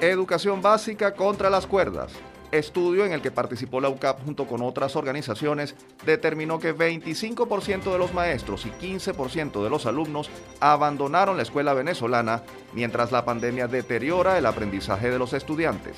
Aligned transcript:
Educación 0.00 0.62
básica 0.62 1.12
contra 1.12 1.50
las 1.50 1.66
cuerdas. 1.66 2.10
Estudio 2.52 3.04
en 3.04 3.12
el 3.12 3.20
que 3.20 3.30
participó 3.30 3.82
la 3.82 3.90
UCAP 3.90 4.24
junto 4.24 4.46
con 4.46 4.62
otras 4.62 4.96
organizaciones 4.96 5.74
determinó 6.06 6.58
que 6.58 6.74
25% 6.74 7.92
de 7.92 7.98
los 7.98 8.14
maestros 8.14 8.64
y 8.64 8.70
15% 8.70 9.62
de 9.62 9.68
los 9.68 9.84
alumnos 9.84 10.30
abandonaron 10.58 11.36
la 11.36 11.42
escuela 11.42 11.74
venezolana 11.74 12.42
mientras 12.72 13.12
la 13.12 13.26
pandemia 13.26 13.68
deteriora 13.68 14.38
el 14.38 14.46
aprendizaje 14.46 15.10
de 15.10 15.18
los 15.18 15.34
estudiantes. 15.34 15.96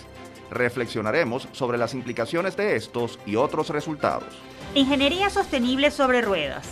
Reflexionaremos 0.50 1.48
sobre 1.52 1.78
las 1.78 1.94
implicaciones 1.94 2.56
de 2.56 2.74
estos 2.74 3.20
y 3.24 3.36
otros 3.36 3.68
resultados. 3.68 4.34
Ingeniería 4.74 5.30
sostenible 5.30 5.92
sobre 5.92 6.22
ruedas. 6.22 6.66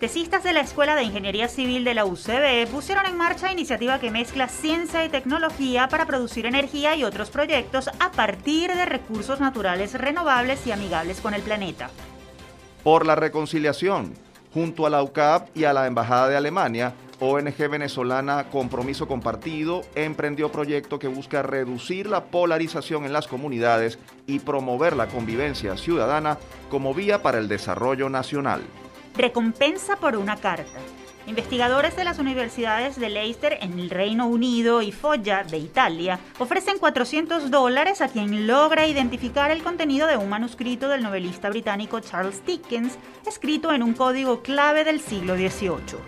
Tesistas 0.00 0.42
de 0.42 0.54
la 0.54 0.60
Escuela 0.60 0.96
de 0.96 1.02
Ingeniería 1.02 1.46
Civil 1.46 1.84
de 1.84 1.92
la 1.92 2.06
UCB 2.06 2.66
pusieron 2.70 3.04
en 3.04 3.18
marcha 3.18 3.52
iniciativa 3.52 3.98
que 4.00 4.10
mezcla 4.10 4.48
ciencia 4.48 5.04
y 5.04 5.10
tecnología 5.10 5.90
para 5.90 6.06
producir 6.06 6.46
energía 6.46 6.96
y 6.96 7.04
otros 7.04 7.28
proyectos 7.28 7.90
a 8.00 8.10
partir 8.10 8.74
de 8.74 8.86
recursos 8.86 9.40
naturales 9.40 9.92
renovables 9.92 10.66
y 10.66 10.72
amigables 10.72 11.20
con 11.20 11.34
el 11.34 11.42
planeta. 11.42 11.90
Por 12.82 13.04
la 13.04 13.14
reconciliación, 13.14 14.14
junto 14.54 14.86
a 14.86 14.90
la 14.90 15.02
UCAP 15.02 15.54
y 15.54 15.64
a 15.64 15.74
la 15.74 15.86
Embajada 15.86 16.30
de 16.30 16.38
Alemania, 16.38 16.94
ONG 17.20 17.68
venezolana 17.68 18.44
Compromiso 18.44 19.06
Compartido 19.06 19.82
emprendió 19.94 20.50
proyecto 20.50 20.98
que 20.98 21.08
busca 21.08 21.42
reducir 21.42 22.06
la 22.06 22.24
polarización 22.24 23.04
en 23.04 23.12
las 23.12 23.26
comunidades 23.26 23.98
y 24.26 24.38
promover 24.38 24.96
la 24.96 25.08
convivencia 25.08 25.76
ciudadana 25.76 26.38
como 26.70 26.94
vía 26.94 27.22
para 27.22 27.36
el 27.36 27.48
desarrollo 27.48 28.08
nacional. 28.08 28.62
Recompensa 29.16 29.96
por 29.96 30.16
una 30.16 30.36
carta. 30.36 30.78
Investigadores 31.26 31.94
de 31.96 32.04
las 32.04 32.18
universidades 32.18 32.98
de 32.98 33.08
Leicester 33.08 33.58
en 33.60 33.78
el 33.78 33.90
Reino 33.90 34.26
Unido 34.26 34.82
y 34.82 34.90
Foggia 34.90 35.44
de 35.44 35.58
Italia 35.58 36.18
ofrecen 36.38 36.78
400 36.78 37.50
dólares 37.50 38.00
a 38.00 38.08
quien 38.08 38.46
logra 38.46 38.86
identificar 38.86 39.50
el 39.50 39.62
contenido 39.62 40.06
de 40.06 40.16
un 40.16 40.28
manuscrito 40.28 40.88
del 40.88 41.02
novelista 41.02 41.50
británico 41.50 42.00
Charles 42.00 42.44
Dickens, 42.44 42.98
escrito 43.26 43.72
en 43.72 43.82
un 43.82 43.94
código 43.94 44.42
clave 44.42 44.84
del 44.84 45.00
siglo 45.00 45.36
XVIII. 45.36 45.98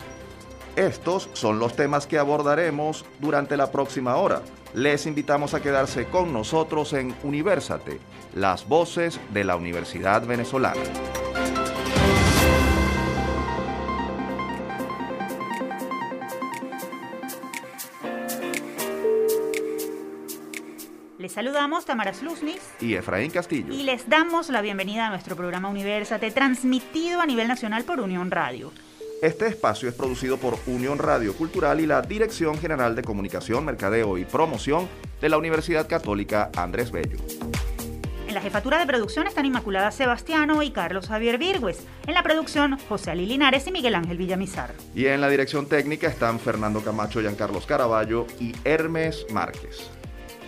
Estos 0.76 1.28
son 1.34 1.58
los 1.58 1.76
temas 1.76 2.06
que 2.06 2.18
abordaremos 2.18 3.04
durante 3.20 3.58
la 3.58 3.70
próxima 3.70 4.16
hora. 4.16 4.40
Les 4.72 5.04
invitamos 5.04 5.52
a 5.52 5.60
quedarse 5.60 6.06
con 6.06 6.32
nosotros 6.32 6.94
en 6.94 7.14
Universate, 7.22 8.00
las 8.34 8.66
voces 8.66 9.20
de 9.34 9.44
la 9.44 9.56
Universidad 9.56 10.26
Venezolana. 10.26 10.80
Les 21.32 21.36
saludamos 21.36 21.86
Tamara 21.86 22.12
Sluznis 22.12 22.60
y 22.78 22.92
Efraín 22.92 23.30
Castillo. 23.30 23.72
Y 23.72 23.84
les 23.84 24.06
damos 24.06 24.50
la 24.50 24.60
bienvenida 24.60 25.06
a 25.06 25.08
nuestro 25.08 25.34
programa 25.34 25.70
Universate, 25.70 26.30
transmitido 26.30 27.22
a 27.22 27.26
nivel 27.26 27.48
nacional 27.48 27.84
por 27.84 28.00
Unión 28.00 28.30
Radio. 28.30 28.70
Este 29.22 29.46
espacio 29.46 29.88
es 29.88 29.94
producido 29.94 30.36
por 30.36 30.58
Unión 30.66 30.98
Radio 30.98 31.34
Cultural 31.34 31.80
y 31.80 31.86
la 31.86 32.02
Dirección 32.02 32.58
General 32.58 32.94
de 32.94 33.02
Comunicación, 33.02 33.64
Mercadeo 33.64 34.18
y 34.18 34.26
Promoción 34.26 34.90
de 35.22 35.30
la 35.30 35.38
Universidad 35.38 35.88
Católica 35.88 36.50
Andrés 36.54 36.90
Bello. 36.90 37.16
En 38.28 38.34
la 38.34 38.42
jefatura 38.42 38.78
de 38.78 38.84
producción 38.84 39.26
están 39.26 39.46
Inmaculada 39.46 39.90
Sebastiano 39.90 40.62
y 40.62 40.70
Carlos 40.70 41.08
Javier 41.08 41.38
Virgües. 41.38 41.86
En 42.06 42.12
la 42.12 42.22
producción, 42.22 42.78
José 42.90 43.12
Ali 43.12 43.24
Linares 43.24 43.66
y 43.66 43.72
Miguel 43.72 43.94
Ángel 43.94 44.18
Villamizar. 44.18 44.74
Y 44.94 45.06
en 45.06 45.22
la 45.22 45.30
dirección 45.30 45.66
técnica 45.66 46.08
están 46.08 46.38
Fernando 46.38 46.82
Camacho, 46.82 47.22
Giancarlos 47.22 47.64
Caraballo 47.64 48.26
y 48.38 48.54
Hermes 48.64 49.24
Márquez. 49.32 49.90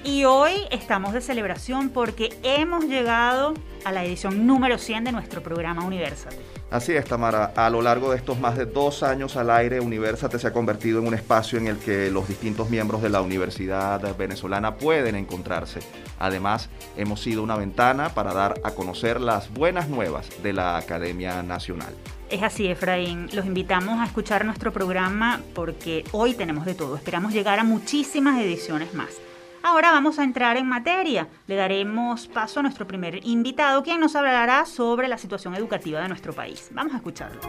Y 0.04 0.24
hoy 0.24 0.52
estamos 0.70 1.14
de 1.14 1.22
celebración 1.22 1.88
porque 1.88 2.36
hemos 2.42 2.84
llegado 2.84 3.54
a 3.86 3.92
la 3.92 4.04
edición 4.04 4.46
número 4.46 4.76
100 4.76 5.04
de 5.04 5.12
nuestro 5.12 5.42
programa 5.42 5.82
Universate. 5.82 6.36
Así 6.70 6.92
es, 6.92 7.06
Tamara. 7.06 7.54
A 7.56 7.70
lo 7.70 7.80
largo 7.80 8.10
de 8.10 8.18
estos 8.18 8.38
más 8.38 8.58
de 8.58 8.66
dos 8.66 9.02
años 9.02 9.36
al 9.36 9.48
aire, 9.48 9.80
Universate 9.80 10.38
se 10.38 10.46
ha 10.46 10.52
convertido 10.52 10.98
en 10.98 11.06
un 11.06 11.14
espacio 11.14 11.58
en 11.58 11.68
el 11.68 11.78
que 11.78 12.10
los 12.10 12.28
distintos 12.28 12.68
miembros 12.68 13.00
de 13.00 13.08
la 13.08 13.22
Universidad 13.22 14.14
venezolana 14.16 14.76
pueden 14.76 15.14
encontrarse. 15.14 15.80
Además, 16.18 16.68
hemos 16.98 17.22
sido 17.22 17.42
una 17.42 17.56
ventana 17.56 18.10
para 18.10 18.34
dar 18.34 18.60
a 18.62 18.72
conocer 18.72 19.22
las 19.22 19.50
buenas 19.54 19.88
nuevas 19.88 20.28
de 20.42 20.52
la 20.52 20.76
Academia 20.76 21.42
Nacional. 21.42 21.94
Es 22.30 22.42
así, 22.42 22.66
Efraín. 22.66 23.30
Los 23.32 23.46
invitamos 23.46 24.00
a 24.00 24.04
escuchar 24.04 24.44
nuestro 24.44 24.70
programa 24.70 25.40
porque 25.54 26.04
hoy 26.12 26.34
tenemos 26.34 26.66
de 26.66 26.74
todo. 26.74 26.96
Esperamos 26.96 27.32
llegar 27.32 27.58
a 27.58 27.64
muchísimas 27.64 28.38
ediciones 28.42 28.92
más. 28.92 29.23
Ahora 29.66 29.92
vamos 29.92 30.18
a 30.18 30.24
entrar 30.24 30.58
en 30.58 30.68
materia. 30.68 31.26
Le 31.46 31.56
daremos 31.56 32.28
paso 32.28 32.60
a 32.60 32.62
nuestro 32.62 32.86
primer 32.86 33.26
invitado, 33.26 33.82
quien 33.82 33.98
nos 33.98 34.14
hablará 34.14 34.66
sobre 34.66 35.08
la 35.08 35.16
situación 35.16 35.54
educativa 35.54 36.02
de 36.02 36.08
nuestro 36.08 36.34
país. 36.34 36.68
Vamos 36.74 36.92
a 36.92 36.96
escucharlo. 36.96 37.40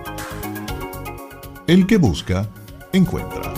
El 1.68 1.86
que 1.86 1.98
busca, 1.98 2.48
encuentra. 2.94 3.54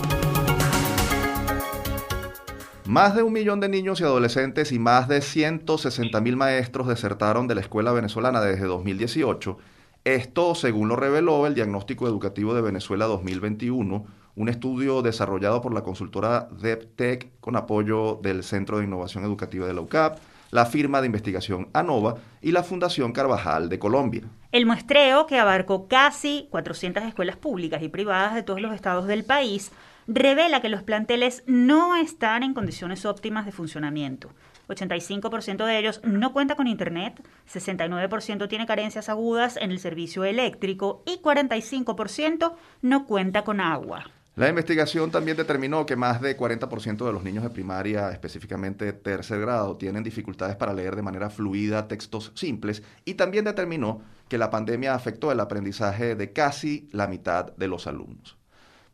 Más 2.88 3.16
de 3.16 3.22
un 3.22 3.32
millón 3.32 3.60
de 3.60 3.70
niños 3.70 4.02
y 4.02 4.06
adolescentes 4.06 4.72
y 4.72 4.80
más 4.80 5.08
de 5.08 5.22
160 5.22 6.20
mil 6.22 6.36
maestros 6.36 6.88
desertaron 6.88 7.48
de 7.48 7.54
la 7.54 7.62
escuela 7.62 7.92
venezolana 7.92 8.42
desde 8.42 8.66
2018. 8.66 9.56
Esto, 10.04 10.56
según 10.56 10.88
lo 10.88 10.96
reveló 10.96 11.46
el 11.46 11.54
Diagnóstico 11.54 12.08
Educativo 12.08 12.56
de 12.56 12.62
Venezuela 12.64 13.06
2021, 13.06 14.04
un 14.38 14.50
estudio 14.50 15.02
desarrollado 15.02 15.62
por 15.62 15.74
la 15.74 15.82
consultora 15.82 16.48
DevTech 16.52 17.40
con 17.40 17.56
apoyo 17.56 18.20
del 18.22 18.44
Centro 18.44 18.78
de 18.78 18.86
Innovación 18.86 19.24
Educativa 19.24 19.66
de 19.66 19.74
la 19.74 19.82
UCAP, 19.82 20.20
la 20.52 20.68
firma 20.68 21.02
de 21.02 21.08
investigación 21.08 21.70
ANOVA 21.74 22.18
y 22.42 22.52
la 22.52 22.64
Fundación 22.64 23.12
Carvajal 23.14 23.68
de 23.68 23.80
Colombia. 23.80 24.22
El 24.52 24.68
muestreo, 24.68 25.26
que 25.26 25.40
abarcó 25.40 25.88
casi 25.88 26.48
400 26.52 27.04
escuelas 27.04 27.36
públicas 27.36 27.82
y 27.82 27.90
privadas 27.90 28.36
de 28.36 28.44
todos 28.44 28.62
los 28.62 28.74
estados 28.76 29.08
del 29.08 29.26
país, 29.26 29.72
revela 30.08 30.62
que 30.62 30.70
los 30.70 30.84
planteles 30.84 31.44
no 31.48 31.96
están 31.96 32.44
en 32.44 32.54
condiciones 32.54 33.06
óptimas 33.06 33.46
de 33.46 33.52
funcionamiento. 33.52 34.30
85% 34.70 35.66
de 35.66 35.80
ellos 35.80 36.00
no 36.04 36.32
cuenta 36.32 36.56
con 36.56 36.68
Internet, 36.68 37.22
69% 37.52 38.48
tiene 38.48 38.68
carencias 38.68 39.10
agudas 39.10 39.58
en 39.58 39.72
el 39.72 39.80
servicio 39.80 40.26
eléctrico 40.26 41.02
y 41.08 41.22
45% 41.22 42.54
no 42.84 43.06
cuenta 43.06 43.44
con 43.44 43.62
agua. 43.62 44.06
La 44.38 44.50
investigación 44.50 45.10
también 45.10 45.36
determinó 45.36 45.88
que 45.88 45.96
más 45.96 46.22
de 46.22 46.38
40% 46.38 47.04
de 47.04 47.12
los 47.12 47.24
niños 47.24 47.44
de 47.44 47.50
primaria, 47.50 48.12
específicamente 48.12 48.94
tercer 48.94 49.40
grado, 49.42 49.78
tienen 49.78 50.04
dificultades 50.04 50.56
para 50.56 50.76
leer 50.76 50.96
de 50.96 51.02
manera 51.02 51.32
fluida 51.32 51.88
textos 51.88 52.34
simples 52.36 52.84
y 53.04 53.16
también 53.16 53.46
determinó 53.46 54.04
que 54.30 54.38
la 54.38 54.52
pandemia 54.52 54.94
afectó 54.94 55.32
el 55.32 55.40
aprendizaje 55.40 56.16
de 56.16 56.34
casi 56.34 56.88
la 56.92 57.08
mitad 57.08 57.56
de 57.58 57.68
los 57.68 57.88
alumnos. 57.88 58.38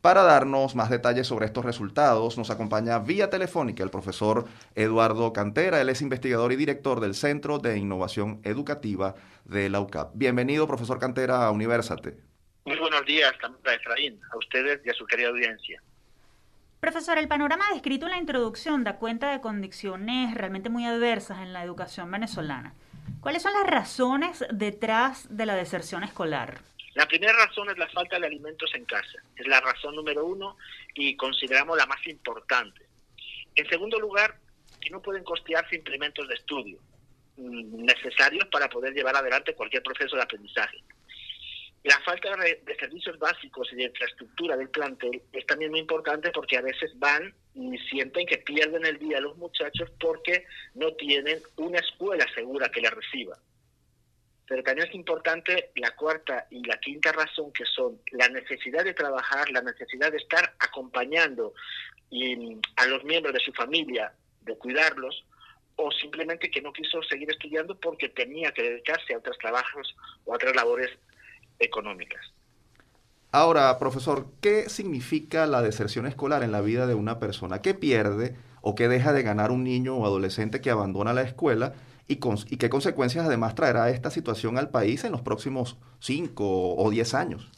Para 0.00 0.22
darnos 0.22 0.74
más 0.76 0.88
detalles 0.88 1.26
sobre 1.26 1.44
estos 1.44 1.66
resultados, 1.66 2.38
nos 2.38 2.48
acompaña 2.48 2.98
vía 3.00 3.28
telefónica 3.28 3.84
el 3.84 3.90
profesor 3.90 4.46
Eduardo 4.74 5.34
Cantera. 5.34 5.78
Él 5.78 5.90
es 5.90 6.00
investigador 6.00 6.52
y 6.52 6.56
director 6.56 7.00
del 7.00 7.14
Centro 7.14 7.58
de 7.58 7.76
Innovación 7.76 8.40
Educativa 8.44 9.14
de 9.44 9.68
la 9.68 9.80
UCAP. 9.80 10.12
Bienvenido, 10.14 10.66
profesor 10.66 10.98
Cantera, 10.98 11.44
a 11.44 11.50
Universate. 11.50 12.33
Muy 12.66 12.78
buenos 12.78 13.04
días, 13.04 13.36
Tamara 13.42 13.74
Efraín, 13.74 14.18
a 14.32 14.38
ustedes 14.38 14.80
y 14.86 14.88
a 14.88 14.94
su 14.94 15.04
querida 15.04 15.28
audiencia. 15.28 15.82
Profesor, 16.80 17.18
el 17.18 17.28
panorama 17.28 17.66
descrito 17.70 18.06
en 18.06 18.12
la 18.12 18.18
introducción 18.18 18.84
da 18.84 18.96
cuenta 18.96 19.30
de 19.32 19.42
condiciones 19.42 20.34
realmente 20.34 20.70
muy 20.70 20.86
adversas 20.86 21.40
en 21.40 21.52
la 21.52 21.62
educación 21.62 22.10
venezolana. 22.10 22.72
¿Cuáles 23.20 23.42
son 23.42 23.52
las 23.52 23.66
razones 23.66 24.46
detrás 24.50 25.26
de 25.28 25.44
la 25.44 25.56
deserción 25.56 26.04
escolar? 26.04 26.62
La 26.94 27.06
primera 27.06 27.34
razón 27.34 27.68
es 27.68 27.76
la 27.76 27.88
falta 27.88 28.18
de 28.18 28.26
alimentos 28.26 28.70
en 28.74 28.86
casa. 28.86 29.18
Es 29.36 29.46
la 29.46 29.60
razón 29.60 29.94
número 29.94 30.24
uno 30.24 30.56
y 30.94 31.16
consideramos 31.16 31.76
la 31.76 31.84
más 31.84 32.06
importante. 32.06 32.80
En 33.56 33.68
segundo 33.68 34.00
lugar, 34.00 34.38
que 34.80 34.88
no 34.88 35.02
pueden 35.02 35.22
costearse 35.22 35.76
implementos 35.76 36.26
de 36.28 36.34
estudio 36.34 36.78
mm, 37.36 37.84
necesarios 37.84 38.46
para 38.50 38.70
poder 38.70 38.94
llevar 38.94 39.16
adelante 39.16 39.54
cualquier 39.54 39.82
proceso 39.82 40.16
de 40.16 40.22
aprendizaje. 40.22 40.82
La 41.84 42.00
falta 42.00 42.34
de 42.36 42.76
servicios 42.80 43.18
básicos 43.18 43.70
y 43.70 43.76
de 43.76 43.84
infraestructura 43.84 44.56
del 44.56 44.70
plantel 44.70 45.20
es 45.30 45.44
también 45.44 45.70
muy 45.70 45.80
importante 45.80 46.30
porque 46.30 46.56
a 46.56 46.62
veces 46.62 46.98
van 46.98 47.34
y 47.54 47.76
sienten 47.90 48.26
que 48.26 48.38
pierden 48.38 48.86
el 48.86 48.98
día 48.98 49.20
los 49.20 49.36
muchachos 49.36 49.90
porque 50.00 50.46
no 50.74 50.94
tienen 50.94 51.42
una 51.56 51.80
escuela 51.80 52.26
segura 52.34 52.70
que 52.70 52.80
les 52.80 52.90
reciba. 52.90 53.38
Pero 54.46 54.62
también 54.62 54.88
es 54.88 54.94
importante 54.94 55.72
la 55.76 55.94
cuarta 55.94 56.46
y 56.50 56.64
la 56.64 56.78
quinta 56.78 57.12
razón 57.12 57.52
que 57.52 57.66
son 57.66 58.00
la 58.12 58.30
necesidad 58.30 58.82
de 58.82 58.94
trabajar, 58.94 59.50
la 59.50 59.60
necesidad 59.60 60.10
de 60.10 60.18
estar 60.18 60.54
acompañando 60.60 61.52
a 62.76 62.86
los 62.86 63.04
miembros 63.04 63.34
de 63.34 63.40
su 63.40 63.52
familia, 63.52 64.10
de 64.40 64.56
cuidarlos, 64.56 65.22
o 65.76 65.90
simplemente 65.90 66.50
que 66.50 66.62
no 66.62 66.72
quiso 66.72 67.02
seguir 67.02 67.30
estudiando 67.30 67.78
porque 67.78 68.08
tenía 68.08 68.52
que 68.52 68.62
dedicarse 68.62 69.12
a 69.12 69.18
otros 69.18 69.36
trabajos 69.36 69.94
o 70.24 70.32
a 70.32 70.36
otras 70.36 70.54
labores 70.56 70.90
económicas. 71.58 72.20
Ahora, 73.32 73.76
profesor, 73.78 74.26
¿qué 74.40 74.68
significa 74.68 75.46
la 75.46 75.60
deserción 75.60 76.06
escolar 76.06 76.44
en 76.44 76.52
la 76.52 76.60
vida 76.60 76.86
de 76.86 76.94
una 76.94 77.18
persona? 77.18 77.62
¿Qué 77.62 77.74
pierde 77.74 78.36
o 78.60 78.76
qué 78.76 78.86
deja 78.86 79.12
de 79.12 79.24
ganar 79.24 79.50
un 79.50 79.64
niño 79.64 79.96
o 79.96 80.06
adolescente 80.06 80.60
que 80.60 80.70
abandona 80.70 81.12
la 81.12 81.22
escuela 81.22 81.74
y, 82.06 82.20
y 82.22 82.56
qué 82.58 82.70
consecuencias 82.70 83.26
además 83.26 83.56
traerá 83.56 83.90
esta 83.90 84.10
situación 84.10 84.56
al 84.56 84.70
país 84.70 85.02
en 85.04 85.12
los 85.12 85.22
próximos 85.22 85.76
5 85.98 86.76
o 86.76 86.90
10 86.90 87.14
años. 87.14 87.50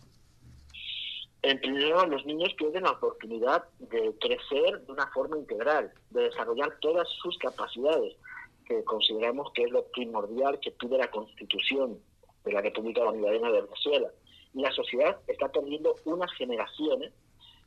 En 1.42 1.60
primer 1.60 1.82
lugar, 1.82 2.08
los 2.08 2.24
niños 2.24 2.54
pierden 2.54 2.84
la 2.84 2.92
oportunidad 2.92 3.64
de 3.78 4.14
crecer 4.20 4.84
de 4.86 4.92
una 4.92 5.06
forma 5.08 5.36
integral, 5.36 5.92
de 6.10 6.22
desarrollar 6.22 6.76
todas 6.80 7.06
sus 7.22 7.36
capacidades, 7.38 8.16
que 8.64 8.82
consideramos 8.82 9.52
que 9.52 9.64
es 9.64 9.70
lo 9.70 9.84
primordial 9.88 10.58
que 10.58 10.72
pide 10.72 10.98
la 10.98 11.10
Constitución 11.10 12.00
de 12.46 12.52
la 12.52 12.62
República 12.62 13.04
Bolivariana 13.04 13.50
de 13.50 13.62
Venezuela. 13.62 14.10
Y 14.54 14.62
la 14.62 14.72
sociedad 14.72 15.18
está 15.26 15.50
perdiendo 15.50 15.94
unas 16.04 16.32
generaciones. 16.32 17.12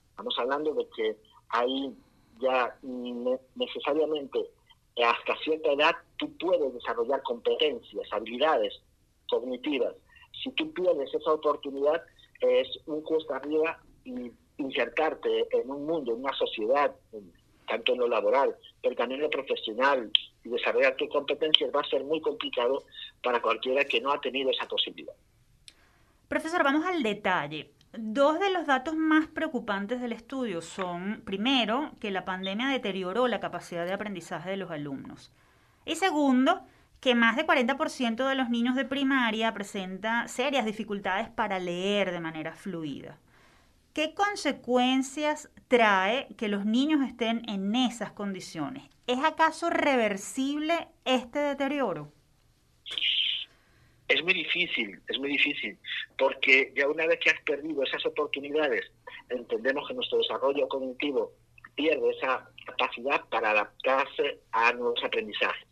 Estamos 0.09 0.35
hablando 0.39 0.73
de 0.73 0.87
que 0.95 1.17
hay 1.49 1.93
ya 2.39 2.75
necesariamente 3.55 4.49
hasta 5.03 5.37
cierta 5.43 5.71
edad 5.71 5.95
tú 6.17 6.31
puedes 6.37 6.73
desarrollar 6.73 7.21
competencias, 7.23 8.07
habilidades 8.11 8.81
cognitivas. 9.29 9.95
Si 10.43 10.51
tú 10.51 10.73
pierdes 10.73 11.13
esa 11.13 11.33
oportunidad, 11.33 12.01
es 12.41 12.67
un 12.85 13.01
cuesta 13.01 13.37
arriba 13.37 13.79
y 14.03 14.31
insertarte 14.57 15.47
en 15.51 15.69
un 15.69 15.85
mundo, 15.85 16.13
en 16.13 16.19
una 16.19 16.33
sociedad, 16.33 16.93
tanto 17.69 17.93
en 17.93 17.99
lo 17.99 18.07
laboral, 18.07 18.55
pero 18.81 18.95
también 18.95 19.19
en 19.19 19.25
lo 19.25 19.29
profesional, 19.29 20.11
y 20.43 20.49
desarrollar 20.49 20.95
tus 20.95 21.09
competencias 21.09 21.69
va 21.75 21.81
a 21.81 21.89
ser 21.89 22.03
muy 22.03 22.19
complicado 22.21 22.83
para 23.23 23.41
cualquiera 23.41 23.85
que 23.85 24.01
no 24.01 24.11
ha 24.11 24.19
tenido 24.19 24.49
esa 24.49 24.67
posibilidad. 24.67 25.13
Profesor, 26.27 26.63
vamos 26.63 26.85
al 26.85 27.01
detalle. 27.03 27.71
Dos 27.91 28.39
de 28.39 28.51
los 28.51 28.67
datos 28.67 28.95
más 28.95 29.27
preocupantes 29.27 29.99
del 29.99 30.11
estudio 30.11 30.61
son, 30.61 31.23
primero, 31.25 31.91
que 31.99 32.11
la 32.11 32.23
pandemia 32.23 32.67
deterioró 32.67 33.27
la 33.27 33.39
capacidad 33.39 33.85
de 33.85 33.93
aprendizaje 33.93 34.51
de 34.51 34.57
los 34.57 34.69
alumnos. 34.69 35.31
Y 35.85 35.95
segundo, 35.95 36.61
que 36.99 37.15
más 37.15 37.35
de 37.35 37.47
40% 37.47 38.27
de 38.27 38.35
los 38.35 38.49
niños 38.49 38.75
de 38.75 38.85
primaria 38.85 39.53
presenta 39.53 40.27
serias 40.27 40.65
dificultades 40.65 41.29
para 41.29 41.57
leer 41.57 42.11
de 42.11 42.19
manera 42.19 42.53
fluida. 42.53 43.17
¿Qué 43.93 44.13
consecuencias 44.13 45.49
trae 45.67 46.27
que 46.37 46.47
los 46.47 46.65
niños 46.65 47.01
estén 47.07 47.41
en 47.49 47.75
esas 47.75 48.11
condiciones? 48.11 48.83
¿Es 49.07 49.17
acaso 49.23 49.71
reversible 49.71 50.87
este 51.05 51.39
deterioro? 51.39 52.11
Es 54.07 54.23
muy 54.23 54.33
difícil, 54.33 54.99
es 55.07 55.19
muy 55.19 55.29
difícil, 55.29 55.77
porque 56.17 56.71
ya 56.75 56.87
una 56.87 57.07
vez 57.07 57.19
que 57.19 57.31
has 57.31 57.41
perdido 57.41 57.83
esas 57.83 58.05
oportunidades, 58.05 58.91
entendemos 59.29 59.87
que 59.87 59.95
nuestro 59.95 60.19
desarrollo 60.19 60.67
cognitivo 60.67 61.31
pierde 61.75 62.11
esa 62.11 62.47
capacidad 62.65 63.23
para 63.29 63.51
adaptarse 63.51 64.39
a 64.51 64.71
nuevos 64.73 65.03
aprendizajes. 65.03 65.65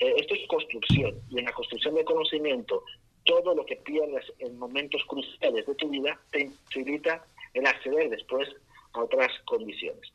Eh, 0.00 0.14
esto 0.16 0.34
es 0.34 0.46
construcción, 0.48 1.20
y 1.30 1.38
en 1.38 1.44
la 1.44 1.52
construcción 1.52 1.94
del 1.94 2.04
conocimiento, 2.04 2.82
todo 3.24 3.54
lo 3.54 3.66
que 3.66 3.76
pierdes 3.76 4.24
en 4.38 4.58
momentos 4.58 5.02
cruciales 5.06 5.66
de 5.66 5.74
tu 5.74 5.88
vida 5.90 6.18
te 6.30 6.42
imposibilita 6.42 7.24
el 7.58 7.66
acceder 7.66 8.10
después 8.10 8.48
a 8.92 9.02
otras 9.02 9.30
condiciones. 9.46 10.10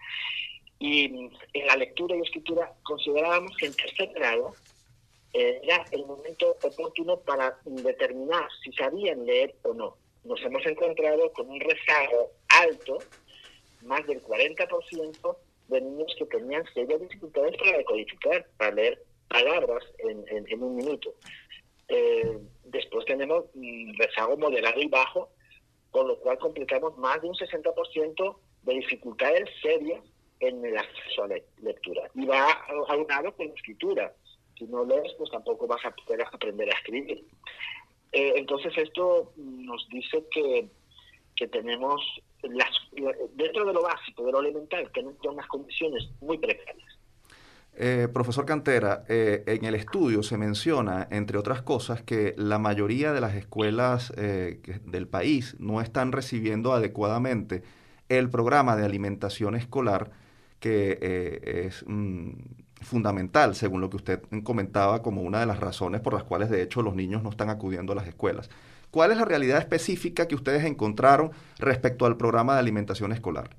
Y 0.80 1.06
en 1.54 1.68
la 1.68 1.76
lectura 1.76 2.16
y 2.16 2.22
escritura 2.22 2.74
considerábamos 2.84 3.56
que 3.58 3.68
en 3.68 3.74
tercer 3.74 4.10
grado 4.14 4.54
era 5.34 5.84
el 5.92 6.06
momento 6.06 6.56
oportuno 6.64 7.20
para 7.20 7.58
determinar 7.66 8.48
si 8.64 8.72
sabían 8.74 9.26
leer 9.26 9.56
o 9.64 9.74
no. 9.74 9.98
Nos 10.24 10.42
hemos 10.44 10.66
encontrado 10.66 11.32
con 11.34 11.50
un 11.50 11.60
rezago 11.60 12.32
alto, 12.50 13.00
más 13.82 14.06
del 14.08 14.22
40% 14.24 15.38
de 15.68 15.82
niños 15.82 16.16
que 16.18 16.26
tenían 16.26 16.64
serias 16.74 17.02
dificultades 17.02 17.58
para 17.58 17.78
decodificar, 17.78 18.48
para 18.58 18.72
leer 18.72 19.04
palabras 19.28 19.84
en, 19.98 20.64
un 20.64 20.76
minuto. 20.76 21.16
Eh, 21.88 22.38
después 22.66 23.06
tenemos 23.06 23.46
un 23.56 23.94
rezago 23.98 24.38
moderado 24.38 24.80
y 24.80 24.88
bajo, 24.88 25.30
con 25.94 26.08
lo 26.08 26.18
cual 26.18 26.40
complicamos 26.40 26.98
más 26.98 27.22
de 27.22 27.28
un 27.28 27.36
60% 27.36 28.36
de 28.64 28.74
dificultades 28.74 29.48
serias 29.62 30.04
en 30.40 30.66
el 30.66 30.76
acceso 30.76 31.24
a 31.24 31.28
la 31.28 31.36
lectura. 31.62 32.10
Y 32.16 32.26
va 32.26 32.52
aunado 32.90 33.32
con 33.36 33.48
escritura 33.50 34.12
si 34.58 34.66
no 34.66 34.84
lees, 34.86 35.14
pues 35.20 35.30
tampoco 35.30 35.68
vas 35.68 35.86
a 35.86 35.92
poder 35.92 36.24
aprender 36.24 36.68
a 36.68 36.78
escribir. 36.78 37.24
Eh, 38.12 38.34
entonces 38.36 38.74
esto 38.76 39.34
nos 39.38 39.88
dice 39.90 40.24
que, 40.32 40.68
que 41.36 41.48
tenemos, 41.48 42.02
las, 42.42 42.72
dentro 43.36 43.64
de 43.64 43.74
lo 43.74 43.84
básico, 43.84 44.26
de 44.26 44.32
lo 44.32 44.40
elemental, 44.40 44.90
tenemos 44.94 45.18
unas 45.24 45.48
condiciones 45.48 46.10
muy 46.22 46.40
precarias. 46.40 46.93
Eh, 47.76 48.08
profesor 48.14 48.46
Cantera, 48.46 49.04
eh, 49.08 49.44
en 49.48 49.66
el 49.66 49.76
estudio 49.76 50.22
se 50.22 50.38
menciona, 50.38 51.08
entre 51.10 51.38
otras 51.38 51.62
cosas, 51.62 52.04
que 52.04 52.36
la 52.38 52.60
mayoría 52.60 53.14
de 53.14 53.22
las 53.22 53.34
escuelas 53.34 54.14
del 54.16 55.08
país 55.08 55.56
no 55.60 55.82
están 55.82 56.12
recibiendo 56.12 56.74
adecuadamente 56.74 57.64
el 58.10 58.30
programa 58.30 58.76
de 58.76 58.86
alimentación 58.86 59.56
escolar 59.56 60.12
que 60.60 61.66
es 61.68 61.84
mm, 61.86 62.32
fundamental, 62.84 63.56
según 63.56 63.82
lo 63.82 63.90
que 63.90 63.98
usted 63.98 64.22
comentaba, 64.44 65.02
como 65.02 65.24
una 65.24 65.40
de 65.40 65.46
las 65.46 65.60
razones 65.60 66.02
por 66.02 66.14
las 66.14 66.24
cuales 66.24 66.50
de 66.50 66.62
hecho 66.62 66.82
los 66.82 66.96
niños 66.96 67.24
no 67.24 67.30
están 67.30 67.50
acudiendo 67.50 67.94
a 67.94 67.96
las 67.96 68.08
escuelas. 68.08 68.50
¿Cuál 68.94 69.10
es 69.10 69.18
la 69.18 69.26
realidad 69.26 69.58
específica 69.58 70.28
que 70.28 70.36
ustedes 70.36 70.64
encontraron 70.66 71.32
respecto 71.58 72.06
al 72.06 72.16
programa 72.16 72.54
de 72.54 72.60
alimentación 72.60 73.12
escolar? 73.12 73.50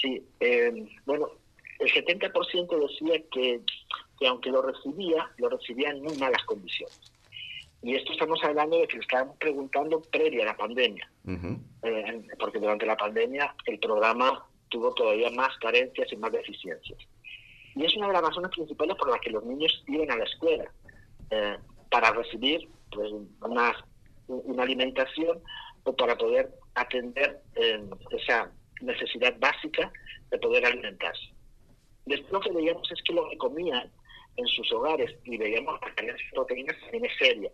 Sí, 0.00 0.26
eh, 0.40 0.86
bueno, 1.04 1.28
el 1.80 1.92
70% 1.92 2.88
decía 2.88 3.22
que, 3.30 3.60
que, 4.18 4.26
aunque 4.26 4.50
lo 4.50 4.62
recibía, 4.62 5.30
lo 5.38 5.48
recibía 5.48 5.90
en 5.90 6.02
muy 6.02 6.16
malas 6.18 6.42
condiciones. 6.44 7.12
Y 7.82 7.94
esto 7.94 8.12
estamos 8.12 8.42
hablando 8.42 8.78
de 8.78 8.86
que 8.86 8.96
le 8.96 9.02
estábamos 9.02 9.36
preguntando 9.36 10.00
previa 10.00 10.44
a 10.44 10.46
la 10.46 10.56
pandemia, 10.56 11.10
eh, 11.82 12.22
porque 12.38 12.58
durante 12.58 12.86
la 12.86 12.96
pandemia 12.96 13.54
el 13.66 13.78
programa 13.78 14.46
tuvo 14.70 14.94
todavía 14.94 15.30
más 15.30 15.54
carencias 15.58 16.10
y 16.10 16.16
más 16.16 16.32
deficiencias. 16.32 16.98
Y 17.74 17.84
es 17.84 17.94
una 17.96 18.06
de 18.06 18.14
las 18.14 18.22
razones 18.22 18.50
principales 18.52 18.96
por 18.96 19.10
las 19.10 19.20
que 19.20 19.30
los 19.30 19.44
niños 19.44 19.84
iban 19.86 20.10
a 20.10 20.16
la 20.16 20.24
escuela, 20.24 20.72
eh, 21.30 21.56
para 21.90 22.10
recibir 22.12 22.68
pues, 22.90 23.10
una, 23.42 23.74
una, 24.28 24.62
alimentación 24.62 25.42
o 25.82 25.94
para 25.94 26.16
poder 26.16 26.50
atender 26.74 27.42
eh, 27.56 27.84
esa 28.12 28.50
necesidad 28.80 29.34
básica 29.38 29.92
de 30.30 30.38
poder 30.38 30.64
alimentarse. 30.64 31.33
Después 32.06 32.32
lo 32.32 32.40
que 32.40 32.52
veíamos 32.52 32.90
es 32.92 33.02
que 33.02 33.14
lo 33.14 33.28
que 33.28 33.38
comían 33.38 33.90
en 34.36 34.46
sus 34.46 34.70
hogares 34.72 35.14
y 35.24 35.36
veíamos 35.36 35.80
la 35.80 35.94
carencia 35.94 36.26
de 36.26 36.34
proteínas 36.34 36.80
también 36.80 37.04
es 37.04 37.16
seria. 37.18 37.50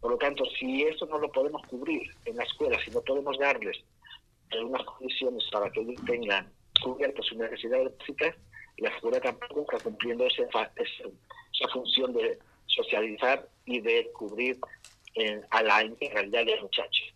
Por 0.00 0.10
lo 0.12 0.18
tanto, 0.18 0.44
si 0.58 0.82
eso 0.82 1.06
no 1.06 1.18
lo 1.18 1.30
podemos 1.32 1.62
cubrir 1.66 2.02
en 2.26 2.36
la 2.36 2.44
escuela, 2.44 2.78
si 2.84 2.90
no 2.90 3.00
podemos 3.00 3.38
darles 3.38 3.78
algunas 4.50 4.84
condiciones 4.84 5.44
para 5.50 5.70
que 5.70 5.80
ellos 5.80 6.00
tengan 6.06 6.52
cubiertas 6.82 7.26
sus 7.26 7.38
necesidades 7.38 7.96
básicas, 7.98 8.36
la 8.78 8.90
escuela 8.90 9.20
tampoco 9.20 9.62
está 9.62 9.82
cumpliendo 9.82 10.26
esa, 10.26 10.44
esa 10.76 11.68
función 11.72 12.12
de 12.12 12.38
socializar 12.66 13.48
y 13.64 13.80
de 13.80 14.10
cubrir 14.12 14.58
eh, 15.14 15.40
a 15.50 15.62
la 15.62 15.82
integralidad 15.84 16.44
de 16.44 16.52
los 16.52 16.62
muchachos. 16.64 17.14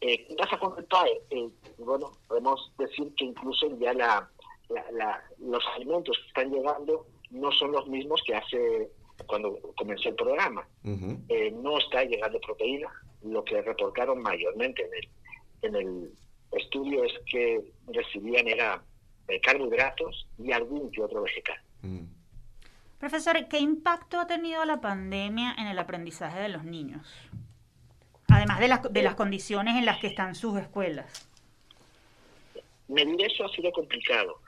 Eh, 0.00 0.24
¿Qué 0.26 0.34
pasa 0.36 0.58
con 0.58 0.78
el 0.78 0.84
PAE? 0.84 1.20
Eh, 1.30 1.48
bueno, 1.78 2.12
podemos 2.28 2.72
decir 2.78 3.12
que 3.16 3.24
incluso 3.24 3.76
ya 3.78 3.92
la, 3.94 4.30
los 5.38 5.64
alimentos 5.74 6.16
que 6.18 6.28
están 6.28 6.50
llegando 6.50 7.06
no 7.30 7.52
son 7.52 7.72
los 7.72 7.86
mismos 7.88 8.22
que 8.26 8.34
hace 8.34 8.90
cuando 9.26 9.58
comenzó 9.76 10.08
el 10.08 10.14
programa. 10.14 10.66
no 10.82 11.78
está 11.78 12.04
llegando 12.04 12.40
proteína. 12.40 12.88
Lo 13.22 13.42
que 13.42 13.62
reportaron 13.62 14.20
mayormente 14.20 14.82
en 14.82 14.94
el, 14.94 15.08
en 15.62 15.76
el 15.76 16.12
estudio 16.52 17.04
es 17.04 17.12
que 17.30 17.72
recibían 17.86 18.46
era 18.48 18.82
de 19.26 19.40
carbohidratos 19.40 20.26
y 20.38 20.52
algún 20.52 20.90
que 20.90 21.02
otro 21.02 21.22
vegetal. 21.22 21.58
Mm. 21.82 22.04
Profesor, 22.98 23.36
¿qué 23.48 23.58
impacto 23.58 24.18
ha 24.18 24.26
tenido 24.26 24.64
la 24.64 24.80
pandemia 24.80 25.54
en 25.58 25.66
el 25.66 25.78
aprendizaje 25.78 26.38
de 26.40 26.48
los 26.48 26.64
niños? 26.64 27.06
Además 28.28 28.60
de 28.60 28.68
las, 28.68 28.92
de 28.92 29.02
las 29.02 29.14
condiciones 29.14 29.76
en 29.76 29.84
las 29.84 29.98
que 29.98 30.06
están 30.06 30.34
sus 30.34 30.58
escuelas. 30.58 31.28
Medir 32.88 33.22
eso 33.24 33.44
ha 33.44 33.48
sido 33.50 33.72
complicado, 33.72 34.40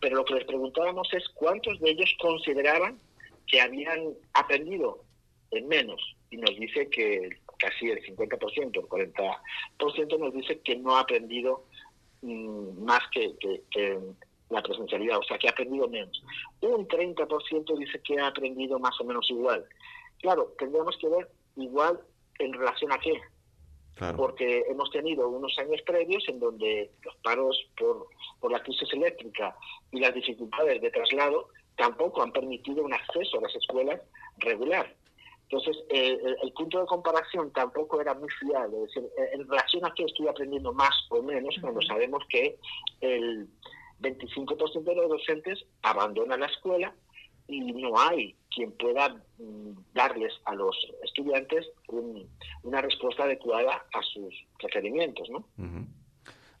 pero 0.00 0.16
lo 0.16 0.24
que 0.24 0.34
les 0.34 0.44
preguntábamos 0.44 1.08
es 1.12 1.28
cuántos 1.30 1.80
de 1.80 1.90
ellos 1.90 2.14
consideraban 2.20 2.98
que 3.46 3.60
habían 3.60 4.14
aprendido 4.34 5.04
en 5.50 5.66
menos, 5.68 6.16
y 6.30 6.36
nos 6.36 6.54
dice 6.58 6.88
que 6.90 7.30
casi 7.58 7.90
el 7.90 8.02
50%, 8.04 8.76
el 8.76 8.88
40% 8.88 10.18
nos 10.18 10.34
dice 10.34 10.60
que 10.60 10.76
no 10.76 10.96
ha 10.96 11.00
aprendido 11.00 11.64
Mm, 12.22 12.84
más 12.84 13.00
que, 13.12 13.32
la 14.50 14.62
presencialidad, 14.62 15.18
o 15.18 15.22
sea, 15.24 15.38
que 15.38 15.46
ha 15.46 15.50
aprendido 15.50 15.88
menos. 15.88 16.22
Un 16.62 16.88
30% 16.88 17.76
dice 17.76 18.00
que 18.00 18.18
ha 18.18 18.28
aprendido 18.28 18.78
más 18.78 18.98
o 19.00 19.04
menos 19.04 19.30
igual. 19.30 19.64
Claro, 20.20 20.54
tendríamos 20.58 20.96
que 20.96 21.08
ver 21.08 21.28
igual 21.56 22.00
en 22.38 22.52
relación 22.54 22.90
a 22.92 22.98
qué. 22.98 23.12
Porque 24.16 24.64
hemos 24.68 24.90
tenido 24.90 25.28
unos 25.28 25.56
años 25.58 25.80
previos 25.82 26.24
en 26.28 26.38
donde 26.38 26.90
los 27.02 27.16
paros 27.16 27.56
por, 27.76 28.06
por 28.40 28.52
la 28.52 28.62
crisis 28.62 28.92
eléctrica 28.92 29.56
y 29.90 30.00
las 30.00 30.14
dificultades 30.14 30.80
de 30.80 30.90
traslado 30.90 31.48
tampoco 31.76 32.22
han 32.22 32.32
permitido 32.32 32.84
un 32.84 32.92
acceso 32.92 33.38
a 33.38 33.42
las 33.42 33.54
escuelas 33.54 34.00
regular. 34.38 34.94
Entonces, 35.50 35.82
eh, 35.88 36.18
el, 36.42 36.52
punto 36.52 36.78
de 36.78 36.86
comparación 36.86 37.50
tampoco 37.52 38.00
era 38.00 38.12
muy 38.12 38.28
fiable. 38.38 38.76
Es 38.84 38.94
decir, 38.94 39.10
eh, 39.18 39.30
en 39.32 39.48
relación 39.48 39.86
a 39.86 39.94
que 39.94 40.04
estoy 40.04 40.28
aprendiendo 40.28 40.74
más 40.74 40.94
o 41.08 41.22
menos, 41.22 41.54
cuando 41.60 41.80
sabemos 41.82 42.22
que 42.28 42.58
el 43.00 43.48
25% 44.00 44.84
de 44.84 44.94
los 44.94 45.08
docentes 45.08 45.64
abandona 45.82 46.36
la 46.36 46.46
escuela 46.46 46.94
y 47.46 47.60
no 47.72 47.98
hay 47.98 48.36
quien 48.58 48.72
pueda 48.72 49.10
mm, 49.38 49.70
darles 49.94 50.32
a 50.44 50.54
los 50.56 50.76
estudiantes 51.04 51.64
una 52.64 52.80
respuesta 52.80 53.22
adecuada 53.22 53.86
a 53.94 54.02
sus 54.02 54.34
requerimientos. 54.58 55.30
¿no? 55.30 55.46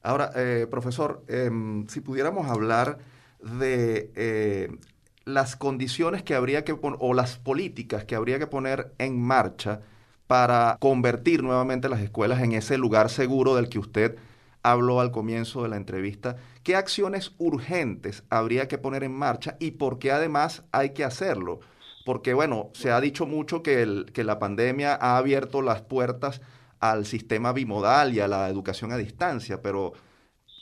Ahora, 0.02 0.30
eh, 0.36 0.68
profesor, 0.70 1.24
em, 1.26 1.88
si 1.88 2.00
pudiéramos 2.00 2.46
hablar 2.46 2.98
de 3.40 4.78
las 5.24 5.56
condiciones 5.56 6.22
que 6.22 6.34
habría 6.34 6.64
que 6.64 6.74
poner, 6.76 6.98
o 7.02 7.14
las 7.14 7.36
políticas 7.38 8.04
que 8.04 8.14
habría 8.14 8.38
que 8.38 8.46
poner 8.46 8.92
en 8.98 9.20
marcha 9.20 9.82
para 10.28 10.76
convertir 10.78 11.42
nuevamente 11.42 11.88
las 11.88 12.00
escuelas 12.00 12.40
en 12.42 12.52
ese 12.52 12.78
lugar 12.78 13.10
seguro 13.10 13.56
del 13.56 13.68
que 13.68 13.80
usted 13.80 14.16
habló 14.62 15.00
al 15.00 15.10
comienzo 15.10 15.62
de 15.62 15.70
la 15.70 15.76
entrevista. 15.76 16.36
¿Qué 16.62 16.76
acciones 16.76 17.34
urgentes 17.38 18.22
habría 18.30 18.68
que 18.68 18.78
poner 18.78 19.02
en 19.04 19.12
marcha 19.12 19.56
y 19.58 19.72
por 19.72 19.98
qué 19.98 20.12
además 20.12 20.64
hay 20.70 20.90
que 20.90 21.04
hacerlo? 21.04 21.60
Porque, 22.08 22.32
bueno, 22.32 22.70
se 22.72 22.90
ha 22.90 23.02
dicho 23.02 23.26
mucho 23.26 23.62
que, 23.62 23.82
el, 23.82 24.06
que 24.14 24.24
la 24.24 24.38
pandemia 24.38 24.94
ha 24.94 25.18
abierto 25.18 25.60
las 25.60 25.82
puertas 25.82 26.40
al 26.80 27.04
sistema 27.04 27.52
bimodal 27.52 28.14
y 28.14 28.20
a 28.20 28.28
la 28.28 28.48
educación 28.48 28.92
a 28.92 28.96
distancia, 28.96 29.60
pero 29.60 29.92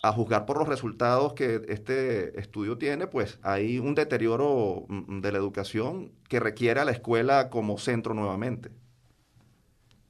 a 0.03 0.11
juzgar 0.11 0.45
por 0.45 0.59
los 0.59 0.67
resultados 0.67 1.35
que 1.35 1.63
este 1.69 2.37
estudio 2.41 2.79
tiene, 2.79 3.07
pues 3.07 3.39
hay 3.45 3.79
un 3.79 3.95
deterioro 3.95 4.87
mm, 4.89 5.21
de 5.21 5.31
la 5.31 5.39
educación 5.39 6.11
que 6.29 6.41
requiere 6.41 6.81
a 6.81 6.85
la 6.85 6.91
escuela 6.91 7.49
como 7.49 7.79
centro 7.79 8.13
nuevamente. 8.13 8.71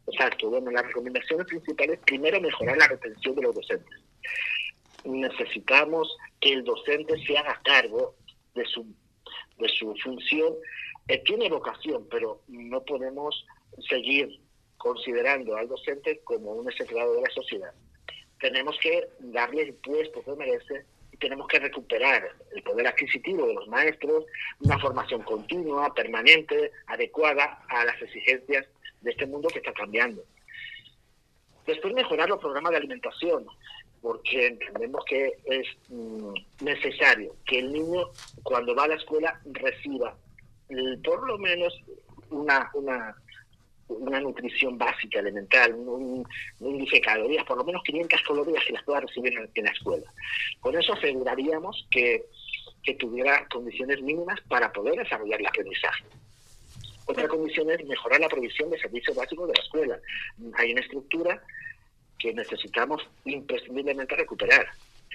Exacto, 0.07 0.49
bueno, 0.49 0.71
las 0.71 0.87
recomendaciones 0.87 1.47
principales, 1.49 1.99
primero 2.07 2.41
mejorar 2.41 2.79
la 2.79 2.89
retención 2.89 3.35
de 3.35 3.43
los 3.43 3.55
docentes. 3.55 4.01
Necesitamos 5.05 6.17
que 6.41 6.55
el 6.55 6.65
docente 6.65 7.13
se 7.27 7.37
haga 7.37 7.61
cargo 7.63 8.15
de 8.55 8.65
su, 8.65 8.87
de 9.59 9.69
su 9.69 9.95
función. 10.03 10.55
Eh, 11.09 11.23
tiene 11.25 11.49
vocación, 11.49 12.07
pero 12.11 12.43
no 12.49 12.83
podemos 12.83 13.47
seguir 13.89 14.41
considerando 14.77 15.57
al 15.57 15.69
docente 15.69 16.21
como 16.25 16.53
un 16.53 16.69
execrado 16.69 17.15
de 17.15 17.23
la 17.23 17.31
sociedad 17.31 17.73
tenemos 18.41 18.77
que 18.81 19.09
darle 19.19 19.63
el 19.63 19.75
puesto 19.75 20.23
que 20.23 20.33
merece 20.33 20.85
y 21.13 21.17
tenemos 21.17 21.47
que 21.49 21.59
recuperar 21.59 22.29
el 22.55 22.63
poder 22.63 22.87
adquisitivo 22.87 23.47
de 23.47 23.55
los 23.55 23.69
maestros, 23.69 24.25
una 24.61 24.79
formación 24.79 25.23
continua, 25.23 25.93
permanente, 25.95 26.73
adecuada 26.87 27.61
a 27.69 27.85
las 27.85 28.01
exigencias 28.03 28.67
de 29.01 29.11
este 29.11 29.27
mundo 29.27 29.49
que 29.49 29.59
está 29.59 29.73
cambiando. 29.73 30.23
Después 31.67 31.95
mejorar 31.95 32.29
los 32.29 32.39
programas 32.39 32.71
de 32.73 32.79
alimentación, 32.79 33.47
porque 34.03 34.47
entendemos 34.47 35.05
que 35.05 35.33
es 35.47 35.67
mm, 35.89 36.35
necesario 36.61 37.35
que 37.45 37.59
el 37.59 37.73
niño 37.73 38.11
cuando 38.43 38.75
va 38.75 38.85
a 38.85 38.89
la 38.89 38.95
escuela 38.95 39.41
reciba 39.47 40.17
por 41.03 41.27
lo 41.27 41.39
menos 41.39 41.73
una, 42.31 42.71
una 42.75 43.17
una 43.89 44.21
nutrición 44.21 44.77
básica, 44.79 45.21
elemental, 45.21 45.75
un, 45.75 46.27
índice 46.61 46.97
de 46.97 47.01
calorías, 47.03 47.45
por 47.45 47.59
lo 47.59 47.65
menos 47.65 47.83
500 47.85 48.23
calorías 48.23 48.65
que 48.65 48.73
las 48.73 48.83
pueda 48.85 49.01
recibir 49.01 49.33
en, 49.55 49.65
la 49.65 49.71
escuela. 49.71 50.13
Con 50.61 50.77
eso 50.77 50.93
aseguraríamos 50.95 51.87
que, 51.91 52.25
que 52.83 52.95
tuviera 52.95 53.47
condiciones 53.49 54.03
mínimas 54.03 54.41
para 54.49 54.73
poder 54.73 54.97
desarrollar 54.97 55.41
el 55.41 55.47
aprendizaje. 55.47 56.05
Otra 57.07 57.29
condición 57.29 57.71
es 57.71 57.85
mejorar 57.87 58.21
la 58.21 58.29
provisión 58.29 58.71
de 58.71 58.81
servicios 58.81 59.17
básicos 59.17 59.49
de 59.49 59.55
la 59.55 59.63
escuela. 59.63 59.99
Hay 60.55 60.73
una 60.73 60.81
estructura 60.81 61.41
que 62.19 62.35
necesitamos 62.35 63.09
imprescindiblemente 63.25 64.17
recuperar. 64.17 64.67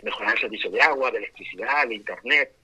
Mejorar 0.01 0.36
el 0.36 0.41
servicio 0.41 0.72
de 0.72 0.81
agua, 0.81 1.12
de 1.12 1.17
electricidad, 1.17 1.88
de 1.88 1.96
internet. 1.96 2.55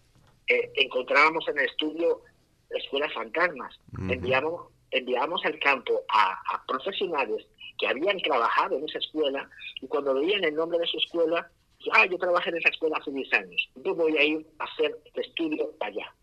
Eh, 0.48 0.72
encontrábamos 0.76 1.46
en 1.50 1.60
el 1.60 1.66
estudio 1.66 2.22
escuelas 2.70 3.14
fantasmas. 3.14 3.80
Enviamos 4.10 4.72
enviábamos 4.92 5.44
al 5.46 5.60
campo 5.60 6.02
a, 6.10 6.66
profesionales 6.68 7.46
que 7.78 7.88
habían 7.88 8.18
trabajado 8.20 8.78
en 8.78 8.86
esa 8.86 9.00
escuela 9.00 9.50
y 9.82 9.88
cuando 9.88 10.14
veían 10.16 10.44
el 10.44 10.56
nombre 10.56 10.80
de 10.80 10.88
su 10.88 10.98
escuela, 10.98 11.50
ah, 11.94 12.06
yo 12.06 12.18
trabajé 12.18 12.50
en 12.50 12.58
esa 12.58 12.70
escuela 12.70 12.98
hace 12.98 13.12
10 13.12 13.34
años, 13.34 13.70
yo 13.76 13.96
voy 13.96 14.18
a 14.18 14.24
ir 14.24 14.48
a 14.60 14.64
hacer 14.64 14.98
estudio 15.14 15.74
allá. 15.80 16.14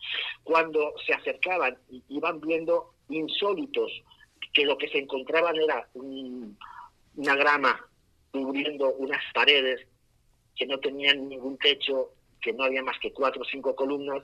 Cuando 0.42 0.94
se 1.06 1.14
acercaban 1.14 1.76
y 1.90 2.02
iban 2.08 2.40
viendo 2.40 2.94
insólitos, 3.08 3.92
que 4.52 4.64
lo 4.64 4.76
que 4.78 4.88
se 4.88 4.98
encontraban 4.98 5.56
era 5.56 5.88
una 5.94 7.36
grama 7.36 7.86
cubriendo 8.32 8.92
unas 8.94 9.22
paredes 9.32 9.86
que 10.56 10.66
no 10.66 10.78
tenían 10.78 11.28
ningún 11.28 11.56
techo, 11.58 12.10
que 12.40 12.52
no 12.52 12.64
había 12.64 12.82
más 12.82 12.98
que 13.00 13.12
cuatro 13.12 13.42
o 13.42 13.44
cinco 13.44 13.74
columnas, 13.74 14.22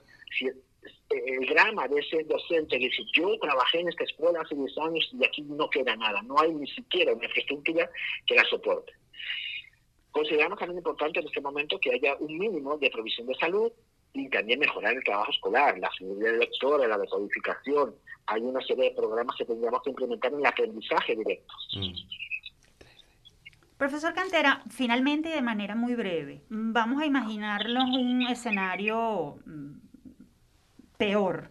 el 1.10 1.46
drama 1.46 1.88
de 1.88 2.00
ese 2.00 2.24
docente 2.24 2.78
que 2.78 2.86
dice, 2.86 3.02
yo 3.12 3.38
trabajé 3.38 3.80
en 3.80 3.88
esta 3.88 4.04
escuela 4.04 4.40
hace 4.40 4.54
10 4.54 4.78
años 4.78 5.10
y 5.12 5.24
aquí 5.24 5.42
no 5.42 5.68
queda 5.68 5.96
nada, 5.96 6.22
no 6.22 6.38
hay 6.38 6.52
ni 6.52 6.66
siquiera 6.68 7.12
una 7.12 7.24
infraestructura 7.24 7.90
que 8.26 8.34
la 8.34 8.44
soporte. 8.44 8.92
Consideramos 10.10 10.58
también 10.58 10.78
importante 10.78 11.20
en 11.20 11.26
este 11.26 11.40
momento 11.40 11.78
que 11.78 11.92
haya 11.92 12.16
un 12.16 12.36
mínimo 12.38 12.76
de 12.78 12.90
provisión 12.90 13.26
de 13.26 13.34
salud 13.36 13.70
y 14.12 14.28
también 14.28 14.58
mejorar 14.58 14.94
el 14.94 15.04
trabajo 15.04 15.30
escolar, 15.30 15.78
la 15.78 15.90
seguridad 15.96 16.36
lectora, 16.36 16.88
la 16.88 16.98
decodificación. 16.98 17.94
Hay 18.26 18.42
una 18.42 18.60
serie 18.62 18.90
de 18.90 18.96
programas 18.96 19.36
que 19.36 19.44
tendríamos 19.44 19.82
que 19.82 19.90
implementar 19.90 20.32
en 20.32 20.40
el 20.40 20.46
aprendizaje 20.46 21.14
directo. 21.14 21.54
Mm. 21.76 21.92
Profesor 23.76 24.12
Cantera, 24.12 24.62
finalmente 24.68 25.30
de 25.30 25.40
manera 25.40 25.74
muy 25.74 25.94
breve, 25.94 26.42
vamos 26.50 27.00
a 27.00 27.06
imaginarnos 27.06 27.84
un 27.96 28.22
escenario 28.22 29.38
mm, 29.46 29.89
peor. 31.00 31.50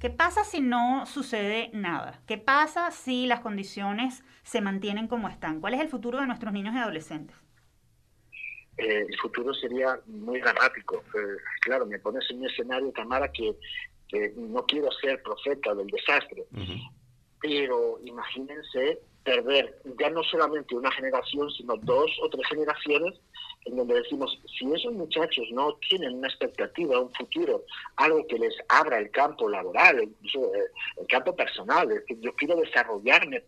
¿Qué 0.00 0.10
pasa 0.10 0.42
si 0.42 0.60
no 0.60 1.06
sucede 1.06 1.70
nada? 1.72 2.20
¿Qué 2.26 2.38
pasa 2.38 2.90
si 2.90 3.26
las 3.26 3.40
condiciones 3.40 4.24
se 4.42 4.60
mantienen 4.60 5.06
como 5.06 5.28
están? 5.28 5.60
¿Cuál 5.60 5.74
es 5.74 5.80
el 5.80 5.88
futuro 5.88 6.18
de 6.18 6.26
nuestros 6.26 6.52
niños 6.52 6.74
y 6.74 6.78
adolescentes? 6.78 7.36
Eh, 8.76 9.06
el 9.08 9.18
futuro 9.18 9.54
sería 9.54 10.00
muy 10.06 10.40
dramático. 10.40 11.04
Eh, 11.14 11.36
claro, 11.60 11.86
me 11.86 12.00
pones 12.00 12.28
en 12.30 12.38
un 12.38 12.46
escenario, 12.46 12.90
Tamara, 12.90 13.30
que, 13.30 13.54
que 14.08 14.32
no 14.36 14.66
quiero 14.66 14.90
ser 15.00 15.22
profeta 15.22 15.72
del 15.72 15.86
desastre, 15.86 16.44
pero 17.40 18.00
imagínense 18.04 18.98
perder 19.22 19.80
ya 20.00 20.10
no 20.10 20.24
solamente 20.24 20.74
una 20.74 20.90
generación, 20.90 21.48
sino 21.52 21.76
dos 21.76 22.10
o 22.22 22.28
tres 22.28 22.46
generaciones 22.48 23.20
en 23.66 23.76
donde 23.76 23.94
decimos, 23.94 24.40
si 24.58 24.72
esos 24.72 24.92
muchachos 24.92 25.44
no 25.52 25.74
tienen 25.88 26.14
una 26.14 26.28
expectativa, 26.28 26.98
un 26.98 27.12
futuro, 27.12 27.64
algo 27.96 28.26
que 28.26 28.38
les 28.38 28.54
abra 28.68 28.98
el 28.98 29.10
campo 29.10 29.48
laboral, 29.48 30.00
eh, 30.00 30.08
el, 30.96 31.06
campo 31.06 31.36
personal, 31.36 31.88
yo 32.20 32.34
quiero 32.36 32.56
desarrollarme 32.56 33.44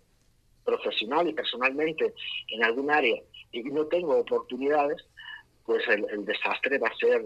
profesional 0.64 1.28
y 1.28 1.32
personalmente 1.32 2.12
en 2.48 2.62
algún 2.62 2.90
área 2.90 3.20
y 3.52 3.62
no 3.64 3.86
tengo 3.86 4.18
oportunidades, 4.18 5.04
pues 5.64 5.82
el, 5.88 6.24
desastre 6.24 6.78
va 6.78 6.88
a 6.88 6.96
ser 6.96 7.22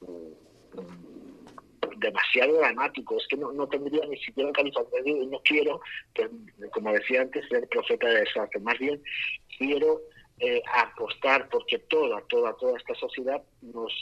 mm, 0.00 1.98
demasiado 1.98 2.58
dramático. 2.58 3.16
Es 3.16 3.26
que 3.28 3.36
no, 3.36 3.52
no 3.52 3.66
tendría 3.68 4.04
ni 4.06 4.18
siquiera 4.18 4.52
calificativo 4.52 5.22
y 5.22 5.26
no 5.26 5.40
quiero, 5.44 5.80
pues, 6.14 6.28
como 6.72 6.92
decía 6.92 7.22
antes, 7.22 7.46
ser 7.48 7.68
profeta 7.68 8.08
de 8.08 8.20
desastre. 8.20 8.60
Más 8.60 8.78
bien 8.78 9.02
quiero 9.56 10.00
eh, 10.40 10.62
apostar 10.74 11.48
porque 11.48 11.78
toda, 11.78 12.20
toda, 12.28 12.54
toda 12.54 12.76
esta 12.78 12.94
sociedad 12.94 13.42
nos, 13.62 13.92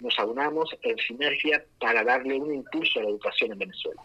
nos 0.00 0.18
aunamos 0.18 0.70
en 0.82 0.96
sinergia 0.98 1.64
para 1.80 2.02
darle 2.04 2.38
un 2.38 2.54
impulso 2.54 3.00
a 3.00 3.02
la 3.02 3.10
educación 3.10 3.52
en 3.52 3.58
Venezuela. 3.58 4.02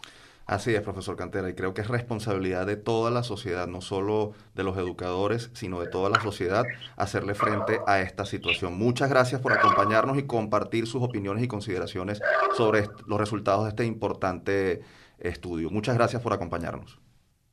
Así 0.48 0.74
es, 0.74 0.80
profesor 0.80 1.14
Cantera, 1.14 1.50
y 1.50 1.54
creo 1.54 1.74
que 1.74 1.82
es 1.82 1.88
responsabilidad 1.88 2.66
de 2.66 2.76
toda 2.76 3.10
la 3.10 3.22
sociedad, 3.22 3.66
no 3.66 3.82
solo 3.82 4.32
de 4.54 4.64
los 4.64 4.78
educadores, 4.78 5.50
sino 5.52 5.78
de 5.78 5.88
toda 5.88 6.08
la 6.08 6.20
sociedad, 6.20 6.64
hacerle 6.96 7.34
frente 7.34 7.80
a 7.86 8.00
esta 8.00 8.24
situación. 8.24 8.78
Muchas 8.78 9.10
gracias 9.10 9.42
por 9.42 9.52
acompañarnos 9.52 10.16
y 10.16 10.26
compartir 10.26 10.86
sus 10.86 11.02
opiniones 11.02 11.44
y 11.44 11.48
consideraciones 11.48 12.22
sobre 12.56 12.86
los 13.06 13.20
resultados 13.20 13.64
de 13.64 13.68
este 13.68 13.84
importante 13.84 14.80
estudio. 15.18 15.68
Muchas 15.68 15.96
gracias 15.96 16.22
por 16.22 16.32
acompañarnos. 16.32 16.98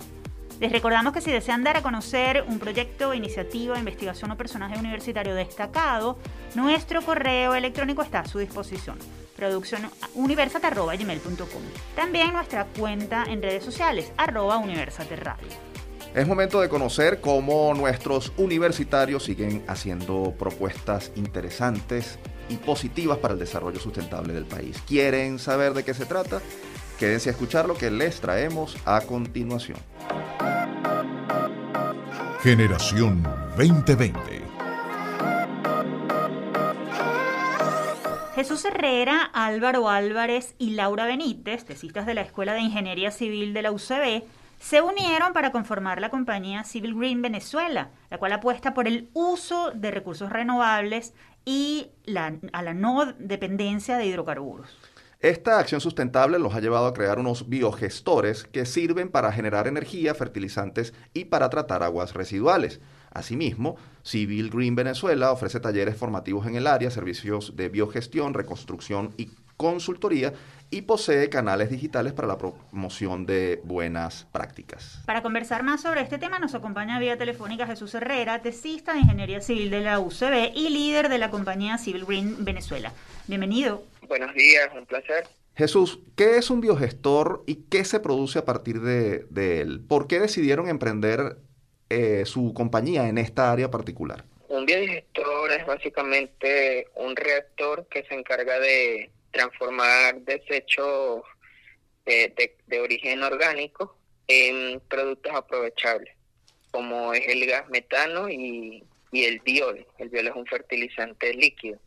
Les 0.61 0.73
recordamos 0.73 1.13
que 1.13 1.21
si 1.21 1.31
desean 1.31 1.65
dar 1.65 1.77
a 1.77 1.83
conocer 1.83 2.45
un 2.49 2.59
proyecto, 2.59 3.13
iniciativa, 3.13 3.79
investigación 3.79 4.31
o 4.31 4.37
personaje 4.37 4.79
universitario 4.79 5.35
destacado, 5.35 6.17
nuestro 6.55 7.03
correo 7.03 7.55
electrónico 7.55 8.01
está 8.03 8.21
a 8.21 8.27
su 8.27 8.39
disposición 8.39 8.97
producciónuniversate.gmail.com 9.37 11.63
También 11.95 12.33
nuestra 12.33 12.65
cuenta 12.65 13.25
en 13.29 13.43
redes 13.43 13.65
sociales, 13.65 14.11
arroba 14.17 14.57
Universate 14.57 15.17
Radio. 15.17 15.47
Es 16.15 16.27
momento 16.27 16.63
de 16.63 16.71
conocer 16.71 17.21
cómo 17.21 17.75
nuestros 17.75 18.33
universitarios 18.39 19.25
siguen 19.25 19.63
haciendo 19.69 20.33
propuestas 20.39 21.13
interesantes 21.15 22.19
y 22.49 22.57
positivas 22.57 23.19
para 23.19 23.35
el 23.35 23.41
desarrollo 23.41 23.79
sustentable 23.79 24.33
del 24.33 24.47
país. 24.47 24.83
¿Quieren 24.89 25.39
saber 25.39 25.75
de 25.75 25.85
qué 25.85 25.93
se 25.93 26.07
trata? 26.07 26.41
Quédense 26.99 27.29
a 27.29 27.33
escuchar 27.33 27.67
lo 27.67 27.75
que 27.75 27.91
les 27.91 28.21
traemos 28.21 28.77
a 28.87 29.03
continuación. 29.03 29.79
Generación 32.43 33.23
2020. 33.57 34.21
Jesús 38.35 38.65
Herrera, 38.65 39.31
Álvaro 39.33 39.89
Álvarez 39.89 40.55
y 40.59 40.71
Laura 40.71 41.07
Benítez, 41.07 41.65
tesistas 41.65 42.07
de 42.07 42.15
la 42.15 42.21
Escuela 42.23 42.55
de 42.55 42.61
Ingeniería 42.61 43.11
Civil 43.11 43.53
de 43.53 43.63
la 43.63 43.73
UCB, 43.73 44.25
se 44.59 44.81
unieron 44.81 45.33
para 45.33 45.53
conformar 45.53 46.01
la 46.01 46.09
compañía 46.09 46.65
Civil 46.65 46.95
Green 46.95 47.21
Venezuela, 47.21 47.91
la 48.11 48.19
cual 48.19 48.33
apuesta 48.33 48.75
por 48.75 48.89
el 48.89 49.11
uso 49.13 49.71
de 49.73 49.91
recursos 49.91 50.31
renovables 50.31 51.13
y 51.45 51.89
a 52.53 52.63
la 52.63 52.75
no 52.75 53.07
dependencia 53.19 53.97
de 53.97 54.07
hidrocarburos. 54.07 54.77
Esta 55.27 55.59
acción 55.59 55.81
sustentable 55.81 56.39
los 56.39 56.55
ha 56.55 56.61
llevado 56.61 56.87
a 56.87 56.95
crear 56.95 57.19
unos 57.19 57.49
biogestores 57.49 58.45
que 58.45 58.65
sirven 58.65 59.09
para 59.09 59.33
generar 59.33 59.67
energía, 59.67 60.15
fertilizantes 60.15 60.95
y 61.15 61.25
para 61.25 61.51
tratar 61.51 61.83
aguas 61.83 62.15
residuales. 62.15 62.79
Asimismo, 63.11 63.75
Civil 64.05 64.51
Green 64.51 64.77
Venezuela 64.77 65.33
ofrece 65.33 65.59
talleres 65.59 65.97
formativos 65.97 66.47
en 66.47 66.55
el 66.55 66.69
área, 66.69 66.93
servicios 66.93 67.57
de 67.57 67.69
biogestión, 67.69 68.35
reconstrucción 68.35 69.15
y 69.17 69.31
consultoría 69.57 70.33
y 70.71 70.83
posee 70.83 71.29
canales 71.29 71.71
digitales 71.71 72.13
para 72.13 72.29
la 72.29 72.39
promoción 72.39 73.27
de 73.27 73.61
buenas 73.65 74.27
prácticas. 74.33 75.03
Para 75.07 75.23
conversar 75.23 75.63
más 75.63 75.83
sobre 75.83 76.01
este 76.01 76.19
tema 76.19 76.39
nos 76.39 76.55
acompaña 76.55 76.99
vía 76.99 77.17
telefónica 77.17 77.67
Jesús 77.67 77.95
Herrera, 77.95 78.43
tesista 78.43 78.93
de 78.93 79.01
Ingeniería 79.01 79.41
Civil 79.41 79.71
de 79.71 79.81
la 79.81 80.01
UCB 80.01 80.53
y 80.55 80.71
líder 80.71 81.09
de 81.09 81.19
la 81.19 81.31
compañía 81.31 81.79
Civil 81.79 82.05
Green 82.05 82.45
Venezuela. 82.45 82.93
Bienvenido. 83.27 83.83
Buenos 84.09 84.35
días, 84.35 84.69
un 84.77 84.87
placer. 84.87 85.27
Jesús, 85.57 86.01
¿qué 86.17 86.37
es 86.37 86.51
un 86.51 86.61
biogestor 86.61 87.43
y 87.47 87.65
qué 87.71 87.85
se 87.85 87.99
produce 87.99 88.39
a 88.39 88.45
partir 88.45 88.81
de, 88.81 89.27
él? 89.61 89.81
¿Por 89.89 90.07
qué 90.07 90.21
decidieron 90.21 90.69
emprender 90.69 91.39
eh, 91.89 92.25
su 92.27 92.53
compañía 92.53 93.09
en 93.09 93.17
esta 93.17 93.51
área 93.51 93.71
particular? 93.71 94.25
Un 94.49 94.67
biodigestor 94.67 95.53
es 95.53 95.67
básicamente 95.67 96.89
un 96.95 97.17
reactor 97.17 97.87
que 97.89 98.05
se 98.05 98.15
encarga 98.15 98.59
de 98.61 99.11
transformar 99.37 100.23
desechos 100.23 101.23
de, 102.07 102.57
de, 102.67 102.81
origen 102.81 103.23
orgánico 103.23 103.99
en 104.29 104.81
productos 104.89 105.35
aprovechables, 105.35 106.15
como 106.71 107.13
es 107.13 107.29
el 107.29 107.45
gas 107.45 107.69
metano 107.69 108.31
y, 108.31 108.83
el 109.13 109.41
biol. 109.41 109.87
El 109.99 110.11
biol 110.11 110.29
es 110.29 110.35
un 110.35 110.47
fertilizante 110.47 111.33
líquido. 111.35 111.79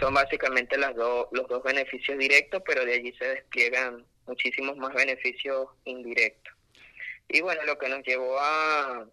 Son 0.00 0.12
básicamente 0.12 0.76
las 0.76 0.94
los 0.94 1.48
dos 1.48 1.62
beneficios 1.62 2.18
directos, 2.18 2.62
pero 2.66 2.84
de 2.84 2.94
allí 2.94 3.12
se 3.18 3.28
despliegan 3.28 4.04
muchísimos 4.26 4.76
más 4.76 4.92
beneficios 4.94 5.68
indirectos. 5.84 6.54
Y 7.28 7.40
bueno, 7.40 7.62
lo 7.64 7.78
que 7.78 7.88
nos 7.88 8.02
llevó 8.04 8.38
a, 8.38 9.06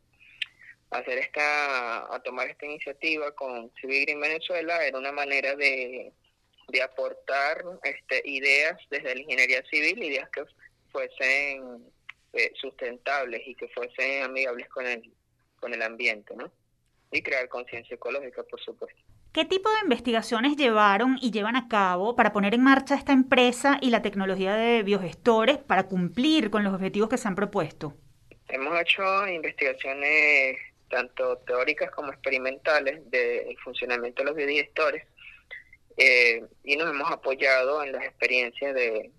hacer 0.92 1.18
esta, 1.20 2.14
a 2.14 2.20
tomar 2.24 2.50
esta 2.50 2.66
iniciativa 2.66 3.32
con 3.34 3.72
Civil 3.80 4.06
Green 4.06 4.22
Venezuela 4.22 4.86
era 4.86 4.98
una 4.98 5.12
manera 5.12 5.56
de, 5.56 6.14
de 6.74 6.82
aportar 6.82 7.64
este, 7.84 8.22
ideas 8.26 8.76
desde 8.90 9.16
la 9.16 9.22
ingeniería 9.22 9.64
civil, 9.70 10.04
ideas 10.04 10.28
que 10.30 10.44
fuesen 10.92 11.86
eh, 12.34 12.52
sustentables 12.60 13.42
y 13.46 13.54
que 13.54 13.68
fuesen 13.70 14.24
amigables 14.24 14.68
con 14.70 14.86
el, 14.88 15.14
con 15.60 15.74
el 15.74 15.82
ambiente, 15.84 16.36
¿no? 16.36 16.52
Y 17.12 17.22
crear 17.22 17.48
conciencia 17.48 17.94
ecológica, 17.94 18.42
por 18.44 18.60
supuesto. 18.60 19.00
¿Qué 19.32 19.46
tipo 19.46 19.70
de 19.70 19.82
investigaciones 19.84 20.58
llevaron 20.58 21.18
y 21.22 21.32
llevan 21.32 21.56
a 21.56 21.68
cabo 21.68 22.16
para 22.16 22.34
poner 22.34 22.56
en 22.56 22.64
marcha 22.64 22.96
esta 22.96 23.14
empresa 23.14 23.78
y 23.80 23.92
la 23.92 24.02
tecnología 24.02 24.56
de 24.56 24.82
biogestores 24.82 25.60
para 25.60 25.84
cumplir 25.84 26.50
con 26.50 26.64
los 26.64 26.74
objetivos 26.74 27.10
que 27.10 27.18
se 27.18 27.28
han 27.28 27.36
propuesto? 27.36 27.94
Hemos 28.50 28.80
hecho 28.82 29.28
investigaciones 29.28 30.58
tanto 30.90 31.38
teóricas 31.38 31.92
como 31.92 32.12
experimentales 32.12 33.10
del 33.12 33.58
funcionamiento 33.64 34.24
de 34.24 34.30
los 34.30 34.36
biodigestores 34.36 35.04
eh, 35.98 36.44
y 36.64 36.76
nos 36.76 36.90
hemos 36.90 37.12
apoyado 37.12 37.84
en 37.84 37.92
las 37.92 38.04
experiencias 38.04 38.74
de, 38.74 39.12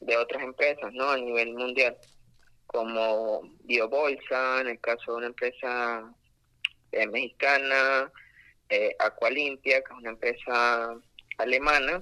de 0.00 0.16
otras 0.16 0.42
empresas 0.42 0.92
¿no? 0.92 1.10
a 1.10 1.16
nivel 1.16 1.54
mundial, 1.54 1.96
como 2.66 3.42
Biobolsa, 3.64 4.60
en 4.60 4.68
el 4.68 4.80
caso 4.80 5.12
de 5.12 5.18
una 5.18 5.26
empresa 5.26 6.14
eh, 6.92 7.06
mexicana, 7.06 8.10
eh, 8.68 8.94
Aqualimpia, 8.98 9.82
que 9.82 9.92
es 9.92 9.98
una 9.98 10.10
empresa 10.10 10.96
alemana, 11.38 12.00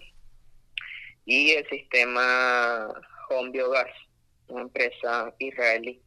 y 1.24 1.52
el 1.52 1.68
sistema 1.68 2.88
Home 3.31 3.50
Biogas, 3.50 3.90
una 4.48 4.62
empresa 4.62 5.35
israelí. 5.38 6.00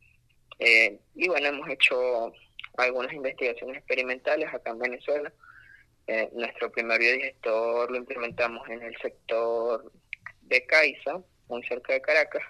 Eh, 0.60 1.00
y 1.16 1.28
bueno, 1.28 1.48
hemos 1.48 1.70
hecho 1.70 2.32
algunas 2.78 3.14
investigaciones 3.14 3.78
experimentales 3.78 4.54
acá 4.54 4.72
en 4.72 4.80
Venezuela. 4.80 5.32
Eh, 6.08 6.30
nuestro 6.34 6.72
primer 6.72 7.00
biodigestor 7.00 7.92
lo 7.92 7.98
implementamos 7.98 8.68
en 8.70 8.82
el 8.82 8.98
sector 8.98 9.92
de 10.42 10.66
Caiza, 10.66 11.22
muy 11.48 11.64
cerca 11.64 11.94
de 11.94 12.02
Caracas, 12.02 12.44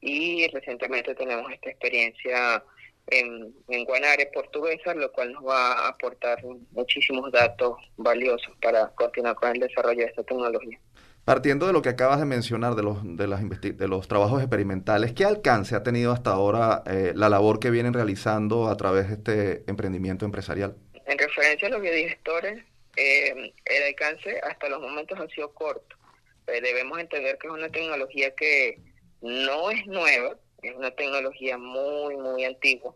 y 0.00 0.46
recientemente 0.48 1.14
tenemos 1.14 1.50
esta 1.52 1.70
experiencia 1.70 2.62
en, 3.08 3.54
Guanare 3.84 4.30
portuguesa, 4.32 4.94
lo 4.94 5.12
cual 5.12 5.32
nos 5.32 5.44
va 5.44 5.72
a 5.72 5.88
aportar 5.88 6.38
muchísimos 6.72 7.30
datos 7.30 7.76
valiosos 7.96 8.52
para 8.60 8.88
continuar 8.94 9.36
con 9.36 9.50
el 9.50 9.60
desarrollo 9.60 10.00
de 10.00 10.06
esta 10.06 10.22
tecnología. 10.22 10.78
Partiendo 11.24 11.66
de 11.66 11.72
lo 11.72 11.82
que 11.82 11.88
acabas 11.88 12.20
de 12.20 12.24
mencionar 12.24 12.76
de 12.76 12.84
los, 12.84 12.98
de, 13.02 13.26
las 13.26 13.40
de 13.42 13.88
los 13.88 14.06
trabajos 14.06 14.40
experimentales, 14.40 15.12
¿qué 15.12 15.24
alcance 15.24 15.74
ha 15.74 15.82
tenido 15.82 16.12
hasta 16.12 16.30
ahora 16.30 16.84
eh, 16.86 17.12
la 17.16 17.28
labor 17.28 17.58
que 17.58 17.70
vienen 17.70 17.94
realizando 17.94 18.68
a 18.68 18.76
través 18.76 19.08
de 19.08 19.14
este 19.14 19.70
emprendimiento 19.70 20.24
empresarial? 20.24 20.76
En 21.06 21.18
referencia 21.18 21.68
a 21.68 21.70
los 21.70 21.80
biodigestores, 21.80 22.64
eh, 22.96 23.52
el 23.64 23.82
alcance 23.84 24.40
hasta 24.40 24.68
los 24.68 24.80
momentos 24.80 25.18
ha 25.20 25.28
sido 25.28 25.52
corto. 25.54 25.96
Eh, 26.48 26.60
debemos 26.60 26.98
entender 26.98 27.38
que 27.38 27.46
es 27.46 27.52
una 27.52 27.70
tecnología 27.70 28.34
que 28.34 28.80
no 29.20 29.70
es 29.70 29.86
nueva, 29.86 30.36
es 30.62 30.74
una 30.74 30.90
tecnología 30.90 31.58
muy, 31.58 32.16
muy 32.16 32.44
antigua, 32.44 32.94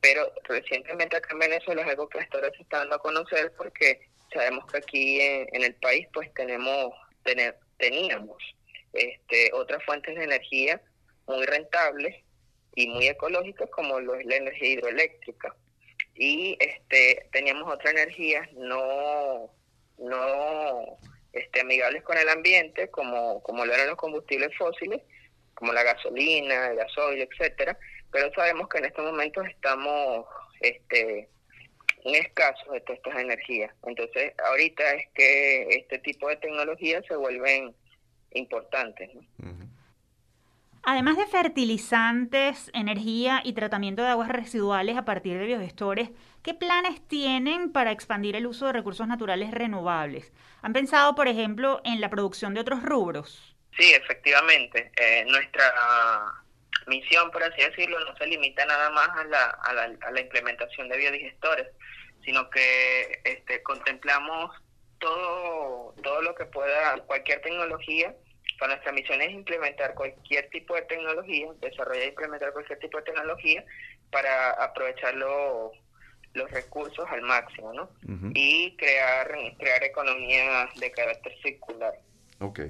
pero 0.00 0.32
recientemente 0.44 1.16
acá 1.16 1.30
en 1.32 1.38
Venezuela 1.38 1.82
es 1.82 1.88
algo 1.88 2.08
que 2.08 2.18
hasta 2.18 2.38
ahora 2.38 2.50
se 2.56 2.62
está 2.62 2.78
dando 2.78 2.96
a 2.96 3.02
conocer 3.02 3.52
porque 3.56 4.08
sabemos 4.32 4.66
que 4.66 4.78
aquí 4.78 5.20
en, 5.20 5.62
el 5.62 5.74
país 5.76 6.08
pues 6.12 6.32
tenemos, 6.34 6.92
tener, 7.22 7.56
teníamos 7.78 8.38
este, 8.92 9.52
otras 9.52 9.84
fuentes 9.84 10.16
de 10.16 10.24
energía 10.24 10.80
muy 11.26 11.46
rentables 11.46 12.16
y 12.74 12.88
muy 12.88 13.06
ecológicas 13.06 13.70
como 13.70 14.00
lo 14.00 14.16
es 14.16 14.26
la 14.26 14.36
energía 14.36 14.68
hidroeléctrica 14.70 15.54
y 16.14 16.56
este 16.60 17.28
teníamos 17.32 17.72
otras 17.72 17.94
energías 17.94 18.52
no 18.54 19.50
no 19.98 20.98
este 21.32 21.60
amigables 21.60 22.02
con 22.02 22.18
el 22.18 22.28
ambiente 22.28 22.88
como 22.90 23.42
como 23.42 23.64
lo 23.64 23.72
eran 23.74 23.88
los 23.88 23.96
combustibles 23.96 24.56
fósiles 24.56 25.02
como 25.54 25.72
la 25.72 25.84
gasolina, 25.84 26.68
el 26.68 26.76
gasoil, 26.76 27.22
etcétera, 27.22 27.78
pero 28.10 28.32
sabemos 28.34 28.68
que 28.68 28.78
en 28.78 28.86
estos 28.86 29.04
momentos 29.04 29.46
estamos 29.46 30.26
este 30.60 31.28
un 32.04 32.16
escaso 32.16 32.72
de 32.72 32.80
todas 32.80 32.98
estas 32.98 33.20
energías. 33.20 33.72
Entonces, 33.86 34.32
ahorita 34.44 34.94
es 34.94 35.06
que 35.14 35.68
este 35.70 36.00
tipo 36.00 36.28
de 36.28 36.36
tecnologías 36.36 37.04
se 37.06 37.14
vuelven 37.14 37.76
importantes. 38.32 39.08
Además 40.84 41.16
de 41.16 41.26
fertilizantes, 41.26 42.70
energía 42.74 43.40
y 43.44 43.52
tratamiento 43.52 44.02
de 44.02 44.08
aguas 44.08 44.28
residuales 44.28 44.96
a 44.96 45.04
partir 45.04 45.38
de 45.38 45.46
biogestores, 45.46 46.10
¿qué 46.42 46.54
planes 46.54 47.06
tienen 47.06 47.70
para 47.70 47.92
expandir 47.92 48.34
el 48.34 48.48
uso 48.48 48.66
de 48.66 48.72
recursos 48.72 49.06
naturales 49.06 49.52
renovables? 49.52 50.32
¿Han 50.60 50.72
pensado, 50.72 51.14
por 51.14 51.28
ejemplo, 51.28 51.80
en 51.84 52.00
la 52.00 52.10
producción 52.10 52.52
de 52.52 52.60
otros 52.60 52.82
rubros? 52.82 53.56
Sí, 53.78 53.92
efectivamente. 53.92 54.90
Eh, 54.96 55.24
nuestra 55.28 55.72
misión, 56.88 57.30
por 57.30 57.44
así 57.44 57.62
decirlo, 57.62 58.00
no 58.00 58.16
se 58.16 58.26
limita 58.26 58.66
nada 58.66 58.90
más 58.90 59.08
a 59.10 59.24
la, 59.24 59.44
a 59.50 59.72
la, 59.74 59.82
a 60.00 60.10
la 60.10 60.20
implementación 60.20 60.88
de 60.88 60.98
biodigestores, 60.98 61.68
sino 62.24 62.50
que 62.50 63.20
este, 63.24 63.62
contemplamos 63.62 64.50
todo, 64.98 65.94
todo 66.02 66.22
lo 66.22 66.34
que 66.34 66.46
pueda, 66.46 66.98
cualquier 67.06 67.40
tecnología. 67.40 68.16
Nuestra 68.60 68.92
misión 68.92 69.20
es 69.20 69.32
implementar 69.32 69.94
cualquier 69.94 70.48
tipo 70.50 70.74
de 70.74 70.82
tecnología, 70.82 71.48
desarrollar 71.60 72.02
e 72.02 72.08
implementar 72.08 72.52
cualquier 72.52 72.78
tipo 72.78 72.98
de 72.98 73.04
tecnología 73.04 73.64
para 74.10 74.50
aprovechar 74.52 75.14
los 75.14 76.50
recursos 76.50 77.04
al 77.10 77.22
máximo, 77.22 77.72
¿no? 77.72 77.90
Y 78.34 78.76
crear, 78.76 79.30
crear 79.58 79.82
economía 79.82 80.68
de 80.78 80.90
carácter 80.92 81.32
circular. 81.42 81.94
Ok. 82.40 82.60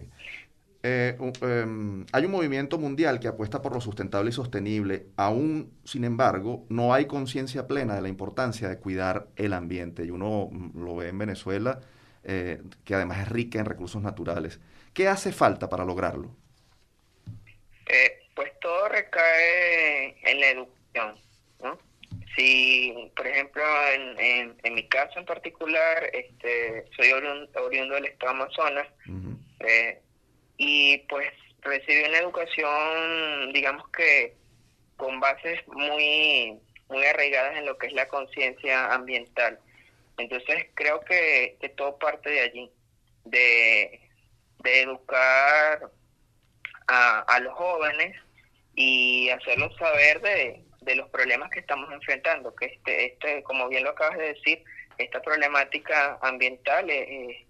Eh, 0.85 1.17
em, 1.43 2.05
hay 2.11 2.25
un 2.25 2.33
movimiento 2.33 2.77
mundial 2.77 3.21
que 3.21 3.29
apuesta 3.29 3.63
por 3.63 3.73
lo 3.73 3.81
sustentable 3.81 4.31
y 4.31 4.33
sostenible. 4.33 5.07
Aún, 5.17 5.73
sin 5.85 6.05
embargo, 6.05 6.67
no 6.69 6.93
hay 6.93 7.07
conciencia 7.07 7.69
plena 7.69 7.95
de 7.95 8.03
la 8.03 8.09
importancia 8.09 8.69
de 8.69 8.79
cuidar 8.79 9.29
el 9.37 9.53
ambiente. 9.53 10.05
Y 10.05 10.11
uno 10.11 10.49
mm, 10.51 10.85
lo 10.85 10.97
ve 10.97 11.09
en 11.09 11.19
Venezuela, 11.19 11.81
eh, 12.25 12.63
que 12.85 12.95
además 12.95 13.21
es 13.21 13.29
rica 13.29 13.59
en 13.59 13.67
recursos 13.67 14.03
naturales. 14.03 14.61
¿Qué 14.95 15.09
hace 15.09 15.33
falta 15.33 15.69
para 15.69 15.85
lograrlo? 15.85 16.35
Eh, 17.87 18.21
pues 18.35 18.53
todo 18.61 18.89
recae 18.89 20.17
en 20.23 20.41
la 20.41 20.49
educación. 20.51 21.19
¿no? 21.63 21.79
Si, 22.37 23.11
por 23.17 23.27
ejemplo, 23.27 23.63
en, 24.19 24.57
en, 24.63 24.75
mi 24.75 24.89
caso 24.89 25.19
en 25.19 25.27
particular, 25.27 26.11
este, 26.13 26.85
soy 26.97 27.13
oriundo, 27.13 27.95
del 27.95 28.07
estado 28.07 28.33
Amazonas, 28.33 28.87
y 30.57 30.99
pues 31.09 31.29
recibí 31.63 32.03
una 32.09 32.19
educación, 32.19 33.53
digamos 33.53 33.89
que 33.91 34.35
con 34.97 35.19
bases 35.21 35.61
muy, 35.69 36.59
muy 36.89 37.05
arraigadas 37.05 37.57
en 37.57 37.67
lo 37.67 37.77
que 37.79 37.89
es 37.89 37.93
la 37.93 38.07
conciencia 38.09 38.93
ambiental. 38.93 39.59
Entonces 40.19 40.67
creo 40.75 41.01
que, 41.01 41.57
todo 41.77 41.99
parte 41.99 42.31
de 42.31 42.41
allí, 42.41 42.71
de, 43.25 44.01
educar 44.65 45.91
a, 46.87 47.41
los 47.41 47.55
jóvenes 47.55 48.17
y 48.75 49.29
hacerlos 49.31 49.77
saber 49.77 50.21
de, 50.21 50.95
los 50.95 51.09
problemas 51.11 51.51
que 51.51 51.61
estamos 51.61 51.91
enfrentando, 51.93 52.55
que 52.55 52.67
este, 52.67 53.07
este, 53.07 53.43
como 53.45 53.69
bien 53.69 53.85
lo 53.85 53.91
acabas 53.91 54.19
de 54.19 54.35
decir, 54.35 54.63
esta 54.99 55.23
problemática 55.23 56.19
ambiental 56.21 56.91
es, 56.91 57.47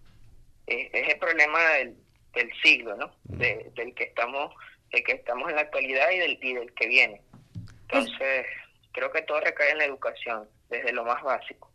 es 0.67 1.09
el 1.09 1.19
problema 1.19 1.61
del, 1.71 1.97
del 2.35 2.51
siglo, 2.63 2.97
¿no? 2.97 3.15
del 3.25 3.95
que 3.95 4.05
estamos, 4.05 4.55
del 4.91 5.03
que 5.05 5.13
estamos 5.13 5.49
en 5.51 5.57
la 5.57 5.63
actualidad 5.63 6.11
y 6.11 6.19
del, 6.19 6.39
y 6.43 6.55
del 6.55 6.73
que 6.75 6.87
viene. 6.87 7.23
Entonces, 7.83 8.47
creo 8.93 9.11
que 9.11 9.23
todo 9.23 9.41
recae 9.41 9.71
en 9.71 9.79
la 9.79 9.85
educación, 9.85 10.49
desde 10.69 10.93
lo 10.93 11.05
más 11.05 11.23
básico. 11.23 11.72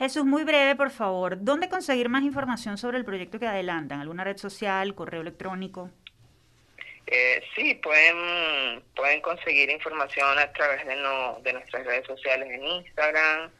Jesús, 0.00 0.24
muy 0.24 0.44
breve, 0.44 0.74
por 0.76 0.90
favor. 0.90 1.36
¿Dónde 1.38 1.68
conseguir 1.68 2.08
más 2.08 2.22
información 2.22 2.78
sobre 2.78 2.96
el 2.96 3.04
proyecto 3.04 3.38
que 3.38 3.46
adelantan? 3.46 4.00
¿Alguna 4.00 4.24
red 4.24 4.38
social, 4.38 4.94
correo 4.94 5.20
electrónico? 5.20 5.90
Eh, 7.06 7.42
sí, 7.54 7.74
pueden, 7.74 8.82
pueden 8.96 9.20
conseguir 9.20 9.68
información 9.68 10.38
a 10.38 10.50
través 10.52 10.86
de, 10.86 10.96
no, 10.96 11.38
de 11.42 11.52
nuestras 11.52 11.84
redes 11.84 12.06
sociales 12.06 12.48
en 12.50 12.64
Instagram 12.64 13.50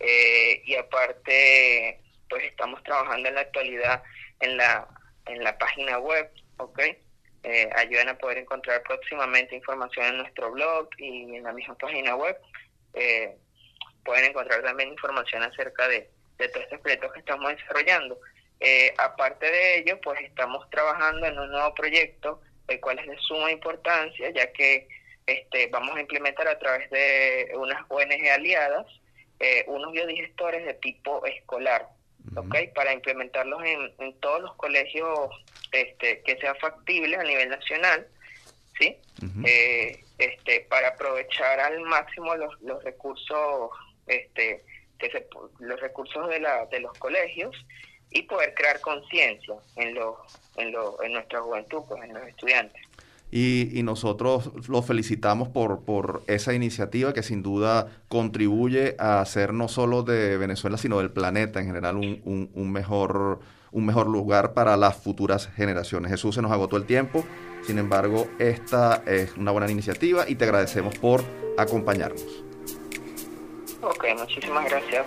eh, 0.00 0.62
y 0.66 0.74
aparte, 0.74 2.00
pues 2.28 2.42
estamos 2.42 2.82
trabajando 2.82 3.28
en 3.28 3.36
la 3.36 3.42
actualidad 3.42 4.02
en 4.40 4.56
la 4.56 4.88
en 5.26 5.44
la 5.44 5.56
página 5.56 5.98
web, 5.98 6.28
¿ok? 6.56 6.80
Eh, 7.44 7.70
ayudan 7.76 8.08
a 8.08 8.18
poder 8.18 8.38
encontrar 8.38 8.82
próximamente 8.82 9.54
información 9.54 10.06
en 10.06 10.18
nuestro 10.18 10.50
blog 10.50 10.88
y 10.98 11.36
en 11.36 11.44
la 11.44 11.52
misma 11.52 11.76
página 11.76 12.16
web. 12.16 12.36
Eh, 12.94 13.36
pueden 14.14 14.30
encontrar 14.30 14.62
también 14.62 14.90
información 14.90 15.42
acerca 15.42 15.88
de, 15.88 16.08
de 16.38 16.48
todos 16.48 16.62
estos 16.62 16.78
proyectos 16.78 17.12
que 17.12 17.18
estamos 17.18 17.50
desarrollando. 17.50 18.20
Eh, 18.60 18.94
aparte 18.96 19.44
de 19.44 19.78
ello, 19.78 20.00
pues 20.00 20.20
estamos 20.20 20.70
trabajando 20.70 21.26
en 21.26 21.36
un 21.36 21.50
nuevo 21.50 21.74
proyecto, 21.74 22.40
el 22.68 22.78
cual 22.78 23.00
es 23.00 23.08
de 23.08 23.18
suma 23.18 23.50
importancia, 23.50 24.30
ya 24.30 24.52
que 24.52 24.86
este, 25.26 25.66
vamos 25.66 25.96
a 25.96 26.00
implementar 26.00 26.46
a 26.46 26.56
través 26.60 26.88
de 26.90 27.50
unas 27.56 27.82
ONG 27.88 28.30
aliadas 28.32 28.86
unos 29.66 29.92
biodigestores 29.92 30.64
de 30.64 30.74
tipo 30.74 31.26
escolar. 31.26 31.88
Para 32.74 32.92
implementarlos 32.94 33.62
en, 33.98 34.14
todos 34.20 34.40
los 34.40 34.54
colegios 34.54 35.28
este, 35.72 36.22
que 36.22 36.38
sea 36.38 36.54
factible 36.54 37.16
a 37.16 37.24
nivel 37.24 37.50
nacional, 37.50 38.06
¿sí? 38.78 38.96
Eh, 39.44 40.00
este, 40.18 40.60
para 40.70 40.88
aprovechar 40.88 41.60
al 41.60 41.80
máximo 41.80 42.34
los, 42.36 42.60
los 42.62 42.82
recursos, 42.84 43.70
este, 44.06 44.64
los 45.60 45.80
recursos 45.80 46.28
de, 46.28 46.40
la, 46.40 46.66
de 46.66 46.80
los 46.80 46.96
colegios 46.98 47.54
y 48.10 48.22
poder 48.22 48.54
crear 48.54 48.80
conciencia 48.80 49.54
en, 49.76 49.94
los, 49.94 50.16
en, 50.56 50.72
los, 50.72 50.94
en 51.02 51.12
nuestra 51.12 51.40
juventud, 51.40 51.82
pues, 51.88 52.02
en 52.04 52.14
los 52.14 52.26
estudiantes. 52.26 52.80
Y, 53.30 53.82
nosotros 53.82 54.52
los 54.68 54.86
felicitamos 54.86 55.48
por, 55.48 55.84
por 55.84 56.22
esa 56.28 56.54
iniciativa 56.54 57.12
que 57.12 57.24
sin 57.24 57.42
duda 57.42 57.88
contribuye 58.06 58.94
a 58.98 59.20
hacer 59.20 59.52
no 59.52 59.66
solo 59.66 60.04
de 60.04 60.36
Venezuela, 60.36 60.78
sino 60.78 60.98
del 60.98 61.10
planeta 61.10 61.58
en 61.58 61.66
general 61.66 61.96
un, 61.96 62.50
un, 62.54 62.72
mejor, 62.72 63.40
un 63.72 63.86
mejor 63.86 64.06
lugar 64.06 64.54
para 64.54 64.76
las 64.76 64.96
futuras 64.96 65.48
generaciones. 65.48 66.12
Jesús, 66.12 66.36
se 66.36 66.42
nos 66.42 66.52
agotó 66.52 66.76
el 66.76 66.84
tiempo, 66.84 67.24
sin 67.66 67.78
embargo, 67.78 68.28
esta 68.38 69.02
es 69.04 69.36
una 69.36 69.50
buena 69.50 69.68
iniciativa 69.68 70.28
y 70.28 70.36
te 70.36 70.44
agradecemos 70.44 70.96
por 70.96 71.24
acompañarnos. 71.58 72.43
Ok, 73.84 74.04
muchísimas 74.18 74.64
gracias. 74.70 75.04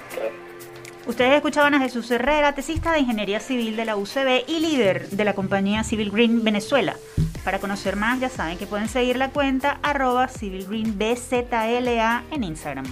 Ustedes 1.07 1.35
escuchaban 1.35 1.73
a 1.73 1.79
Jesús 1.79 2.11
Herrera, 2.11 2.53
tesista 2.53 2.91
de 2.91 2.99
Ingeniería 2.99 3.39
Civil 3.39 3.75
de 3.75 3.85
la 3.85 3.95
UCB 3.95 4.43
y 4.47 4.59
líder 4.59 5.09
de 5.09 5.23
la 5.23 5.33
compañía 5.33 5.83
Civil 5.83 6.11
Green 6.11 6.43
Venezuela. 6.43 6.95
Para 7.43 7.59
conocer 7.59 7.95
más, 7.95 8.19
ya 8.19 8.29
saben 8.29 8.57
que 8.57 8.67
pueden 8.67 8.89
seguir 8.89 9.15
la 9.15 9.29
cuenta 9.29 9.79
arroba 9.81 10.27
civilgreenbzla 10.27 12.23
en 12.29 12.43
Instagram. 12.43 12.85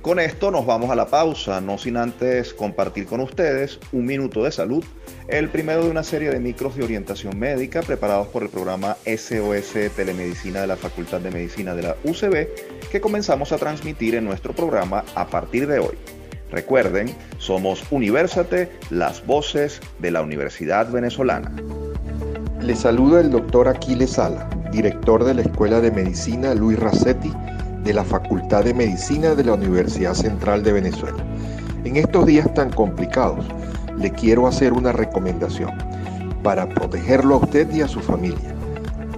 Con 0.00 0.18
esto 0.18 0.50
nos 0.50 0.66
vamos 0.66 0.90
a 0.90 0.96
la 0.96 1.06
pausa, 1.06 1.60
no 1.60 1.78
sin 1.78 1.96
antes 1.96 2.52
compartir 2.52 3.06
con 3.06 3.20
ustedes 3.20 3.78
un 3.92 4.04
minuto 4.04 4.44
de 4.44 4.52
salud, 4.52 4.84
el 5.28 5.48
primero 5.48 5.84
de 5.84 5.90
una 5.90 6.02
serie 6.02 6.28
de 6.30 6.40
micros 6.40 6.76
de 6.76 6.84
orientación 6.84 7.38
médica 7.38 7.80
preparados 7.80 8.28
por 8.28 8.42
el 8.42 8.50
programa 8.50 8.96
SOS 9.06 9.94
Telemedicina 9.96 10.60
de 10.60 10.66
la 10.66 10.76
Facultad 10.76 11.20
de 11.20 11.30
Medicina 11.30 11.74
de 11.74 11.82
la 11.82 11.96
UCB, 12.04 12.48
que 12.94 13.00
comenzamos 13.00 13.50
a 13.50 13.58
transmitir 13.58 14.14
en 14.14 14.24
nuestro 14.24 14.52
programa 14.52 15.02
a 15.16 15.26
partir 15.26 15.66
de 15.66 15.80
hoy. 15.80 15.98
Recuerden, 16.52 17.12
somos 17.38 17.82
Universate, 17.90 18.70
las 18.88 19.26
voces 19.26 19.80
de 19.98 20.12
la 20.12 20.22
Universidad 20.22 20.88
Venezolana. 20.92 21.50
Le 22.60 22.76
saluda 22.76 23.20
el 23.20 23.32
doctor 23.32 23.66
Aquiles 23.66 24.10
Sala, 24.10 24.48
director 24.70 25.24
de 25.24 25.34
la 25.34 25.40
Escuela 25.42 25.80
de 25.80 25.90
Medicina 25.90 26.54
Luis 26.54 26.78
Racetti 26.78 27.32
de 27.82 27.94
la 27.94 28.04
Facultad 28.04 28.62
de 28.62 28.74
Medicina 28.74 29.34
de 29.34 29.42
la 29.42 29.54
Universidad 29.54 30.14
Central 30.14 30.62
de 30.62 30.74
Venezuela. 30.74 31.18
En 31.82 31.96
estos 31.96 32.26
días 32.26 32.54
tan 32.54 32.70
complicados, 32.70 33.44
le 33.98 34.12
quiero 34.12 34.46
hacer 34.46 34.72
una 34.72 34.92
recomendación 34.92 35.72
para 36.44 36.68
protegerlo 36.68 37.34
a 37.34 37.38
usted 37.38 37.68
y 37.74 37.80
a 37.80 37.88
su 37.88 37.98
familia. 37.98 38.53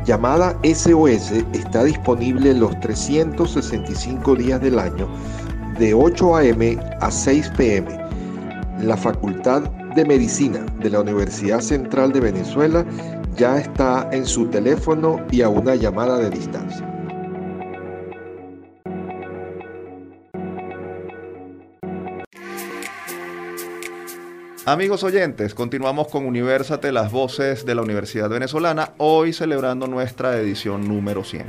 Llamada 0.05 0.57
SOS 0.63 1.31
está 1.53 1.83
disponible 1.83 2.53
los 2.53 2.79
365 2.79 4.35
días 4.35 4.61
del 4.61 4.79
año 4.79 5.07
de 5.77 5.93
8 5.93 6.35
a.m. 6.35 6.77
a 6.99 7.11
6 7.11 7.51
p.m. 7.57 7.87
La 8.81 8.97
Facultad 8.97 9.63
de 9.95 10.05
Medicina 10.05 10.65
de 10.79 10.89
la 10.89 11.01
Universidad 11.01 11.59
Central 11.59 12.11
de 12.13 12.19
Venezuela 12.19 12.85
ya 13.37 13.57
está 13.57 14.09
en 14.11 14.25
su 14.25 14.47
teléfono 14.47 15.19
y 15.31 15.41
a 15.41 15.49
una 15.49 15.75
llamada 15.75 16.17
de 16.17 16.29
distancia. 16.29 16.87
Amigos 24.65 25.03
oyentes, 25.03 25.55
continuamos 25.55 26.09
con 26.09 26.23
Universate, 26.23 26.91
las 26.91 27.11
voces 27.11 27.65
de 27.65 27.73
la 27.73 27.81
Universidad 27.81 28.29
Venezolana, 28.29 28.91
hoy 28.97 29.33
celebrando 29.33 29.87
nuestra 29.87 30.37
edición 30.37 30.87
número 30.87 31.23
100. 31.23 31.47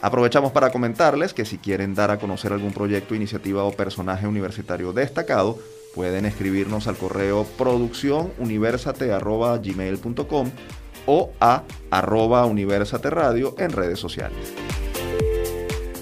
Aprovechamos 0.00 0.52
para 0.52 0.70
comentarles 0.70 1.34
que 1.34 1.44
si 1.44 1.58
quieren 1.58 1.94
dar 1.94 2.10
a 2.10 2.18
conocer 2.18 2.54
algún 2.54 2.72
proyecto, 2.72 3.14
iniciativa 3.14 3.64
o 3.64 3.72
personaje 3.72 4.26
universitario 4.26 4.94
destacado, 4.94 5.58
pueden 5.94 6.24
escribirnos 6.24 6.88
al 6.88 6.96
correo 6.96 7.44
producciónuniversate.gmail.com 7.58 10.50
o 11.04 11.30
a 11.40 11.64
arroba 11.90 12.46
universate 12.46 13.10
radio 13.10 13.54
en 13.58 13.72
redes 13.72 13.98
sociales. 13.98 14.54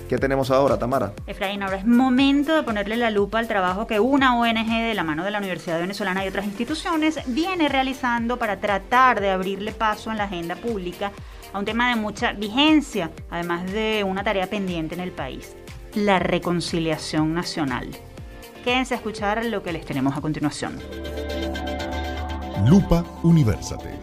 ¿Qué 0.09 0.19
tenemos 0.19 0.53
ahora, 0.53 0.79
Tamara? 0.79 1.14
Efraín, 1.27 1.64
ahora 1.64 1.79
es 1.79 1.85
momento 1.85 2.55
de 2.55 2.62
ponerle 2.62 2.97
la 2.97 3.11
lupa 3.11 3.40
al 3.40 3.49
trabajo 3.49 3.88
que 3.88 3.99
una 3.99 4.38
ONG 4.38 4.69
de 4.69 4.95
la 4.95 5.03
mano 5.03 5.25
de 5.25 5.33
la 5.33 5.38
Universidad 5.38 5.81
Venezolana 5.81 6.25
y 6.25 6.29
otras 6.29 6.47
instituciones 6.47 7.19
viene 7.27 7.69
realizando 7.69 8.38
para 8.38 8.59
tratar 8.61 9.21
de 9.21 9.31
abrirle 9.31 9.73
paso 9.73 10.12
en 10.12 10.19
la 10.19 10.25
agenda 10.25 10.55
pública 10.55 11.11
a 11.53 11.59
un 11.59 11.64
tema 11.64 11.88
de 11.90 11.97
mucha 11.97 12.33
vigencia, 12.33 13.11
además 13.31 13.71
de 13.73 14.05
una 14.07 14.23
tarea 14.23 14.47
pendiente 14.47 14.95
en 14.95 15.01
el 15.01 15.11
país, 15.11 15.57
la 15.95 16.21
reconciliación 16.21 17.35
nacional. 17.35 17.88
Quédense 18.62 18.95
a 18.95 18.99
escuchar 18.99 19.45
lo 19.45 19.62
que 19.64 19.73
les 19.73 19.85
tenemos 19.85 20.16
a 20.16 20.21
continuación. 20.21 20.79
Lupa 22.64 23.05
Universate. 23.23 23.99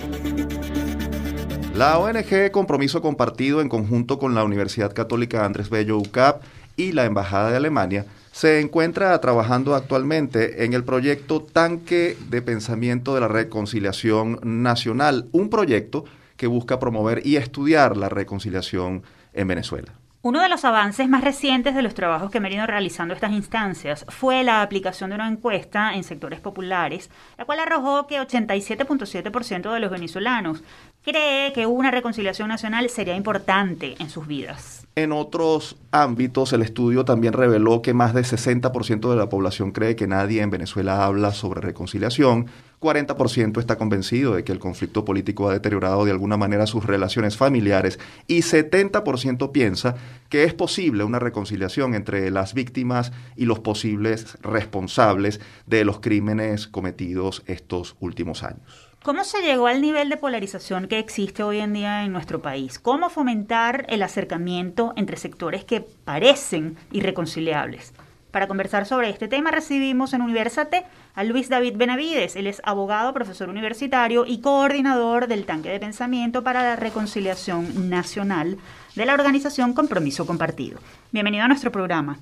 La 1.73 1.97
ONG 1.97 2.51
Compromiso 2.51 3.01
Compartido, 3.01 3.59
en 3.59 3.67
conjunto 3.67 4.19
con 4.19 4.35
la 4.35 4.43
Universidad 4.43 4.93
Católica 4.93 5.43
Andrés 5.43 5.71
Bello 5.71 5.97
UCAP 5.97 6.43
y 6.77 6.91
la 6.91 7.05
Embajada 7.05 7.49
de 7.49 7.57
Alemania, 7.57 8.05
se 8.31 8.59
encuentra 8.59 9.19
trabajando 9.19 9.73
actualmente 9.73 10.65
en 10.65 10.73
el 10.73 10.83
proyecto 10.83 11.41
Tanque 11.41 12.15
de 12.29 12.43
Pensamiento 12.43 13.15
de 13.15 13.21
la 13.21 13.27
Reconciliación 13.27 14.39
Nacional, 14.43 15.27
un 15.31 15.49
proyecto 15.49 16.05
que 16.37 16.45
busca 16.45 16.79
promover 16.79 17.25
y 17.25 17.37
estudiar 17.37 17.97
la 17.97 18.07
reconciliación 18.07 19.01
en 19.33 19.47
Venezuela. 19.47 19.93
Uno 20.25 20.41
de 20.41 20.47
los 20.47 20.63
avances 20.63 21.09
más 21.09 21.21
recientes 21.21 21.75
de 21.75 21.81
los 21.81 21.95
trabajos 21.95 22.31
que 22.31 22.37
han 22.37 22.45
venido 22.45 22.65
realizando 22.65 23.13
estas 23.13 23.33
instancias 23.33 24.05
fue 24.07 24.41
la 24.45 24.61
aplicación 24.61 25.09
de 25.09 25.15
una 25.17 25.27
encuesta 25.27 25.95
en 25.95 26.05
sectores 26.05 26.39
populares, 26.39 27.09
la 27.37 27.43
cual 27.43 27.59
arrojó 27.59 28.07
que 28.07 28.21
87.7% 28.21 29.73
de 29.73 29.79
los 29.81 29.91
venezolanos 29.91 30.63
cree 31.03 31.53
que 31.53 31.65
una 31.65 31.91
reconciliación 31.91 32.47
nacional 32.47 32.89
sería 32.89 33.15
importante 33.15 33.95
en 33.99 34.09
sus 34.09 34.27
vidas. 34.27 34.87
En 34.95 35.11
otros 35.11 35.75
ámbitos, 35.91 36.53
el 36.53 36.61
estudio 36.61 37.03
también 37.03 37.33
reveló 37.33 37.81
que 37.81 37.93
más 37.93 38.13
del 38.13 38.25
60% 38.25 39.09
de 39.09 39.15
la 39.15 39.27
población 39.27 39.71
cree 39.71 39.95
que 39.95 40.05
nadie 40.05 40.41
en 40.41 40.51
Venezuela 40.51 41.03
habla 41.03 41.31
sobre 41.33 41.61
reconciliación, 41.61 42.45
40% 42.79 43.59
está 43.59 43.77
convencido 43.77 44.35
de 44.35 44.43
que 44.43 44.51
el 44.51 44.59
conflicto 44.59 45.03
político 45.03 45.49
ha 45.49 45.53
deteriorado 45.53 46.05
de 46.05 46.11
alguna 46.11 46.37
manera 46.37 46.67
sus 46.67 46.85
relaciones 46.85 47.37
familiares 47.37 47.97
y 48.27 48.39
70% 48.41 49.51
piensa 49.51 49.95
que 50.29 50.43
es 50.43 50.53
posible 50.53 51.05
una 51.05 51.17
reconciliación 51.17 51.95
entre 51.95 52.29
las 52.29 52.53
víctimas 52.53 53.13
y 53.37 53.45
los 53.45 53.59
posibles 53.59 54.37
responsables 54.41 55.39
de 55.65 55.85
los 55.85 56.01
crímenes 56.01 56.67
cometidos 56.67 57.41
estos 57.47 57.95
últimos 57.99 58.43
años. 58.43 58.82
¿Cómo 59.03 59.25
se 59.25 59.41
llegó 59.41 59.67
al 59.67 59.81
nivel 59.81 60.07
de 60.07 60.15
polarización 60.15 60.87
que 60.87 60.97
existe 60.97 61.43
hoy 61.43 61.59
en 61.59 61.73
día 61.73 62.05
en 62.05 62.13
nuestro 62.13 62.41
país? 62.41 62.79
¿Cómo 62.79 63.09
fomentar 63.09 63.85
el 63.89 64.01
acercamiento 64.01 64.93
entre 64.95 65.17
sectores 65.17 65.65
que 65.65 65.81
parecen 65.81 66.77
irreconciliables? 66.89 67.93
Para 68.31 68.47
conversar 68.47 68.85
sobre 68.85 69.09
este 69.09 69.27
tema 69.27 69.51
recibimos 69.51 70.13
en 70.13 70.21
Universate 70.21 70.85
a 71.15 71.25
Luis 71.25 71.49
David 71.49 71.75
Benavides. 71.75 72.37
Él 72.37 72.47
es 72.47 72.61
abogado, 72.63 73.13
profesor 73.13 73.49
universitario 73.49 74.23
y 74.25 74.39
coordinador 74.39 75.27
del 75.27 75.45
Tanque 75.45 75.67
de 75.67 75.81
Pensamiento 75.81 76.41
para 76.41 76.63
la 76.63 76.77
Reconciliación 76.77 77.89
Nacional 77.89 78.57
de 78.95 79.05
la 79.05 79.15
organización 79.15 79.73
Compromiso 79.73 80.25
Compartido. 80.25 80.79
Bienvenido 81.11 81.43
a 81.43 81.49
nuestro 81.49 81.73
programa. 81.73 82.19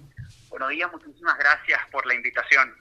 Buenos 0.49 0.69
días, 0.69 0.91
muchísimas 0.91 1.37
gracias 1.37 1.79
por 1.91 2.07
la 2.07 2.15
invitación. 2.15 2.73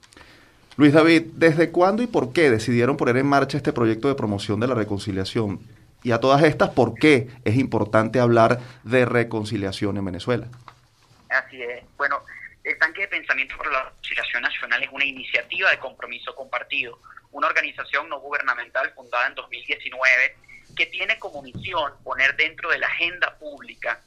Luis 0.80 0.94
David, 0.94 1.24
¿desde 1.34 1.70
cuándo 1.70 2.02
y 2.02 2.06
por 2.06 2.32
qué 2.32 2.48
decidieron 2.48 2.96
poner 2.96 3.18
en 3.18 3.26
marcha 3.26 3.58
este 3.58 3.70
proyecto 3.70 4.08
de 4.08 4.14
promoción 4.14 4.60
de 4.60 4.66
la 4.66 4.74
reconciliación? 4.74 5.60
Y 6.02 6.12
a 6.12 6.20
todas 6.20 6.42
estas, 6.42 6.70
¿por 6.70 6.94
qué 6.94 7.28
es 7.44 7.56
importante 7.56 8.18
hablar 8.18 8.60
de 8.82 9.04
reconciliación 9.04 9.98
en 9.98 10.06
Venezuela? 10.06 10.46
Así 11.28 11.60
es. 11.60 11.84
Bueno, 11.98 12.24
el 12.64 12.78
Tanque 12.78 13.02
de 13.02 13.08
Pensamiento 13.08 13.58
por 13.58 13.70
la 13.70 13.90
Reconciliación 13.90 14.42
Nacional 14.42 14.82
es 14.82 14.88
una 14.90 15.04
iniciativa 15.04 15.70
de 15.70 15.78
compromiso 15.78 16.34
compartido, 16.34 16.98
una 17.32 17.48
organización 17.48 18.08
no 18.08 18.18
gubernamental 18.18 18.90
fundada 18.94 19.26
en 19.26 19.34
2019 19.34 20.36
que 20.74 20.86
tiene 20.86 21.18
como 21.18 21.42
misión 21.42 21.92
poner 22.02 22.34
dentro 22.36 22.70
de 22.70 22.78
la 22.78 22.86
agenda 22.86 23.36
pública 23.38 24.00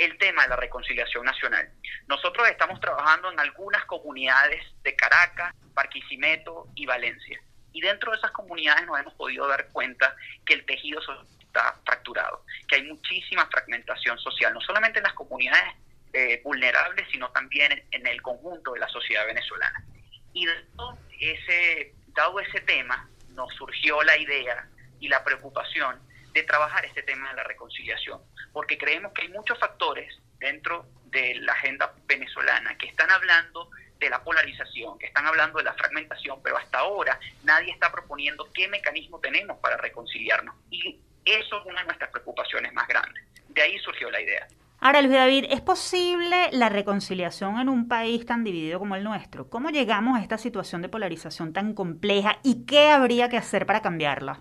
el 0.00 0.16
tema 0.16 0.42
de 0.44 0.48
la 0.48 0.56
reconciliación 0.56 1.24
nacional. 1.26 1.70
Nosotros 2.08 2.48
estamos 2.48 2.80
trabajando 2.80 3.30
en 3.30 3.38
algunas 3.38 3.84
comunidades 3.84 4.64
de 4.82 4.96
Caracas, 4.96 5.54
Barquisimeto 5.74 6.68
y 6.74 6.86
Valencia. 6.86 7.38
Y 7.72 7.82
dentro 7.82 8.10
de 8.10 8.18
esas 8.18 8.30
comunidades 8.30 8.86
nos 8.86 8.98
hemos 8.98 9.14
podido 9.14 9.46
dar 9.46 9.68
cuenta 9.68 10.16
que 10.46 10.54
el 10.54 10.64
tejido 10.64 11.00
está 11.40 11.76
fracturado, 11.84 12.44
que 12.66 12.76
hay 12.76 12.82
muchísima 12.84 13.46
fragmentación 13.46 14.18
social, 14.18 14.54
no 14.54 14.60
solamente 14.62 14.98
en 14.98 15.04
las 15.04 15.12
comunidades 15.12 15.74
eh, 16.14 16.40
vulnerables, 16.42 17.06
sino 17.12 17.30
también 17.30 17.84
en, 17.90 18.06
el 18.06 18.22
conjunto 18.22 18.72
de 18.72 18.80
la 18.80 18.88
sociedad 18.88 19.26
venezolana. 19.26 19.84
Y 20.32 20.46
dado 20.46 20.98
ese, 21.20 21.94
dado 22.08 22.40
ese 22.40 22.60
tema, 22.60 23.08
nos 23.34 23.52
surgió 23.54 24.02
la 24.02 24.16
idea 24.16 24.66
y 24.98 25.08
la 25.08 25.22
preocupación 25.22 26.00
de 26.32 26.42
trabajar 26.42 26.84
este 26.84 27.02
tema 27.02 27.30
de 27.30 27.36
la 27.36 27.44
reconciliación, 27.44 28.20
porque 28.52 28.78
creemos 28.78 29.12
que 29.12 29.22
hay 29.22 29.28
muchos 29.28 29.58
factores 29.58 30.14
dentro 30.38 30.86
de 31.06 31.34
la 31.36 31.52
agenda 31.52 31.92
venezolana 32.06 32.76
que 32.78 32.86
están 32.86 33.10
hablando 33.10 33.70
de 33.98 34.10
la 34.10 34.22
polarización, 34.24 34.98
que 34.98 35.06
están 35.06 35.26
hablando 35.26 35.58
de 35.58 35.64
la 35.64 35.74
fragmentación, 35.74 36.40
pero 36.42 36.56
hasta 36.56 36.78
ahora 36.78 37.20
nadie 37.44 37.72
está 37.72 37.92
proponiendo 37.92 38.48
qué 38.52 38.66
mecanismo 38.68 39.20
tenemos 39.20 39.58
para 39.58 39.76
reconciliarnos. 39.76 40.54
Y 40.70 40.98
eso 41.24 41.60
es 41.60 41.66
una 41.66 41.80
de 41.80 41.86
nuestras 41.86 42.10
preocupaciones 42.10 42.72
más 42.72 42.88
grandes. 42.88 43.22
De 43.48 43.62
ahí 43.62 43.78
surgió 43.80 44.10
la 44.10 44.20
idea. 44.20 44.48
Ahora, 44.82 45.02
Luis 45.02 45.12
David, 45.12 45.44
¿es 45.50 45.60
posible 45.60 46.48
la 46.52 46.70
reconciliación 46.70 47.60
en 47.60 47.68
un 47.68 47.86
país 47.86 48.24
tan 48.24 48.44
dividido 48.44 48.78
como 48.78 48.96
el 48.96 49.04
nuestro? 49.04 49.50
¿Cómo 49.50 49.68
llegamos 49.68 50.18
a 50.18 50.22
esta 50.22 50.38
situación 50.38 50.80
de 50.80 50.88
polarización 50.88 51.52
tan 51.52 51.74
compleja 51.74 52.38
y 52.42 52.64
qué 52.64 52.88
habría 52.88 53.28
que 53.28 53.36
hacer 53.36 53.66
para 53.66 53.82
cambiarla? 53.82 54.40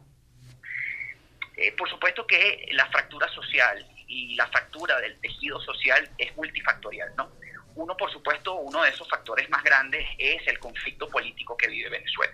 Eh, 1.61 1.73
por 1.73 1.89
supuesto 1.89 2.25
que 2.25 2.69
la 2.71 2.85
fractura 2.85 3.27
social 3.33 3.85
y 4.07 4.33
la 4.35 4.47
fractura 4.47 4.97
del 5.01 5.19
tejido 5.19 5.59
social 5.59 6.09
es 6.17 6.33
multifactorial, 6.37 7.13
¿no? 7.17 7.33
Uno, 7.75 7.97
por 7.97 8.09
supuesto, 8.13 8.55
uno 8.55 8.81
de 8.83 8.91
esos 8.91 9.09
factores 9.09 9.49
más 9.49 9.61
grandes 9.61 10.07
es 10.17 10.47
el 10.47 10.57
conflicto 10.57 11.09
político 11.09 11.57
que 11.57 11.67
vive 11.67 11.89
Venezuela. 11.89 12.33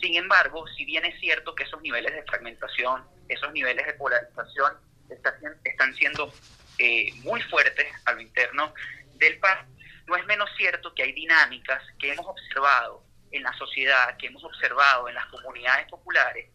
Sin 0.00 0.14
embargo, 0.14 0.64
si 0.76 0.84
bien 0.84 1.04
es 1.04 1.18
cierto 1.18 1.56
que 1.56 1.64
esos 1.64 1.82
niveles 1.82 2.14
de 2.14 2.22
fragmentación, 2.22 3.04
esos 3.28 3.52
niveles 3.52 3.84
de 3.84 3.94
polarización 3.94 4.74
están 5.64 5.94
siendo 5.96 6.32
eh, 6.78 7.12
muy 7.24 7.42
fuertes 7.42 7.88
a 8.04 8.12
lo 8.12 8.20
interno 8.20 8.72
del 9.14 9.40
país, 9.40 9.66
no 10.06 10.14
es 10.14 10.24
menos 10.26 10.48
cierto 10.56 10.94
que 10.94 11.02
hay 11.02 11.12
dinámicas 11.12 11.82
que 11.98 12.12
hemos 12.12 12.26
observado 12.28 13.02
en 13.32 13.42
la 13.42 13.52
sociedad, 13.54 14.16
que 14.18 14.28
hemos 14.28 14.44
observado 14.44 15.08
en 15.08 15.16
las 15.16 15.26
comunidades 15.26 15.88
populares, 15.88 16.48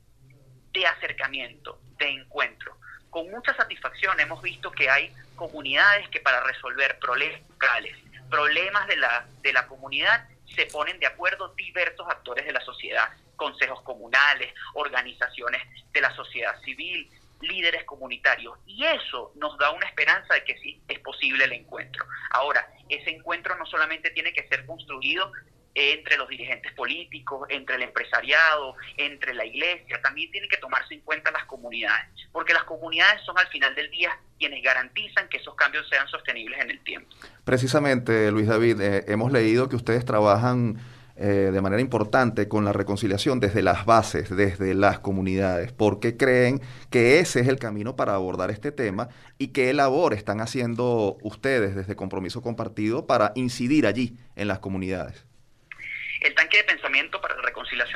de 0.72 0.88
acercamiento, 0.88 1.82
de 1.98 2.10
encuentro. 2.10 2.78
Con 3.10 3.30
mucha 3.32 3.56
satisfacción 3.56 4.20
hemos 4.20 4.42
visto 4.42 4.72
que 4.72 4.90
hay 4.90 5.14
comunidades 5.36 6.10
que 6.10 6.20
para 6.20 6.42
resolver 6.44 7.00
problemas 7.00 7.42
locales, 7.50 7.98
problemas 8.30 8.88
de 8.88 8.98
la, 8.98 9.26
de 9.42 9.54
la 9.54 9.68
comunidad, 9.68 10.28
se 10.56 10.66
ponen 10.68 11.00
de 11.00 11.08
acuerdo 11.08 11.54
diversos 11.56 12.08
actores 12.10 12.46
de 12.46 12.54
la 12.54 12.62
sociedad, 12.62 13.10
consejos 13.36 13.82
comunales, 13.82 14.54
organizaciones 14.74 15.62
de 15.92 16.02
la 16.02 16.14
sociedad 16.16 16.60
civil, 16.62 17.10
líderes 17.42 17.84
comunitarios. 17.86 18.58
Y 18.66 18.84
eso 18.86 19.32
nos 19.36 19.58
da 19.58 19.72
una 19.72 19.88
esperanza 19.88 20.34
de 20.34 20.44
que 20.44 20.58
sí 20.60 20.82
es 20.88 21.00
posible 21.00 21.46
el 21.46 21.54
encuentro. 21.54 22.06
Ahora, 22.32 22.68
ese 22.90 23.12
encuentro 23.12 23.56
no 23.56 23.66
solamente 23.66 24.10
tiene 24.12 24.34
que 24.34 24.48
ser 24.48 24.66
construido 24.66 25.32
entre 25.78 26.18
los 26.18 26.28
dirigentes 26.28 26.74
políticos, 26.74 27.48
entre 27.50 27.76
el 27.76 27.84
empresariado, 27.84 28.76
entre 28.98 29.36
la 29.36 29.46
iglesia, 29.46 30.02
también 30.02 30.32
tiene 30.32 30.48
que 30.48 30.58
tomarse 30.58 30.96
en 30.96 31.02
cuenta 31.02 31.30
las 31.30 31.46
comunidades, 31.46 32.08
porque 32.32 32.54
las 32.54 32.64
comunidades 32.64 33.22
son 33.24 33.38
al 33.38 33.48
final 33.50 33.76
del 33.76 33.92
día 33.92 34.18
quienes 34.40 34.64
garantizan 34.64 35.30
que 35.30 35.38
esos 35.38 35.54
cambios 35.54 35.88
sean 35.88 36.08
sostenibles 36.08 36.60
en 36.62 36.72
el 36.72 36.80
tiempo. 36.84 37.16
Precisamente, 37.44 38.32
Luis 38.32 38.48
David, 38.48 38.82
eh, 38.82 39.06
hemos 39.08 39.32
leído 39.32 39.70
que 39.70 39.76
ustedes 39.76 40.04
trabajan 40.04 40.80
eh, 41.16 41.52
de 41.54 41.62
manera 41.62 41.82
importante 41.82 42.48
con 42.48 42.66
la 42.66 42.74
reconciliación 42.74 43.40
desde 43.40 43.62
las 43.62 43.86
bases, 43.86 44.36
desde 44.36 44.74
las 44.74 45.00
comunidades, 45.00 45.74
porque 45.74 46.18
creen 46.18 46.60
que 46.90 47.20
ese 47.20 47.40
es 47.42 47.48
el 47.48 47.60
camino 47.60 47.96
para 47.96 48.16
abordar 48.16 48.50
este 48.50 48.72
tema 48.72 49.10
y 49.38 49.50
qué 49.50 49.74
labor 49.76 50.16
están 50.16 50.42
haciendo 50.42 51.18
ustedes 51.22 51.76
desde 51.76 51.96
Compromiso 51.96 52.42
Compartido 52.42 53.06
para 53.06 53.32
incidir 53.36 53.86
allí 53.86 54.18
en 54.36 54.48
las 54.48 54.58
comunidades. 54.58 55.27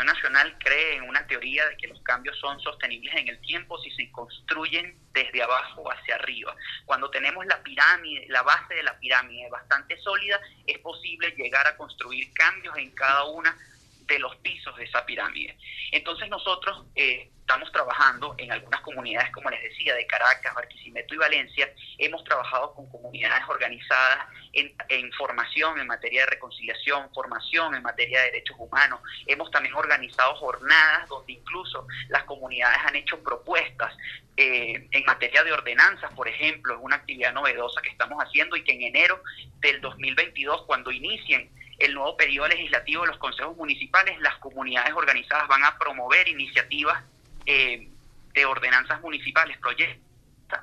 Nacional 0.04 0.58
cree 0.60 0.96
en 0.96 1.04
una 1.04 1.26
teoría 1.28 1.68
de 1.68 1.78
que 1.78 1.88
los 1.88 2.02
cambios 2.02 2.38
son 2.40 2.60
sostenibles 2.60 3.14
en 3.16 3.28
el 3.28 3.40
tiempo 3.42 3.80
si 3.82 3.92
se 3.92 4.12
construyen 4.12 4.98
desde 5.14 5.44
abajo 5.44 5.92
hacia 5.92 6.16
arriba. 6.16 6.56
Cuando 6.86 7.10
tenemos 7.10 7.46
la 7.46 7.62
pirámide, 7.64 8.26
la 8.30 8.42
base 8.44 8.76
de 8.76 8.84
la 8.84 8.98
pirámide 9.00 9.50
bastante 9.50 9.98
sólida, 9.98 10.40
es 10.66 10.78
posible 10.80 11.32
llegar 11.38 11.68
a 11.68 11.78
construir 11.78 12.32
cambios 12.34 12.78
en 12.78 12.92
cada 12.92 13.26
una 13.26 13.58
de 14.12 14.20
los 14.20 14.36
pisos 14.38 14.76
de 14.78 14.84
esa 14.84 15.06
pirámide. 15.06 15.58
Entonces 15.92 16.30
nosotros 16.30 16.86
eh, 16.96 17.30
estamos 17.40 17.72
trabajando 17.72 18.34
en 18.38 18.52
algunas 18.52 18.80
comunidades, 18.82 19.32
como 19.32 19.50
les 19.50 19.62
decía, 19.62 19.94
de 19.96 20.06
Caracas, 20.06 20.54
Barquisimeto 20.54 21.14
y 21.14 21.18
Valencia. 21.18 21.74
Hemos 21.98 22.24
trabajado 22.24 22.74
con 22.74 22.90
comunidades 22.90 23.44
organizadas 23.50 24.28
en, 24.54 25.12
formación 25.14 25.80
en 25.80 25.88
materia 25.88 26.22
de 26.22 26.32
reconciliación, 26.32 27.10
formación 27.14 27.76
en 27.76 27.84
materia 27.84 28.20
de 28.20 28.26
derechos 28.32 28.56
humanos. 28.58 29.02
Hemos 29.28 29.52
también 29.52 29.76
organizado 29.76 30.36
jornadas 30.36 31.10
donde 31.10 31.34
incluso 31.34 31.86
las 32.10 32.24
comunidades 32.24 32.78
han 32.86 32.96
hecho 32.96 33.22
propuestas 33.22 33.94
eh, 34.38 34.88
en 34.92 35.06
materia 35.06 35.44
de 35.44 35.52
ordenanzas, 35.52 36.14
por 36.14 36.28
ejemplo. 36.28 36.76
Es 36.76 36.80
una 36.82 36.98
actividad 36.98 37.34
novedosa 37.34 37.82
que 37.82 37.90
estamos 37.90 38.18
haciendo 38.24 38.56
y 38.56 38.64
que 38.64 38.74
en 38.74 38.84
enero 38.84 39.22
del 39.60 39.82
2022, 39.82 40.64
cuando 40.64 40.92
inicien 40.92 41.50
el 41.82 41.96
nuevo 41.96 42.16
periodo 42.16 42.48
legislativo 42.48 43.02
de 43.02 43.10
los 43.10 43.18
consejos 43.18 43.58
municipales, 43.58 44.20
las 44.20 44.36
comunidades 44.38 44.94
organizadas 44.94 45.48
van 45.48 45.64
a 45.64 45.78
promover 45.78 46.28
iniciativas 46.28 47.04
eh, 47.46 47.90
de 48.34 48.46
ordenanzas 48.46 49.02
municipales, 49.02 49.58
proyectos 49.58 50.00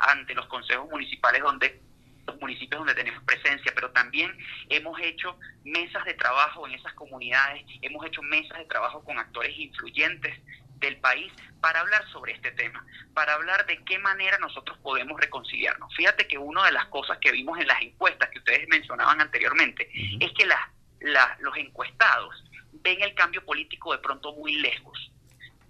ante 0.00 0.34
los 0.34 0.46
consejos 0.46 0.88
municipales 0.90 1.42
donde 1.42 1.80
los 2.26 2.38
municipios 2.40 2.80
donde 2.80 2.94
tenemos 2.94 3.22
presencia, 3.24 3.72
pero 3.74 3.90
también 3.90 4.36
hemos 4.68 5.00
hecho 5.00 5.38
mesas 5.64 6.04
de 6.04 6.14
trabajo 6.14 6.66
en 6.66 6.74
esas 6.74 6.92
comunidades, 6.92 7.64
hemos 7.80 8.04
hecho 8.06 8.22
mesas 8.22 8.58
de 8.58 8.66
trabajo 8.66 9.02
con 9.02 9.18
actores 9.18 9.58
influyentes 9.58 10.38
del 10.78 10.98
país 10.98 11.32
para 11.60 11.80
hablar 11.80 12.06
sobre 12.12 12.32
este 12.32 12.52
tema, 12.52 12.84
para 13.14 13.34
hablar 13.34 13.66
de 13.66 13.82
qué 13.84 13.98
manera 13.98 14.38
nosotros 14.38 14.78
podemos 14.78 15.18
reconciliarnos. 15.18 15.92
Fíjate 15.96 16.28
que 16.28 16.38
una 16.38 16.66
de 16.66 16.72
las 16.72 16.86
cosas 16.86 17.18
que 17.18 17.32
vimos 17.32 17.58
en 17.58 17.66
las 17.66 17.80
encuestas 17.80 18.28
que 18.28 18.38
ustedes 18.38 18.68
mencionaban 18.68 19.20
anteriormente 19.20 19.90
es 20.20 20.30
que 20.32 20.46
las 20.46 20.60
los 21.00 21.56
encuestados 21.56 22.44
ven 22.72 23.00
el 23.02 23.14
cambio 23.14 23.44
político 23.44 23.92
de 23.92 23.98
pronto 23.98 24.32
muy 24.32 24.56
lejos, 24.56 25.10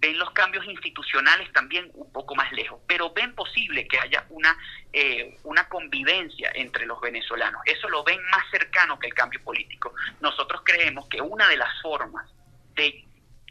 ven 0.01 0.19
los 0.19 0.31
cambios 0.31 0.65
institucionales 0.67 1.53
también 1.53 1.91
un 1.95 2.13
poco 2.13 2.35
más 2.35 2.53
lejos, 2.53 2.81
pero 2.87 3.13
ven 3.13 3.35
posible 3.35 3.87
que 3.89 3.99
haya 3.99 4.25
una, 4.31 4.57
eh, 4.93 5.37
una 5.45 5.69
convivencia 5.69 6.53
entre 6.55 6.87
los 6.87 7.01
venezolanos. 7.01 7.61
Eso 7.65 7.89
lo 7.89 8.05
ven 8.05 8.21
más 8.31 8.49
cercano 8.51 8.99
que 8.99 9.09
el 9.09 9.15
cambio 9.15 9.43
político. 9.43 9.95
Nosotros 10.21 10.63
creemos 10.65 11.09
que 11.09 11.21
una 11.21 11.49
de 11.49 11.57
las 11.57 11.81
formas 11.83 12.31
de 12.75 13.05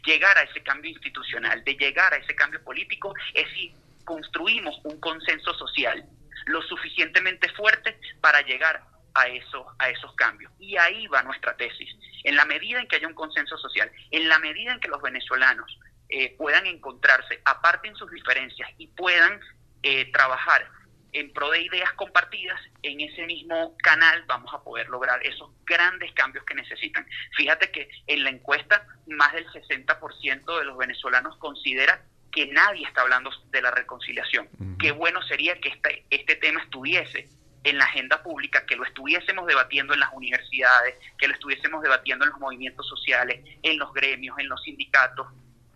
llegar 0.04 0.38
a 0.38 0.42
ese 0.42 0.62
cambio 0.62 0.90
institucional, 0.90 1.62
de 1.64 1.74
llegar 1.74 2.14
a 2.14 2.16
ese 2.16 2.34
cambio 2.34 2.62
político, 2.62 3.14
es 3.34 3.46
si 3.52 3.74
construimos 4.04 4.80
un 4.84 4.98
consenso 5.00 5.52
social 5.54 6.04
lo 6.46 6.62
suficientemente 6.62 7.50
fuerte 7.50 8.00
para 8.22 8.40
llegar 8.40 8.82
a, 9.20 9.28
eso, 9.28 9.66
a 9.78 9.90
esos 9.90 10.14
cambios. 10.14 10.52
Y 10.58 10.76
ahí 10.76 11.06
va 11.08 11.22
nuestra 11.22 11.56
tesis. 11.56 11.88
En 12.24 12.36
la 12.36 12.44
medida 12.44 12.80
en 12.80 12.88
que 12.88 12.96
haya 12.96 13.08
un 13.08 13.14
consenso 13.14 13.56
social, 13.58 13.90
en 14.10 14.28
la 14.28 14.38
medida 14.38 14.72
en 14.72 14.80
que 14.80 14.88
los 14.88 15.02
venezolanos 15.02 15.78
eh, 16.08 16.34
puedan 16.36 16.66
encontrarse, 16.66 17.40
aparten 17.44 17.94
sus 17.96 18.10
diferencias 18.10 18.68
y 18.78 18.88
puedan 18.88 19.40
eh, 19.82 20.10
trabajar 20.12 20.66
en 21.12 21.32
pro 21.32 21.50
de 21.50 21.62
ideas 21.62 21.92
compartidas, 21.94 22.60
en 22.82 23.00
ese 23.00 23.24
mismo 23.26 23.76
canal 23.78 24.24
vamos 24.26 24.52
a 24.52 24.62
poder 24.62 24.88
lograr 24.88 25.24
esos 25.26 25.50
grandes 25.64 26.12
cambios 26.12 26.44
que 26.44 26.54
necesitan. 26.54 27.06
Fíjate 27.36 27.70
que 27.70 27.88
en 28.06 28.24
la 28.24 28.30
encuesta 28.30 28.86
más 29.06 29.32
del 29.32 29.46
60% 29.48 30.58
de 30.58 30.64
los 30.64 30.76
venezolanos 30.76 31.36
considera 31.38 32.02
que 32.30 32.46
nadie 32.48 32.86
está 32.86 33.02
hablando 33.02 33.30
de 33.50 33.62
la 33.62 33.70
reconciliación. 33.70 34.48
Qué 34.78 34.92
bueno 34.92 35.22
sería 35.22 35.58
que 35.60 35.70
este, 35.70 36.04
este 36.10 36.36
tema 36.36 36.60
estuviese 36.62 37.28
en 37.64 37.78
la 37.78 37.84
agenda 37.84 38.22
pública, 38.22 38.64
que 38.66 38.76
lo 38.76 38.84
estuviésemos 38.84 39.46
debatiendo 39.46 39.94
en 39.94 40.00
las 40.00 40.10
universidades, 40.12 40.94
que 41.18 41.28
lo 41.28 41.34
estuviésemos 41.34 41.82
debatiendo 41.82 42.24
en 42.24 42.30
los 42.30 42.40
movimientos 42.40 42.86
sociales, 42.88 43.44
en 43.62 43.78
los 43.78 43.92
gremios, 43.92 44.38
en 44.38 44.48
los 44.48 44.62
sindicatos, 44.62 45.26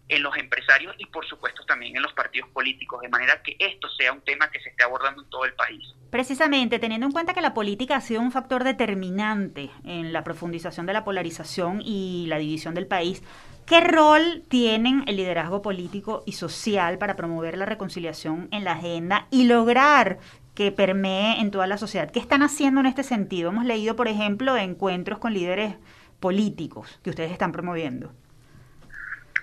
en 0.09 0.23
los 0.23 0.37
empresarios 0.37 0.95
y 0.99 1.07
por 1.07 1.27
supuesto 1.27 1.65
también 1.65 1.97
en 1.97 2.03
los 2.03 2.13
partidos 2.13 2.49
políticos, 2.51 3.01
de 3.01 3.09
manera 3.09 3.43
que 3.43 3.57
esto 3.59 3.89
sea 3.89 4.13
un 4.13 4.21
tema 4.21 4.51
que 4.51 4.61
se 4.61 4.69
esté 4.69 4.85
abordando 4.85 5.23
en 5.23 5.31
todo 5.31 5.45
el 5.45 5.55
país. 5.55 5.95
Precisamente, 6.11 6.79
teniendo 6.79 7.07
en 7.07 7.13
cuenta 7.13 7.33
que 7.33 7.41
la 7.41 7.55
política 7.55 7.97
ha 7.97 8.01
sido 8.01 8.21
un 8.21 8.33
factor 8.33 8.65
determinante 8.65 9.71
en 9.85 10.13
la 10.13 10.23
profundización 10.23 10.85
de 10.87 10.93
la 10.93 11.05
polarización 11.05 11.81
y 11.83 12.27
la 12.29 12.39
división 12.39 12.75
del 12.75 12.87
país, 12.87 13.23
¿qué 13.65 13.81
rol 13.81 14.43
tienen 14.49 15.05
el 15.07 15.17
liderazgo 15.17 15.63
político 15.63 16.23
y 16.27 16.33
social 16.33 16.99
para 16.99 17.17
promover 17.17 17.57
la 17.57 17.65
reconciliación 17.65 18.49
en 18.53 18.65
la 18.65 18.73
agenda 18.73 19.29
y 19.31 19.45
lograr 19.45 20.19
que 20.55 20.71
permee 20.71 21.41
en 21.41 21.51
toda 21.51 21.67
la 21.67 21.79
sociedad. 21.79 22.11
¿Qué 22.11 22.19
están 22.19 22.43
haciendo 22.43 22.81
en 22.81 22.87
este 22.87 23.03
sentido? 23.03 23.51
Hemos 23.51 23.65
leído, 23.65 23.97
por 23.97 24.09
ejemplo, 24.09 24.57
encuentros 24.57 25.19
con 25.19 25.33
líderes 25.33 25.77
políticos 26.21 27.01
que 27.03 27.11
ustedes 27.11 27.33
están 27.33 27.53
promoviendo. 27.53 28.13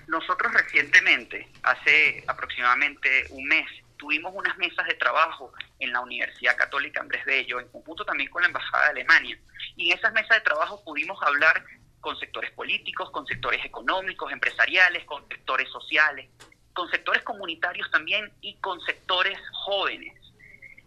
Nosotros 0.06 0.52
recientemente, 0.52 1.48
hace 1.62 2.24
aproximadamente 2.26 3.26
un 3.30 3.44
mes, 3.44 3.66
tuvimos 3.96 4.32
unas 4.34 4.56
mesas 4.58 4.86
de 4.86 4.94
trabajo 4.94 5.52
en 5.78 5.92
la 5.92 6.00
Universidad 6.00 6.56
Católica 6.56 7.00
Andrés 7.00 7.24
Bello, 7.24 7.60
en 7.60 7.68
conjunto 7.68 8.04
también 8.04 8.30
con 8.30 8.42
la 8.42 8.48
Embajada 8.48 8.84
de 8.84 8.90
Alemania. 8.90 9.38
Y 9.76 9.90
en 9.90 9.98
esas 9.98 10.12
mesas 10.12 10.38
de 10.38 10.40
trabajo 10.40 10.82
pudimos 10.84 11.20
hablar 11.22 11.64
con 12.00 12.18
sectores 12.18 12.50
políticos, 12.52 13.10
con 13.10 13.26
sectores 13.26 13.64
económicos, 13.64 14.32
empresariales, 14.32 15.04
con 15.04 15.26
sectores 15.28 15.68
sociales, 15.68 16.28
con 16.72 16.90
sectores 16.90 17.22
comunitarios 17.22 17.90
también 17.90 18.32
y 18.40 18.56
con 18.56 18.80
sectores 18.80 19.38
jóvenes 19.52 20.19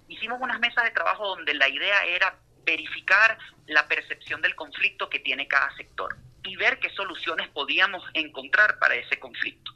hicimos 0.08 0.39
unas 0.42 0.60
mesas 0.60 0.84
de 0.84 0.92
trabajo 0.92 1.28
donde 1.36 1.54
la 1.54 1.68
idea 1.68 2.04
era 2.06 2.38
verificar 2.66 3.38
la 3.68 3.88
percepción 3.88 4.42
del 4.42 4.56
conflicto 4.56 5.10
que 5.10 5.20
tiene 5.20 5.48
cada 5.48 5.76
sector 5.76 6.16
y 6.44 6.56
ver 6.56 6.80
qué 6.80 6.89
soluciones 6.89 7.50
podíamos 7.50 8.04
encontrar 8.13 8.80
para 8.80 8.96
ese 8.96 9.20
conflicto. 9.20 9.72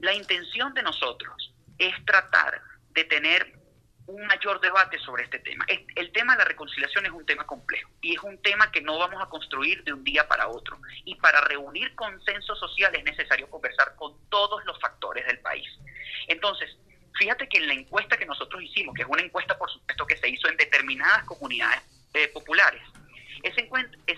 La 0.00 0.14
intención 0.14 0.72
de 0.74 0.82
nosotros 0.82 1.54
es 1.78 1.94
tratar 2.04 2.60
de 2.90 3.04
tener 3.04 3.60
un 4.06 4.26
mayor 4.26 4.60
debate 4.60 4.98
sobre 4.98 5.24
este 5.24 5.38
tema. 5.38 5.64
El 5.68 6.10
tema 6.12 6.32
de 6.32 6.40
la 6.40 6.44
reconciliación 6.46 7.06
es 7.06 7.12
un 7.12 7.24
tema 7.24 7.46
complejo 7.46 7.90
y 8.00 8.14
es 8.14 8.22
un 8.22 8.40
tema 8.42 8.70
que 8.72 8.80
no 8.80 8.98
vamos 8.98 9.22
a 9.22 9.28
construir 9.28 9.84
de 9.84 9.92
un 9.92 10.02
día 10.02 10.26
para 10.26 10.48
otro. 10.48 10.78
Y 11.04 11.14
para 11.16 11.40
reunir 11.42 11.94
consenso 11.94 12.56
social 12.56 12.94
es 12.94 13.04
necesario 13.04 13.48
conversar 13.48 13.94
con 13.96 14.16
todos 14.28 14.64
los 14.64 14.80
factores 14.80 15.26
del 15.26 15.38
país. 15.40 15.68
Entonces, 16.26 16.76
Fíjate 17.18 17.48
que 17.48 17.58
en 17.58 17.68
la 17.68 17.74
encuesta 17.74 18.16
que 18.16 18.26
nosotros 18.26 18.62
hicimos, 18.62 18.94
que 18.94 19.02
es 19.02 19.08
una 19.08 19.22
encuesta 19.22 19.56
por 19.58 19.70
supuesto 19.70 20.06
que 20.06 20.16
se 20.16 20.28
hizo 20.28 20.48
en 20.48 20.56
determinadas 20.56 21.24
comunidades 21.24 21.80
eh, 22.14 22.28
populares, 22.28 22.82
esa 23.42 23.60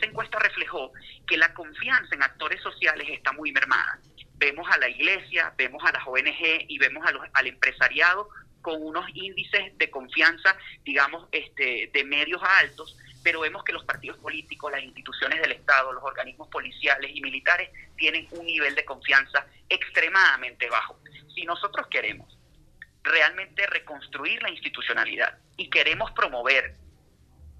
encuesta, 0.06 0.38
reflejó 0.38 0.92
que 1.26 1.36
la 1.36 1.54
confianza 1.54 2.14
en 2.14 2.22
actores 2.22 2.60
sociales 2.60 3.06
está 3.10 3.32
muy 3.32 3.52
mermada. 3.52 3.98
Vemos 4.34 4.68
a 4.70 4.78
la 4.78 4.88
iglesia, 4.88 5.52
vemos 5.56 5.82
a 5.84 5.92
las 5.92 6.06
ONG 6.06 6.66
y 6.68 6.78
vemos 6.78 7.06
a 7.06 7.12
los, 7.12 7.22
al 7.32 7.46
empresariado 7.46 8.28
con 8.60 8.82
unos 8.82 9.06
índices 9.14 9.76
de 9.78 9.90
confianza, 9.90 10.56
digamos, 10.84 11.28
este, 11.32 11.90
de 11.92 12.04
medios 12.04 12.42
a 12.42 12.58
altos, 12.58 12.96
pero 13.22 13.40
vemos 13.40 13.62
que 13.62 13.72
los 13.72 13.84
partidos 13.84 14.18
políticos, 14.18 14.72
las 14.72 14.82
instituciones 14.82 15.40
del 15.40 15.52
Estado, 15.52 15.92
los 15.92 16.02
organismos 16.02 16.48
policiales 16.48 17.10
y 17.14 17.20
militares 17.20 17.70
tienen 17.96 18.26
un 18.32 18.46
nivel 18.46 18.74
de 18.74 18.84
confianza 18.84 19.46
extremadamente 19.68 20.68
bajo. 20.68 20.98
Si 21.34 21.44
nosotros 21.44 21.86
queremos 21.88 22.36
realmente 23.02 23.66
reconstruir 23.66 24.42
la 24.42 24.50
institucionalidad 24.50 25.38
y 25.56 25.68
queremos 25.70 26.10
promover 26.12 26.76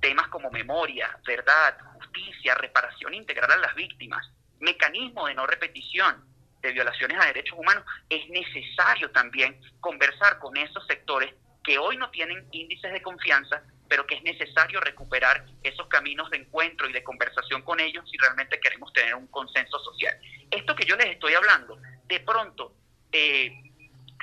temas 0.01 0.29
como 0.29 0.51
memoria, 0.51 1.19
verdad, 1.25 1.77
justicia, 1.95 2.55
reparación 2.55 3.15
integral 3.15 3.51
a 3.53 3.57
las 3.57 3.75
víctimas, 3.75 4.31
mecanismo 4.61 5.27
de 5.27 5.35
no 5.35 5.47
repetición 5.47 6.25
de 6.61 6.73
violaciones 6.73 7.19
a 7.21 7.27
derechos 7.27 7.59
humanos, 7.59 7.85
es 8.09 8.29
necesario 8.29 9.11
también 9.11 9.61
conversar 9.81 10.39
con 10.39 10.57
esos 10.57 10.87
sectores 10.87 11.35
que 11.65 11.79
hoy 11.79 11.97
no 11.97 12.11
tienen 12.11 12.47
índices 12.53 12.93
de 12.93 13.03
confianza, 13.03 13.63
pero 13.89 14.07
que 14.07 14.17
es 14.17 14.23
necesario 14.23 14.81
recuperar 14.81 15.45
esos 15.63 15.87
caminos 15.89 16.31
de 16.31 16.39
encuentro 16.39 16.89
y 16.89 16.93
de 16.93 17.03
conversación 17.03 17.63
con 17.63 17.79
ellos 17.81 18.09
si 18.11 18.17
realmente 18.17 18.59
queremos 18.61 18.93
tener 18.93 19.15
un 19.15 19.27
consenso 19.27 19.79
social. 19.81 20.17
Esto 20.51 20.75
que 20.75 20.85
yo 20.85 20.97
les 20.97 21.07
estoy 21.07 21.35
hablando, 21.35 21.79
de 22.07 22.21
pronto 22.21 22.75
eh, 23.11 23.72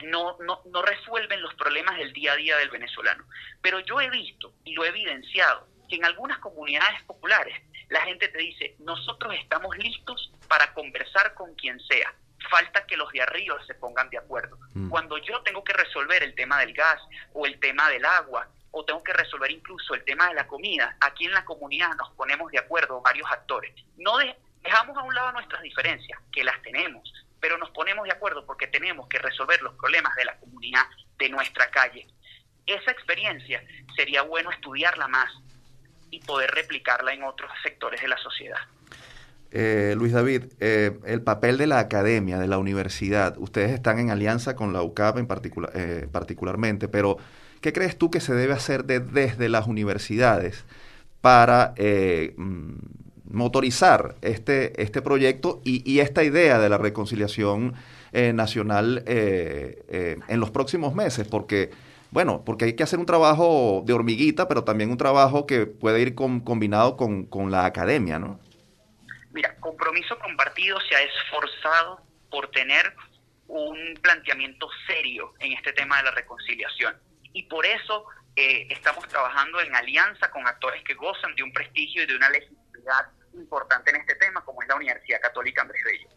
no, 0.04 0.38
no, 0.40 0.62
no 0.66 0.82
resuelven 0.82 1.42
los 1.42 1.54
problemas 1.56 1.98
del 1.98 2.14
día 2.14 2.34
a 2.34 2.36
día 2.36 2.58
del 2.58 2.70
venezolano. 2.70 3.26
Pero 3.62 3.80
yo 3.80 4.00
he 4.02 4.10
visto 4.10 4.54
y 4.64 4.74
lo 4.74 4.86
he 4.86 4.90
evidenciado 4.90 5.68
que 5.88 5.96
en 5.96 6.06
algunas 6.06 6.40
comunidades 6.40 7.02
populares 7.04 7.56
la 7.90 8.02
gente 8.02 8.28
te 8.28 8.38
dice, 8.38 8.76
nosotros 8.80 9.34
estamos 9.36 9.76
listos 9.78 10.32
para 10.48 10.74
conversar 10.74 11.34
con 11.34 11.56
quien 11.56 11.80
sea. 11.80 12.14
Falta 12.50 12.86
que 12.86 12.98
los 12.98 13.12
de 13.12 13.22
arriba 13.22 13.58
se 13.66 13.76
pongan 13.76 14.10
de 14.10 14.18
acuerdo. 14.18 14.58
Mm. 14.74 14.90
Cuando 14.90 15.18
yo 15.18 15.42
tengo 15.42 15.64
que 15.64 15.74
resolver 15.74 16.24
el 16.24 16.36
tema 16.36 16.60
del 16.60 16.74
gas 16.74 17.02
o 17.34 17.46
el 17.46 17.60
tema 17.60 17.90
del 17.90 18.06
agua 18.06 18.48
o 18.72 18.86
tengo 18.86 19.04
que 19.04 19.14
resolver 19.14 19.52
incluso 19.52 19.96
el 19.96 20.04
tema 20.06 20.30
de 20.30 20.36
la 20.36 20.48
comida, 20.48 20.96
aquí 21.02 21.26
en 21.26 21.34
la 21.34 21.44
comunidad 21.44 21.96
nos 21.96 22.12
ponemos 22.12 22.52
de 22.52 22.60
acuerdo 22.60 23.02
varios 23.02 23.30
actores. 23.32 23.74
No, 23.98 24.18
de, 24.20 24.36
Dejamos 24.64 24.98
a 24.98 25.04
un 25.04 25.16
lado 25.16 25.32
nuestras 25.34 25.62
diferencias, 25.62 26.20
que 26.32 26.44
las 26.44 26.62
tenemos, 26.62 27.12
pero 27.40 27.58
nos 27.58 27.70
ponemos 27.72 28.06
de 28.06 28.12
acuerdo 28.12 28.46
porque 28.46 28.68
tenemos 28.68 29.08
que 29.08 29.20
resolver 29.20 29.62
los 29.62 29.74
problemas 29.76 30.16
de 30.16 30.26
la 30.26 30.38
comunidad, 30.38 30.86
de 31.18 31.30
nuestra 31.30 31.70
calle. 31.72 32.08
Esa 32.66 32.92
experiencia 32.92 33.64
sería 33.96 34.22
bueno 34.22 34.52
estudiarla 34.52 35.08
más 35.08 35.32
y 36.12 36.20
poder 36.22 36.52
replicarla 36.52 37.14
en 37.14 37.24
otros 37.24 37.52
sectores 37.64 38.02
de 38.02 38.08
la 38.08 38.18
sociedad. 38.18 38.60
Eh, 39.52 39.96
Luis 39.98 40.14
David, 40.14 40.44
eh, 40.60 41.00
el 41.06 41.24
papel 41.24 41.58
de 41.58 41.66
la 41.66 41.80
academia, 41.80 42.38
de 42.38 42.48
la 42.48 42.60
universidad, 42.60 43.36
ustedes 43.38 43.72
están 43.72 43.98
en 43.98 44.12
alianza 44.12 44.56
con 44.56 44.74
la 44.74 44.84
UCAP 44.84 45.18
en 45.18 45.28
particular, 45.28 45.72
eh, 45.74 46.08
particularmente, 46.12 46.88
pero 46.88 47.18
¿qué 47.60 47.74
crees 47.74 47.98
tú 47.98 48.12
que 48.12 48.20
se 48.20 48.36
debe 48.36 48.54
hacer 48.54 48.86
desde 48.86 49.50
las 49.50 49.66
universidades 49.66 50.66
para 51.22 51.74
mm, 52.38 52.74
motorizar 53.30 54.16
este, 54.22 54.82
este 54.82 55.02
proyecto 55.02 55.62
y, 55.64 56.00
esta 56.00 56.24
idea 56.24 56.60
de 56.60 56.70
la 56.70 56.78
reconciliación 56.78 57.76
nacional 58.12 59.04
en 59.06 60.40
los 60.40 60.50
próximos 60.50 60.96
meses? 60.96 61.28
Porque, 61.28 61.70
bueno, 62.12 62.44
porque 62.46 62.66
hay 62.66 62.76
que 62.76 62.84
hacer 62.84 63.00
un 63.00 63.06
trabajo 63.06 63.84
de 63.86 63.94
hormiguita, 63.94 64.48
pero 64.48 64.64
también 64.64 64.90
un 64.90 64.98
trabajo 64.98 65.46
que 65.46 65.66
puede 65.66 66.02
ir 66.02 66.16
combinado 66.16 66.98
con, 66.98 67.26
con 67.26 67.52
la 67.52 67.66
academia, 67.66 68.18
¿no? 68.20 68.40
Mira, 69.32 69.56
Compromiso 69.60 70.18
Compartido 70.20 70.80
se 70.82 70.96
ha 70.96 71.02
esforzado 71.02 72.02
por 72.30 72.50
tener 72.52 72.94
un 73.48 73.96
planteamiento 74.02 74.68
serio 74.88 75.34
en 75.40 75.54
este 75.54 75.74
tema 75.74 75.98
de 75.98 76.04
la 76.04 76.12
reconciliación. 76.12 76.96
Y 77.34 77.44
por 77.44 77.66
eso 77.66 78.06
eh, 78.36 78.68
estamos 78.70 79.08
trabajando 79.08 79.60
en 79.60 79.76
alianza 79.76 80.30
con 80.32 80.48
actores 80.48 80.84
que 80.84 80.94
gozan 80.94 81.36
de 81.36 81.44
un 81.44 81.52
prestigio 81.52 82.04
y 82.04 82.06
de 82.06 82.16
una 82.16 82.30
legitimidad 82.30 83.08
importante 83.34 83.92
en 83.92 83.98
este 83.98 84.16
tema, 84.16 84.44
como 84.44 84.62
es 84.62 84.68
la 84.68 84.76
Universidad 84.76 85.22
Católica 85.22 85.62
Andrés 85.62 85.84
Bello. 85.84 86.10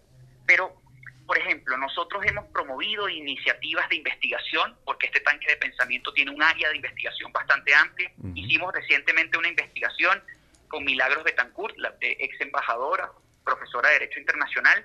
Pero, 0.47 0.83
por 1.27 1.39
ejemplo, 1.39 1.77
nosotros 1.77 2.25
hemos 2.27 2.47
promovido 2.47 3.09
iniciativas 3.09 3.89
de 3.89 3.97
investigación, 3.97 4.77
porque 4.85 5.07
este 5.07 5.21
tanque 5.21 5.49
de 5.49 5.57
pensamiento 5.57 6.13
tiene 6.13 6.31
un 6.31 6.43
área 6.43 6.69
de 6.71 6.77
investigación 6.77 7.33
bastante 7.33 7.75
amplia. 7.75 8.13
Hicimos 8.35 8.73
recientemente 8.73 9.39
una 9.39 9.49
investigación 9.49 10.23
con 10.69 10.85
Milagros 10.85 11.25
Betancourt, 11.25 11.77
la 11.79 11.95
ex 12.01 12.41
embajadora, 12.41 13.11
profesora 13.45 13.89
de 13.91 13.95
Derecho 14.01 14.21
Internacional, 14.21 14.85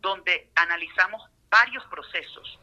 donde 0.00 0.48
analizamos 0.56 1.22
varios 1.48 1.84
procesos 1.86 2.58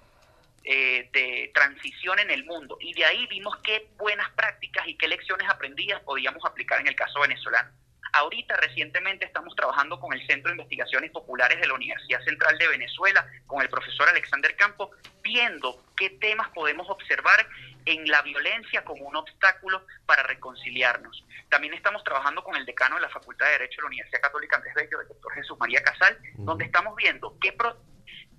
eh, 0.63 1.09
de 1.13 1.51
transición 1.53 2.18
en 2.20 2.32
el 2.32 2.43
mundo 2.45 2.76
y 2.80 2.91
de 2.93 3.05
ahí 3.05 3.28
vimos 3.28 3.55
qué 3.63 3.88
buenas 3.97 4.30
prácticas 4.32 4.88
y 4.88 4.97
qué 4.97 5.07
lecciones 5.07 5.47
aprendidas 5.47 6.01
podíamos 6.01 6.43
aplicar 6.43 6.80
en 6.82 6.88
el 6.88 6.95
caso 6.95 7.20
venezolano. 7.20 7.70
Ahorita 8.16 8.55
recientemente 8.55 9.26
estamos 9.26 9.53
trabajando 9.57 9.99
con 9.99 10.13
el 10.13 10.26
Centro 10.26 10.49
de 10.49 10.53
Investigaciones 10.53 11.11
Populares 11.11 11.59
de 11.59 11.68
la 11.68 11.74
Universidad 11.74 12.24
Central 12.24 12.57
de 12.57 12.70
Venezuela, 12.70 13.28
con 13.45 13.61
el 13.61 13.68
profesor 13.68 14.07
Alexander 14.07 14.55
Campo, 14.55 14.91
viendo 15.22 15.84
qué 15.97 16.11
temas 16.11 16.47
podemos 16.51 16.89
observar 16.89 17.45
en 17.86 18.07
la 18.07 18.22
violencia 18.22 18.86
como 18.86 19.03
un 19.03 19.18
obstáculo 19.18 19.86
para 20.05 20.24
reconciliarnos. 20.24 21.26
También 21.49 21.74
estamos 21.74 22.05
trabajando 22.05 22.41
con 22.41 22.55
el 22.55 22.66
decano 22.66 22.95
de 22.95 23.01
la 23.01 23.09
Facultad 23.09 23.47
de 23.47 23.51
Derecho 23.51 23.76
de 23.78 23.82
la 23.82 23.88
Universidad 23.88 24.22
Católica 24.22 24.55
Andrés 24.55 24.76
Bello, 24.76 25.01
el 25.01 25.07
doctor 25.09 25.34
Jesús 25.34 25.57
María 25.59 25.84
Casal, 25.84 26.18
donde 26.36 26.63
estamos 26.63 26.95
viendo 26.95 27.38
qué 27.41 27.53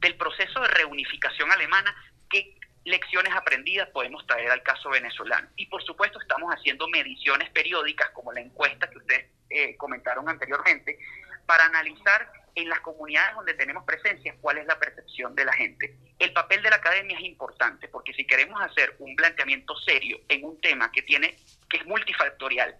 del 0.00 0.16
proceso 0.16 0.58
de 0.58 0.68
reunificación 0.68 1.52
alemana, 1.52 1.94
qué 2.30 2.58
lecciones 2.84 3.34
aprendidas 3.34 3.90
podemos 3.90 4.26
traer 4.26 4.50
al 4.50 4.62
caso 4.62 4.88
venezolano. 4.88 5.50
Y 5.56 5.66
por 5.66 5.84
supuesto 5.84 6.18
estamos 6.18 6.50
haciendo 6.54 6.88
mediciones 6.88 7.50
periódicas, 7.50 8.08
como 8.14 8.32
la 8.32 8.40
encuesta 8.40 8.88
que 8.88 8.96
ustedes 8.96 9.35
eh, 9.56 9.76
comentaron 9.76 10.28
anteriormente, 10.28 10.98
para 11.46 11.64
analizar 11.64 12.30
en 12.54 12.68
las 12.68 12.80
comunidades 12.80 13.36
donde 13.36 13.54
tenemos 13.54 13.84
presencia 13.84 14.34
cuál 14.40 14.58
es 14.58 14.66
la 14.66 14.78
percepción 14.78 15.34
de 15.34 15.44
la 15.44 15.52
gente. 15.52 15.94
El 16.18 16.32
papel 16.32 16.62
de 16.62 16.70
la 16.70 16.76
academia 16.76 17.16
es 17.16 17.24
importante 17.24 17.88
porque 17.88 18.14
si 18.14 18.26
queremos 18.26 18.60
hacer 18.60 18.96
un 18.98 19.14
planteamiento 19.14 19.76
serio 19.76 20.18
en 20.28 20.44
un 20.44 20.60
tema 20.60 20.90
que 20.90 21.02
tiene 21.02 21.36
que 21.68 21.78
es 21.78 21.86
multifactorial, 21.86 22.76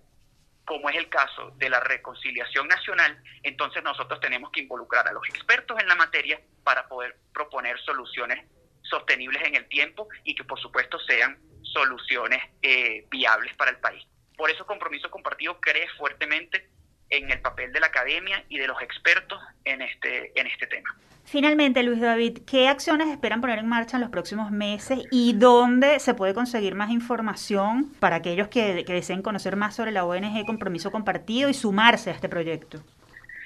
como 0.64 0.90
es 0.90 0.96
el 0.96 1.08
caso 1.08 1.52
de 1.56 1.70
la 1.70 1.80
reconciliación 1.80 2.66
nacional, 2.66 3.22
entonces 3.42 3.82
nosotros 3.82 4.18
tenemos 4.20 4.50
que 4.50 4.62
involucrar 4.62 5.06
a 5.06 5.12
los 5.12 5.26
expertos 5.28 5.78
en 5.78 5.86
la 5.86 5.94
materia 5.94 6.40
para 6.64 6.88
poder 6.88 7.16
proponer 7.32 7.78
soluciones 7.80 8.44
sostenibles 8.82 9.42
en 9.46 9.54
el 9.54 9.68
tiempo 9.68 10.08
y 10.24 10.34
que 10.34 10.44
por 10.44 10.58
supuesto 10.58 10.98
sean 11.00 11.38
soluciones 11.62 12.42
eh, 12.62 13.06
viables 13.10 13.54
para 13.54 13.70
el 13.70 13.78
país. 13.78 14.04
Por 14.36 14.50
eso 14.50 14.66
Compromiso 14.66 15.10
Compartido 15.10 15.60
cree 15.60 15.88
fuertemente 15.96 16.68
en 17.10 17.30
el 17.30 17.40
papel 17.40 17.72
de 17.72 17.80
la 17.80 17.86
academia 17.86 18.44
y 18.48 18.58
de 18.58 18.66
los 18.66 18.80
expertos 18.82 19.40
en 19.64 19.82
este, 19.82 20.38
en 20.38 20.46
este 20.46 20.66
tema. 20.66 20.94
Finalmente, 21.24 21.82
Luis 21.82 22.00
David, 22.00 22.38
¿qué 22.46 22.68
acciones 22.68 23.08
esperan 23.08 23.40
poner 23.40 23.58
en 23.58 23.68
marcha 23.68 23.96
en 23.96 24.02
los 24.02 24.10
próximos 24.10 24.52
meses 24.52 25.00
y 25.10 25.32
dónde 25.32 25.98
se 25.98 26.14
puede 26.14 26.34
conseguir 26.34 26.76
más 26.76 26.90
información 26.90 27.92
para 27.98 28.16
aquellos 28.16 28.46
que, 28.46 28.84
deseen 28.84 29.22
conocer 29.22 29.56
más 29.56 29.74
sobre 29.74 29.90
la 29.90 30.04
ONG 30.04 30.46
Compromiso 30.46 30.92
Compartido 30.92 31.48
y 31.48 31.54
sumarse 31.54 32.10
a 32.10 32.12
este 32.12 32.28
proyecto? 32.28 32.80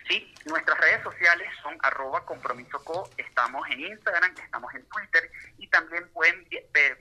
Sí, 0.07 0.31
nuestras 0.45 0.79
redes 0.79 1.03
sociales 1.03 1.49
son 1.63 1.75
arroba 1.83 2.27
compromisoco, 2.27 3.09
estamos 3.17 3.63
en 3.71 3.81
Instagram, 3.81 4.35
estamos 4.45 4.75
en 4.75 4.85
Twitter 4.85 5.31
y 5.57 5.67
también 5.69 6.07
pueden 6.13 6.47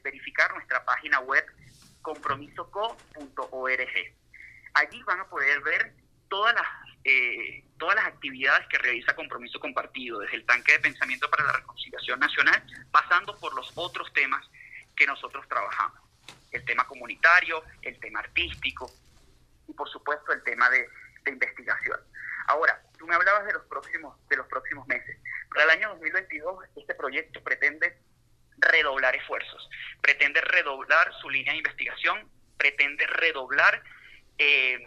verificar 0.02 0.54
nuestra 0.54 0.86
página 0.86 1.20
web 1.20 1.44
compromisoco.org. 2.02 4.16
Allí 4.74 5.04
van 5.04 5.20
a 5.20 5.30
poder 5.30 5.62
ver 5.62 5.94
todas 6.30 6.54
las, 6.54 6.66
eh, 7.04 7.64
todas 7.78 7.96
las 7.96 8.06
actividades 8.06 8.68
que 8.68 8.78
realiza 8.78 9.16
Compromiso 9.16 9.60
Compartido, 9.60 10.20
desde 10.20 10.38
el 10.38 10.46
tanque 10.46 10.74
de 10.74 10.80
pensamiento 10.80 11.30
para 11.30 11.46
la 11.46 11.54
reconciliación 11.54 12.20
nacional, 12.20 12.64
pasando 12.92 13.36
por 13.38 13.54
los 13.56 13.72
otros 13.76 14.12
temas 14.14 14.46
que 14.96 15.08
nosotros 15.08 15.48
trabajamos. 15.48 16.00
El 16.52 16.64
tema 16.66 16.88
comunitario, 16.88 17.64
el 17.82 18.00
tema 18.00 18.20
artístico 18.20 18.92
y 19.68 19.74
por 19.74 19.90
supuesto 19.90 20.34
el 20.34 20.44
tema 20.44 20.70
de, 20.70 20.88
de 21.24 21.32
investigación. 21.32 22.00
Ahora, 22.48 22.82
tú 22.98 23.06
me 23.06 23.16
hablabas 23.16 23.46
de 23.46 23.54
los 23.54 23.64
próximos, 23.66 24.18
de 24.28 24.38
los 24.38 24.48
próximos 24.48 24.88
meses. 24.88 25.18
Para 25.50 25.66
el 25.66 25.70
año 25.72 25.90
2022 25.90 26.66
este 26.76 26.96
proyecto 26.96 27.44
pretende 27.44 27.98
redoblar 28.60 29.16
esfuerzos, 29.16 29.70
pretende 30.02 30.42
redoblar 30.42 31.12
su 31.22 31.30
línea 31.30 31.54
de 31.54 31.60
investigación, 31.60 32.30
pretende 32.58 33.06
redoblar 33.08 33.84
eh, 34.38 34.80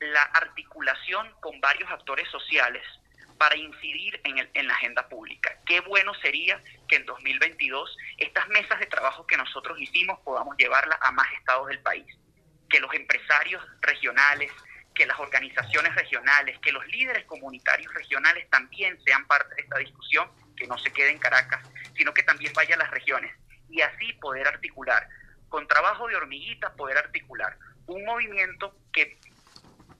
la 0.00 0.22
articulación 0.22 1.30
con 1.40 1.60
varios 1.60 1.90
actores 1.90 2.28
sociales 2.30 2.82
para 3.38 3.56
incidir 3.56 4.20
en, 4.24 4.38
el, 4.38 4.50
en 4.54 4.66
la 4.66 4.74
agenda 4.74 5.08
pública. 5.08 5.58
Qué 5.66 5.80
bueno 5.80 6.14
sería 6.14 6.62
que 6.88 6.96
en 6.96 7.06
2022 7.06 7.96
estas 8.18 8.48
mesas 8.48 8.78
de 8.80 8.86
trabajo 8.86 9.26
que 9.26 9.36
nosotros 9.36 9.78
hicimos 9.80 10.18
podamos 10.20 10.56
llevarlas 10.56 10.98
a 11.02 11.12
más 11.12 11.26
estados 11.38 11.68
del 11.68 11.80
país, 11.80 12.06
que 12.68 12.80
los 12.80 12.92
empresarios 12.94 13.62
regionales, 13.80 14.50
que 14.94 15.06
las 15.06 15.18
organizaciones 15.18 15.94
regionales, 15.94 16.58
que 16.60 16.72
los 16.72 16.86
líderes 16.86 17.24
comunitarios 17.26 17.92
regionales 17.94 18.48
también 18.50 18.98
sean 19.04 19.26
parte 19.26 19.54
de 19.54 19.62
esta 19.62 19.78
discusión, 19.78 20.30
que 20.56 20.66
no 20.66 20.78
se 20.78 20.92
quede 20.92 21.10
en 21.10 21.18
Caracas, 21.18 21.62
sino 21.96 22.12
que 22.12 22.22
también 22.22 22.52
vaya 22.54 22.74
a 22.74 22.78
las 22.78 22.90
regiones 22.90 23.32
y 23.68 23.80
así 23.80 24.12
poder 24.14 24.46
articular, 24.48 25.08
con 25.48 25.66
trabajo 25.68 26.08
de 26.08 26.16
hormiguita, 26.16 26.74
poder 26.74 26.98
articular 26.98 27.56
un 27.86 28.04
movimiento 28.04 28.76
que 28.92 29.18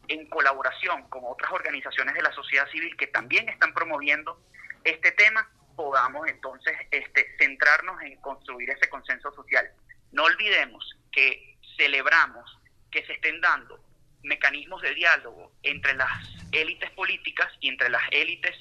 en 0.08 0.28
colaboración 0.28 1.08
con 1.08 1.22
otras 1.24 1.50
organizaciones 1.52 2.14
de 2.14 2.22
la 2.22 2.32
sociedad 2.32 2.68
civil 2.70 2.96
que 2.96 3.08
también 3.08 3.48
están 3.48 3.72
promoviendo 3.72 4.40
este 4.84 5.12
tema, 5.12 5.48
podamos 5.74 6.28
entonces 6.28 6.76
este, 6.90 7.36
centrarnos 7.38 8.00
en 8.02 8.20
construir 8.20 8.70
ese 8.70 8.88
consenso 8.88 9.32
social. 9.32 9.68
No 10.12 10.24
olvidemos 10.24 10.96
que 11.10 11.58
celebramos 11.76 12.58
que 12.90 13.04
se 13.04 13.14
estén 13.14 13.40
dando 13.40 13.80
mecanismos 14.22 14.82
de 14.82 14.94
diálogo 14.94 15.52
entre 15.62 15.94
las 15.94 16.10
élites 16.52 16.90
políticas 16.92 17.52
y 17.60 17.68
entre 17.68 17.88
las 17.90 18.02
élites 18.10 18.54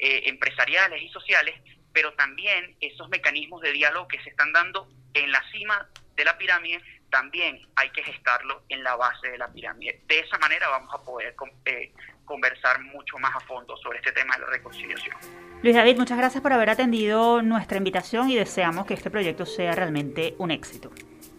eh, 0.00 0.22
empresariales 0.26 1.02
y 1.02 1.08
sociales, 1.10 1.54
pero 1.92 2.12
también 2.14 2.76
esos 2.80 3.08
mecanismos 3.08 3.60
de 3.62 3.72
diálogo 3.72 4.08
que 4.08 4.22
se 4.22 4.30
están 4.30 4.52
dando 4.52 4.88
en 5.14 5.30
la 5.30 5.42
cima 5.50 5.88
de 6.16 6.24
la 6.24 6.38
pirámide 6.38 6.80
también 7.10 7.60
hay 7.76 7.90
que 7.90 8.02
gestarlo 8.02 8.62
en 8.68 8.82
la 8.82 8.96
base 8.96 9.28
de 9.28 9.38
la 9.38 9.48
pirámide. 9.48 10.00
De 10.06 10.20
esa 10.20 10.38
manera 10.38 10.68
vamos 10.68 10.94
a 10.94 11.02
poder 11.02 11.34
eh, 11.64 11.92
conversar 12.24 12.80
mucho 12.80 13.18
más 13.18 13.34
a 13.34 13.40
fondo 13.40 13.76
sobre 13.78 13.98
este 13.98 14.12
tema 14.12 14.34
de 14.36 14.42
la 14.42 14.46
reconciliación. 14.46 15.16
Luis 15.62 15.74
David, 15.74 15.98
muchas 15.98 16.16
gracias 16.16 16.42
por 16.42 16.52
haber 16.52 16.70
atendido 16.70 17.42
nuestra 17.42 17.76
invitación 17.76 18.30
y 18.30 18.36
deseamos 18.36 18.86
que 18.86 18.94
este 18.94 19.10
proyecto 19.10 19.44
sea 19.44 19.74
realmente 19.74 20.34
un 20.38 20.50
éxito. 20.50 20.90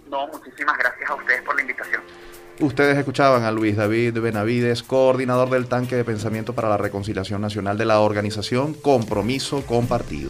No, 0.08 0.28
muchísimas 0.28 0.78
gracias 0.78 1.10
a 1.10 1.16
ustedes 1.16 1.42
por 1.42 1.56
la 1.56 1.62
invitación. 1.62 2.04
Ustedes 2.62 2.96
escuchaban 2.96 3.44
a 3.44 3.52
Luis 3.52 3.76
David 3.76 4.20
Benavides, 4.20 4.84
coordinador 4.84 5.50
del 5.50 5.66
tanque 5.66 5.96
de 5.96 6.04
pensamiento 6.04 6.54
para 6.54 6.70
la 6.70 6.78
reconciliación 6.78 7.42
nacional 7.42 7.76
de 7.76 7.86
la 7.86 8.00
organización 8.02 8.76
Compromiso 8.76 9.66
Compartido. 9.66 10.30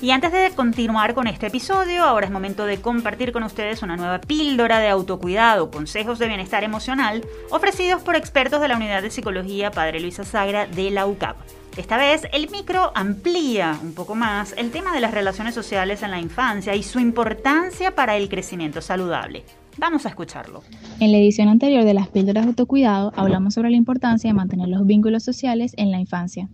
Y 0.00 0.10
antes 0.10 0.32
de 0.32 0.52
continuar 0.56 1.12
con 1.12 1.26
este 1.26 1.48
episodio, 1.48 2.02
ahora 2.02 2.24
es 2.24 2.32
momento 2.32 2.64
de 2.64 2.80
compartir 2.80 3.30
con 3.30 3.42
ustedes 3.42 3.82
una 3.82 3.96
nueva 3.96 4.22
píldora 4.22 4.78
de 4.78 4.88
autocuidado, 4.88 5.70
consejos 5.70 6.18
de 6.18 6.28
bienestar 6.28 6.64
emocional, 6.64 7.26
ofrecidos 7.50 8.00
por 8.00 8.16
expertos 8.16 8.62
de 8.62 8.68
la 8.68 8.76
Unidad 8.76 9.02
de 9.02 9.10
Psicología 9.10 9.70
Padre 9.70 10.00
Luisa 10.00 10.24
Sagra 10.24 10.66
de 10.66 10.90
la 10.90 11.06
UCAP. 11.06 11.36
Esta 11.76 11.98
vez 11.98 12.22
el 12.32 12.48
micro 12.48 12.90
amplía 12.94 13.78
un 13.82 13.94
poco 13.94 14.14
más 14.14 14.54
el 14.56 14.70
tema 14.70 14.94
de 14.94 15.00
las 15.00 15.12
relaciones 15.12 15.54
sociales 15.54 16.02
en 16.02 16.10
la 16.10 16.20
infancia 16.20 16.74
y 16.74 16.82
su 16.82 17.00
importancia 17.00 17.94
para 17.94 18.16
el 18.16 18.30
crecimiento 18.30 18.80
saludable. 18.80 19.44
Vamos 19.78 20.06
a 20.06 20.08
escucharlo. 20.08 20.62
En 21.00 21.12
la 21.12 21.18
edición 21.18 21.48
anterior 21.48 21.84
de 21.84 21.92
las 21.92 22.08
píldoras 22.08 22.44
de 22.44 22.50
autocuidado 22.50 23.12
hablamos 23.14 23.54
sobre 23.54 23.70
la 23.70 23.76
importancia 23.76 24.30
de 24.30 24.34
mantener 24.34 24.68
los 24.68 24.86
vínculos 24.86 25.22
sociales 25.22 25.74
en 25.76 25.90
la 25.90 26.00
infancia. 26.00 26.48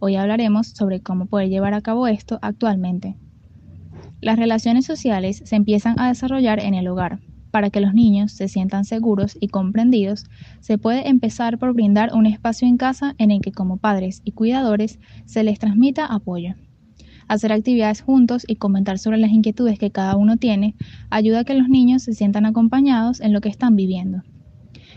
Hoy 0.00 0.16
hablaremos 0.16 0.68
sobre 0.68 1.00
cómo 1.00 1.26
poder 1.26 1.48
llevar 1.48 1.72
a 1.72 1.80
cabo 1.80 2.06
esto 2.06 2.38
actualmente. 2.42 3.16
Las 4.20 4.38
relaciones 4.38 4.84
sociales 4.84 5.42
se 5.44 5.56
empiezan 5.56 5.98
a 5.98 6.08
desarrollar 6.08 6.60
en 6.60 6.74
el 6.74 6.88
hogar. 6.88 7.20
Para 7.50 7.70
que 7.70 7.80
los 7.80 7.94
niños 7.94 8.32
se 8.32 8.48
sientan 8.48 8.84
seguros 8.84 9.38
y 9.40 9.48
comprendidos, 9.48 10.26
se 10.60 10.76
puede 10.76 11.08
empezar 11.08 11.58
por 11.58 11.72
brindar 11.72 12.12
un 12.12 12.26
espacio 12.26 12.68
en 12.68 12.76
casa 12.76 13.14
en 13.16 13.30
el 13.30 13.40
que 13.40 13.52
como 13.52 13.78
padres 13.78 14.20
y 14.24 14.32
cuidadores 14.32 14.98
se 15.24 15.42
les 15.42 15.58
transmita 15.58 16.04
apoyo. 16.04 16.54
Hacer 17.28 17.52
actividades 17.52 18.00
juntos 18.00 18.44
y 18.48 18.56
comentar 18.56 18.98
sobre 18.98 19.18
las 19.18 19.30
inquietudes 19.30 19.78
que 19.78 19.90
cada 19.90 20.16
uno 20.16 20.38
tiene 20.38 20.74
ayuda 21.10 21.40
a 21.40 21.44
que 21.44 21.54
los 21.54 21.68
niños 21.68 22.02
se 22.02 22.14
sientan 22.14 22.46
acompañados 22.46 23.20
en 23.20 23.32
lo 23.32 23.40
que 23.40 23.50
están 23.50 23.76
viviendo. 23.76 24.22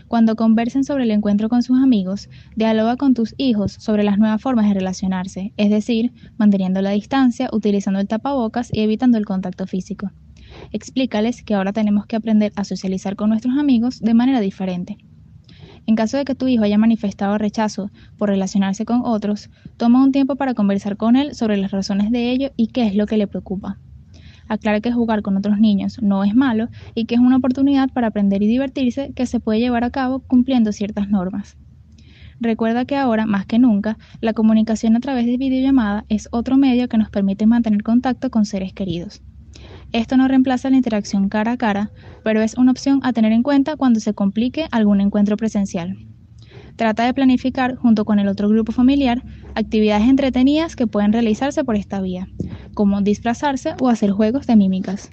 Cuando 0.08 0.36
conversen 0.36 0.84
sobre 0.84 1.04
el 1.04 1.10
encuentro 1.10 1.48
con 1.48 1.62
sus 1.62 1.78
amigos, 1.78 2.28
dialoga 2.56 2.96
con 2.96 3.14
tus 3.14 3.34
hijos 3.38 3.72
sobre 3.72 4.02
las 4.02 4.18
nuevas 4.18 4.42
formas 4.42 4.68
de 4.68 4.74
relacionarse, 4.74 5.52
es 5.56 5.70
decir, 5.70 6.12
manteniendo 6.36 6.82
la 6.82 6.90
distancia, 6.90 7.48
utilizando 7.52 8.00
el 8.00 8.08
tapabocas 8.08 8.68
y 8.72 8.80
evitando 8.80 9.16
el 9.18 9.24
contacto 9.24 9.66
físico. 9.66 10.10
Explícales 10.70 11.42
que 11.42 11.54
ahora 11.54 11.72
tenemos 11.72 12.06
que 12.06 12.16
aprender 12.16 12.52
a 12.56 12.64
socializar 12.64 13.16
con 13.16 13.30
nuestros 13.30 13.56
amigos 13.56 14.00
de 14.00 14.14
manera 14.14 14.40
diferente. 14.40 14.98
En 15.86 15.96
caso 15.96 16.16
de 16.16 16.24
que 16.24 16.34
tu 16.34 16.48
hijo 16.48 16.64
haya 16.64 16.78
manifestado 16.78 17.38
rechazo 17.38 17.90
por 18.16 18.28
relacionarse 18.28 18.84
con 18.84 19.02
otros, 19.04 19.50
toma 19.76 20.02
un 20.02 20.12
tiempo 20.12 20.36
para 20.36 20.54
conversar 20.54 20.96
con 20.96 21.16
él 21.16 21.34
sobre 21.34 21.56
las 21.56 21.70
razones 21.70 22.10
de 22.10 22.30
ello 22.30 22.50
y 22.56 22.68
qué 22.68 22.86
es 22.86 22.94
lo 22.94 23.06
que 23.06 23.16
le 23.16 23.26
preocupa 23.26 23.78
aclara 24.48 24.80
que 24.80 24.92
jugar 24.92 25.22
con 25.22 25.36
otros 25.36 25.58
niños 25.58 26.00
no 26.02 26.24
es 26.24 26.34
malo 26.34 26.68
y 26.94 27.06
que 27.06 27.14
es 27.14 27.20
una 27.20 27.36
oportunidad 27.36 27.90
para 27.90 28.08
aprender 28.08 28.42
y 28.42 28.46
divertirse 28.46 29.12
que 29.14 29.26
se 29.26 29.40
puede 29.40 29.60
llevar 29.60 29.84
a 29.84 29.90
cabo 29.90 30.20
cumpliendo 30.20 30.72
ciertas 30.72 31.08
normas. 31.08 31.56
Recuerda 32.40 32.84
que 32.84 32.96
ahora, 32.96 33.24
más 33.24 33.46
que 33.46 33.58
nunca, 33.58 33.98
la 34.20 34.32
comunicación 34.32 34.96
a 34.96 35.00
través 35.00 35.26
de 35.26 35.36
videollamada 35.36 36.04
es 36.08 36.28
otro 36.32 36.56
medio 36.56 36.88
que 36.88 36.98
nos 36.98 37.08
permite 37.08 37.46
mantener 37.46 37.82
contacto 37.82 38.30
con 38.30 38.44
seres 38.44 38.72
queridos. 38.72 39.22
Esto 39.92 40.16
no 40.16 40.26
reemplaza 40.26 40.70
la 40.70 40.76
interacción 40.76 41.28
cara 41.28 41.52
a 41.52 41.56
cara, 41.58 41.90
pero 42.24 42.40
es 42.40 42.54
una 42.56 42.70
opción 42.70 43.00
a 43.02 43.12
tener 43.12 43.32
en 43.32 43.42
cuenta 43.42 43.76
cuando 43.76 44.00
se 44.00 44.14
complique 44.14 44.66
algún 44.70 45.02
encuentro 45.02 45.36
presencial. 45.36 45.98
Trata 46.76 47.04
de 47.04 47.12
planificar, 47.12 47.76
junto 47.76 48.06
con 48.06 48.18
el 48.18 48.28
otro 48.28 48.48
grupo 48.48 48.72
familiar, 48.72 49.22
actividades 49.54 50.08
entretenidas 50.08 50.76
que 50.76 50.86
pueden 50.86 51.12
realizarse 51.12 51.62
por 51.64 51.76
esta 51.76 52.00
vía, 52.00 52.28
como 52.72 53.02
disfrazarse 53.02 53.74
o 53.80 53.90
hacer 53.90 54.10
juegos 54.10 54.46
de 54.46 54.56
mímicas. 54.56 55.10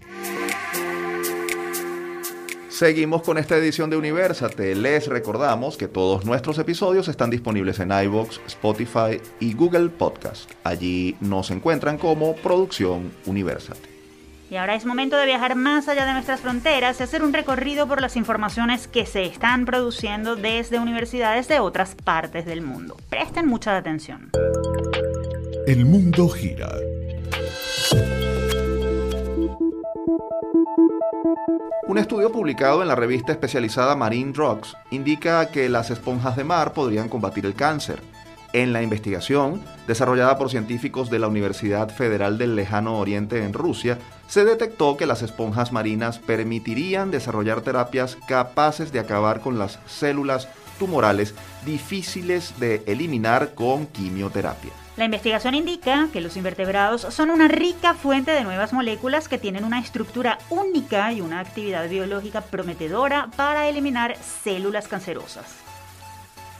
Seguimos 2.70 3.24
con 3.24 3.38
esta 3.38 3.58
edición 3.58 3.90
de 3.90 3.98
Universate. 3.98 4.74
Les 4.74 5.08
recordamos 5.08 5.76
que 5.76 5.90
todos 5.90 6.24
nuestros 6.24 6.58
episodios 6.60 7.10
están 7.10 7.30
disponibles 7.30 7.82
en 7.82 7.92
iVoox, 7.92 8.40
Spotify 8.48 9.20
y 9.42 9.54
Google 9.54 9.90
Podcast. 9.90 10.50
Allí 10.64 11.18
nos 11.20 11.52
encuentran 11.52 11.98
como 11.98 12.38
Producción 12.38 13.12
Universate. 13.26 13.99
Y 14.52 14.56
ahora 14.56 14.74
es 14.74 14.86
momento 14.86 15.16
de 15.16 15.28
viajar 15.28 15.56
más 15.56 15.88
allá 15.88 16.06
de 16.06 16.14
nuestras 16.14 16.40
fronteras 16.40 17.00
y 17.00 17.04
hacer 17.04 17.22
un 17.24 17.34
recorrido 17.34 17.88
por 17.88 18.02
las 18.02 18.16
informaciones 18.16 18.88
que 18.88 19.06
se 19.06 19.24
están 19.26 19.66
produciendo 19.66 20.36
desde 20.36 20.80
universidades 20.80 21.48
de 21.48 21.60
otras 21.60 21.94
partes 21.94 22.46
del 22.46 22.62
mundo. 22.62 22.98
Presten 23.10 23.46
mucha 23.46 23.78
atención. 23.78 24.32
El 25.68 25.86
mundo 25.86 26.28
gira. 26.30 26.70
Un 31.88 31.98
estudio 32.00 32.32
publicado 32.32 32.82
en 32.82 32.88
la 32.88 32.96
revista 32.96 33.32
especializada 33.32 33.96
Marine 33.96 34.32
Drugs 34.32 34.76
indica 34.90 35.50
que 35.52 35.70
las 35.70 35.92
esponjas 35.92 36.36
de 36.36 36.44
mar 36.44 36.74
podrían 36.74 37.08
combatir 37.08 37.46
el 37.46 37.54
cáncer. 37.54 38.02
En 38.52 38.74
la 38.74 38.82
investigación, 38.82 39.62
desarrollada 39.86 40.40
por 40.40 40.50
científicos 40.50 41.12
de 41.12 41.20
la 41.20 41.28
Universidad 41.28 41.90
Federal 41.90 42.40
del 42.40 42.56
Lejano 42.56 42.98
Oriente 42.98 43.44
en 43.44 43.54
Rusia, 43.54 44.00
se 44.30 44.46
detectó 44.46 44.96
que 44.96 45.08
las 45.08 45.24
esponjas 45.24 45.72
marinas 45.72 46.20
permitirían 46.20 47.12
desarrollar 47.12 47.62
terapias 47.62 48.16
capaces 48.28 48.94
de 48.94 49.00
acabar 49.00 49.42
con 49.42 49.60
las 49.60 49.80
células 49.88 50.48
tumorales 50.78 51.34
difíciles 51.66 52.58
de 52.60 52.84
eliminar 52.86 53.54
con 53.56 53.88
quimioterapia. 53.88 54.72
La 54.98 55.06
investigación 55.06 55.56
indica 55.56 56.10
que 56.14 56.22
los 56.22 56.38
invertebrados 56.38 57.02
son 57.02 57.32
una 57.32 57.48
rica 57.48 57.94
fuente 57.96 58.32
de 58.32 58.44
nuevas 58.44 58.72
moléculas 58.72 59.28
que 59.28 59.38
tienen 59.38 59.64
una 59.64 59.80
estructura 59.80 60.38
única 60.50 61.12
y 61.12 61.22
una 61.22 61.40
actividad 61.40 61.90
biológica 61.90 62.42
prometedora 62.42 63.30
para 63.36 63.68
eliminar 63.68 64.16
células 64.44 64.88
cancerosas. 64.88 65.46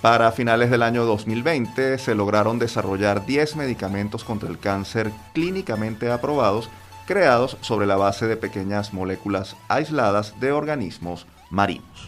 Para 0.02 0.32
finales 0.32 0.72
del 0.72 0.84
año 0.84 1.04
2020 1.04 1.98
se 1.98 2.16
lograron 2.16 2.58
desarrollar 2.58 3.26
10 3.26 3.58
medicamentos 3.58 4.24
contra 4.24 4.50
el 4.50 4.58
cáncer 4.58 5.12
clínicamente 5.34 6.10
aprobados, 6.10 6.70
creados 7.10 7.58
sobre 7.62 7.88
la 7.88 7.96
base 7.96 8.28
de 8.28 8.38
pequeñas 8.38 8.94
moléculas 8.94 9.56
aisladas 9.68 10.40
de 10.40 10.52
organismos 10.52 11.26
marinos. 11.50 12.08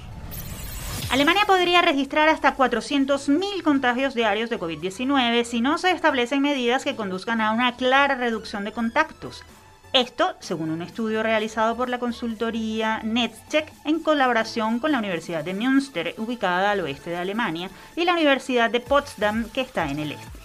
Alemania 1.10 1.42
podría 1.48 1.82
registrar 1.82 2.30
hasta 2.30 2.56
400.000 2.56 3.64
contagios 3.64 4.14
diarios 4.14 4.52
de 4.52 4.60
COVID-19 4.60 5.44
si 5.44 5.60
no 5.60 5.80
se 5.80 5.90
establecen 5.90 6.44
medidas 6.44 6.84
que 6.84 6.96
conduzcan 6.96 7.42
a 7.42 7.52
una 7.52 7.76
clara 7.78 8.14
reducción 8.14 8.64
de 8.64 8.74
contactos. 8.74 9.44
Esto, 9.92 10.36
según 10.40 10.70
un 10.70 10.84
estudio 10.84 11.24
realizado 11.24 11.76
por 11.76 11.90
la 11.90 11.98
consultoría 11.98 13.02
NetCheck 13.04 13.74
en 13.86 14.02
colaboración 14.02 14.78
con 14.78 14.92
la 14.92 15.00
Universidad 15.00 15.44
de 15.44 15.56
Münster, 15.56 16.14
ubicada 16.20 16.70
al 16.70 16.82
oeste 16.82 17.10
de 17.10 17.18
Alemania, 17.18 17.72
y 17.96 18.06
la 18.06 18.14
Universidad 18.14 18.70
de 18.70 18.82
Potsdam, 18.82 19.50
que 19.50 19.62
está 19.62 19.90
en 19.90 19.98
el 19.98 20.12
este. 20.12 20.41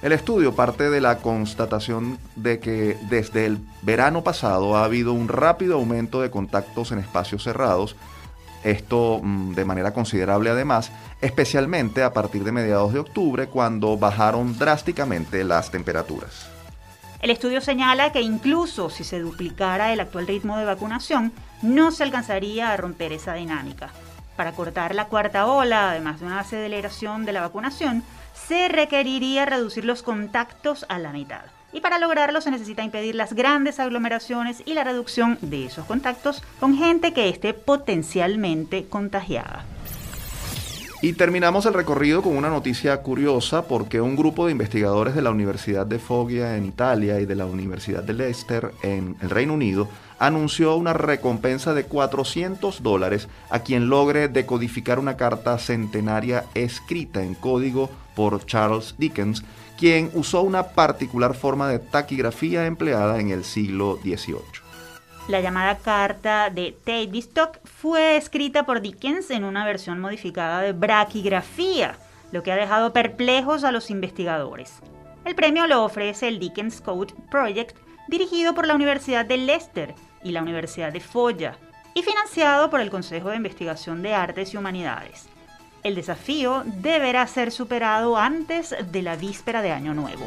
El 0.00 0.12
estudio 0.12 0.54
parte 0.54 0.90
de 0.90 1.00
la 1.00 1.18
constatación 1.18 2.18
de 2.36 2.60
que 2.60 2.96
desde 3.10 3.46
el 3.46 3.58
verano 3.82 4.22
pasado 4.22 4.76
ha 4.76 4.84
habido 4.84 5.12
un 5.12 5.26
rápido 5.26 5.74
aumento 5.74 6.20
de 6.20 6.30
contactos 6.30 6.92
en 6.92 7.00
espacios 7.00 7.42
cerrados, 7.42 7.96
esto 8.62 9.20
mm, 9.20 9.54
de 9.54 9.64
manera 9.64 9.92
considerable 9.92 10.50
además, 10.50 10.92
especialmente 11.20 12.04
a 12.04 12.12
partir 12.12 12.44
de 12.44 12.52
mediados 12.52 12.92
de 12.92 13.00
octubre 13.00 13.48
cuando 13.48 13.96
bajaron 13.96 14.56
drásticamente 14.56 15.42
las 15.42 15.72
temperaturas. 15.72 16.48
El 17.20 17.30
estudio 17.30 17.60
señala 17.60 18.12
que 18.12 18.20
incluso 18.20 18.90
si 18.90 19.02
se 19.02 19.18
duplicara 19.18 19.92
el 19.92 19.98
actual 19.98 20.28
ritmo 20.28 20.56
de 20.56 20.64
vacunación, 20.64 21.32
no 21.62 21.90
se 21.90 22.04
alcanzaría 22.04 22.70
a 22.70 22.76
romper 22.76 23.12
esa 23.12 23.34
dinámica. 23.34 23.90
Para 24.36 24.52
cortar 24.52 24.94
la 24.94 25.06
cuarta 25.06 25.46
ola, 25.46 25.90
además 25.90 26.20
de 26.20 26.26
una 26.26 26.38
aceleración 26.38 27.24
de 27.24 27.32
la 27.32 27.40
vacunación, 27.40 28.04
se 28.46 28.68
requeriría 28.68 29.46
reducir 29.46 29.84
los 29.84 30.02
contactos 30.02 30.86
a 30.88 30.98
la 30.98 31.12
mitad. 31.12 31.42
Y 31.72 31.80
para 31.80 31.98
lograrlo 31.98 32.40
se 32.40 32.50
necesita 32.50 32.82
impedir 32.82 33.14
las 33.14 33.34
grandes 33.34 33.78
aglomeraciones 33.78 34.62
y 34.64 34.74
la 34.74 34.84
reducción 34.84 35.38
de 35.42 35.66
esos 35.66 35.84
contactos 35.84 36.42
con 36.60 36.76
gente 36.76 37.12
que 37.12 37.28
esté 37.28 37.52
potencialmente 37.52 38.86
contagiada. 38.86 39.64
Y 41.00 41.12
terminamos 41.12 41.64
el 41.64 41.74
recorrido 41.74 42.22
con 42.22 42.36
una 42.36 42.48
noticia 42.50 43.02
curiosa 43.02 43.62
porque 43.62 44.00
un 44.00 44.16
grupo 44.16 44.46
de 44.46 44.52
investigadores 44.52 45.14
de 45.14 45.22
la 45.22 45.30
Universidad 45.30 45.86
de 45.86 46.00
Foggia 46.00 46.56
en 46.56 46.64
Italia 46.64 47.20
y 47.20 47.24
de 47.24 47.36
la 47.36 47.46
Universidad 47.46 48.02
de 48.02 48.14
Leicester 48.14 48.72
en 48.82 49.16
el 49.20 49.30
Reino 49.30 49.54
Unido 49.54 49.88
anunció 50.18 50.74
una 50.74 50.94
recompensa 50.94 51.72
de 51.72 51.84
400 51.84 52.82
dólares 52.82 53.28
a 53.48 53.60
quien 53.60 53.88
logre 53.88 54.26
decodificar 54.26 54.98
una 54.98 55.16
carta 55.16 55.56
centenaria 55.58 56.46
escrita 56.54 57.22
en 57.22 57.36
código 57.36 57.90
por 58.16 58.44
Charles 58.44 58.96
Dickens, 58.98 59.44
quien 59.78 60.10
usó 60.14 60.42
una 60.42 60.64
particular 60.70 61.36
forma 61.36 61.68
de 61.68 61.78
taquigrafía 61.78 62.66
empleada 62.66 63.20
en 63.20 63.30
el 63.30 63.44
siglo 63.44 64.00
XVIII. 64.02 64.67
La 65.28 65.42
llamada 65.42 65.76
carta 65.76 66.48
de 66.48 66.74
Tavistock 66.84 67.58
fue 67.62 68.16
escrita 68.16 68.64
por 68.64 68.80
Dickens 68.80 69.30
en 69.30 69.44
una 69.44 69.66
versión 69.66 70.00
modificada 70.00 70.62
de 70.62 70.72
braquigrafía, 70.72 71.98
lo 72.32 72.42
que 72.42 72.50
ha 72.50 72.56
dejado 72.56 72.94
perplejos 72.94 73.62
a 73.62 73.70
los 73.70 73.90
investigadores. 73.90 74.80
El 75.26 75.34
premio 75.34 75.66
lo 75.66 75.84
ofrece 75.84 76.28
el 76.28 76.38
Dickens 76.38 76.80
Code 76.80 77.12
Project, 77.30 77.76
dirigido 78.08 78.54
por 78.54 78.66
la 78.66 78.74
Universidad 78.74 79.26
de 79.26 79.36
Leicester 79.36 79.94
y 80.24 80.30
la 80.30 80.40
Universidad 80.40 80.94
de 80.94 81.00
Foggia, 81.00 81.58
y 81.92 82.02
financiado 82.02 82.70
por 82.70 82.80
el 82.80 82.88
Consejo 82.88 83.28
de 83.28 83.36
Investigación 83.36 84.00
de 84.00 84.14
Artes 84.14 84.54
y 84.54 84.56
Humanidades. 84.56 85.28
El 85.82 85.94
desafío 85.94 86.62
deberá 86.64 87.26
ser 87.26 87.52
superado 87.52 88.16
antes 88.16 88.74
de 88.90 89.02
la 89.02 89.16
víspera 89.16 89.60
de 89.60 89.72
Año 89.72 89.92
Nuevo. 89.92 90.26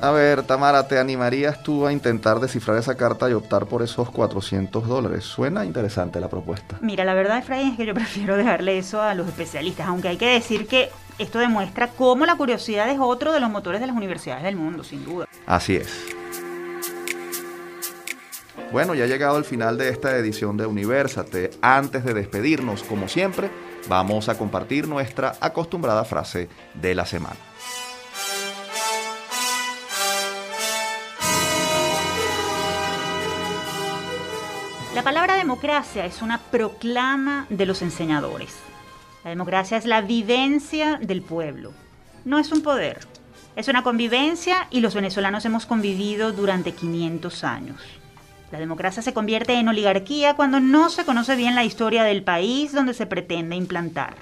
A 0.00 0.10
ver, 0.12 0.44
Tamara, 0.44 0.88
¿te 0.88 0.98
animarías 0.98 1.62
tú 1.62 1.86
a 1.86 1.92
intentar 1.92 2.40
descifrar 2.40 2.78
esa 2.78 2.96
carta 2.96 3.28
y 3.28 3.34
optar 3.34 3.66
por 3.66 3.82
esos 3.82 4.10
400 4.10 4.88
dólares? 4.88 5.24
Suena 5.24 5.64
interesante 5.64 6.20
la 6.20 6.28
propuesta. 6.28 6.78
Mira, 6.80 7.04
la 7.04 7.14
verdad, 7.14 7.38
Efraín, 7.38 7.72
es 7.72 7.76
que 7.76 7.86
yo 7.86 7.94
prefiero 7.94 8.36
dejarle 8.36 8.78
eso 8.78 9.02
a 9.02 9.14
los 9.14 9.28
especialistas, 9.28 9.86
aunque 9.88 10.08
hay 10.08 10.16
que 10.16 10.28
decir 10.28 10.66
que 10.66 10.88
esto 11.18 11.38
demuestra 11.38 11.88
cómo 11.88 12.24
la 12.24 12.36
curiosidad 12.36 12.88
es 12.90 12.98
otro 12.98 13.32
de 13.32 13.40
los 13.40 13.50
motores 13.50 13.80
de 13.80 13.86
las 13.86 13.96
universidades 13.96 14.42
del 14.42 14.56
mundo, 14.56 14.84
sin 14.84 15.04
duda. 15.04 15.26
Así 15.46 15.76
es. 15.76 16.16
Bueno, 18.72 18.94
ya 18.94 19.04
ha 19.04 19.08
llegado 19.08 19.36
el 19.36 19.44
final 19.44 19.76
de 19.76 19.88
esta 19.88 20.16
edición 20.16 20.56
de 20.56 20.64
Universate. 20.64 21.50
Antes 21.60 22.04
de 22.04 22.14
despedirnos, 22.14 22.84
como 22.84 23.08
siempre, 23.08 23.50
vamos 23.88 24.28
a 24.28 24.38
compartir 24.38 24.86
nuestra 24.86 25.34
acostumbrada 25.40 26.04
frase 26.04 26.48
de 26.74 26.94
la 26.94 27.04
semana. 27.04 27.49
La 35.00 35.04
palabra 35.04 35.36
democracia 35.36 36.04
es 36.04 36.20
una 36.20 36.36
proclama 36.36 37.46
de 37.48 37.64
los 37.64 37.80
enseñadores. 37.80 38.54
La 39.24 39.30
democracia 39.30 39.78
es 39.78 39.86
la 39.86 40.02
vivencia 40.02 40.98
del 41.00 41.22
pueblo. 41.22 41.72
No 42.26 42.38
es 42.38 42.52
un 42.52 42.60
poder, 42.60 42.98
es 43.56 43.68
una 43.68 43.82
convivencia 43.82 44.66
y 44.70 44.80
los 44.80 44.94
venezolanos 44.94 45.46
hemos 45.46 45.64
convivido 45.64 46.32
durante 46.32 46.72
500 46.72 47.44
años. 47.44 47.80
La 48.52 48.58
democracia 48.58 49.02
se 49.02 49.14
convierte 49.14 49.54
en 49.54 49.68
oligarquía 49.68 50.36
cuando 50.36 50.60
no 50.60 50.90
se 50.90 51.06
conoce 51.06 51.34
bien 51.34 51.54
la 51.54 51.64
historia 51.64 52.04
del 52.04 52.22
país 52.22 52.74
donde 52.74 52.92
se 52.92 53.06
pretende 53.06 53.56
implantar. 53.56 54.16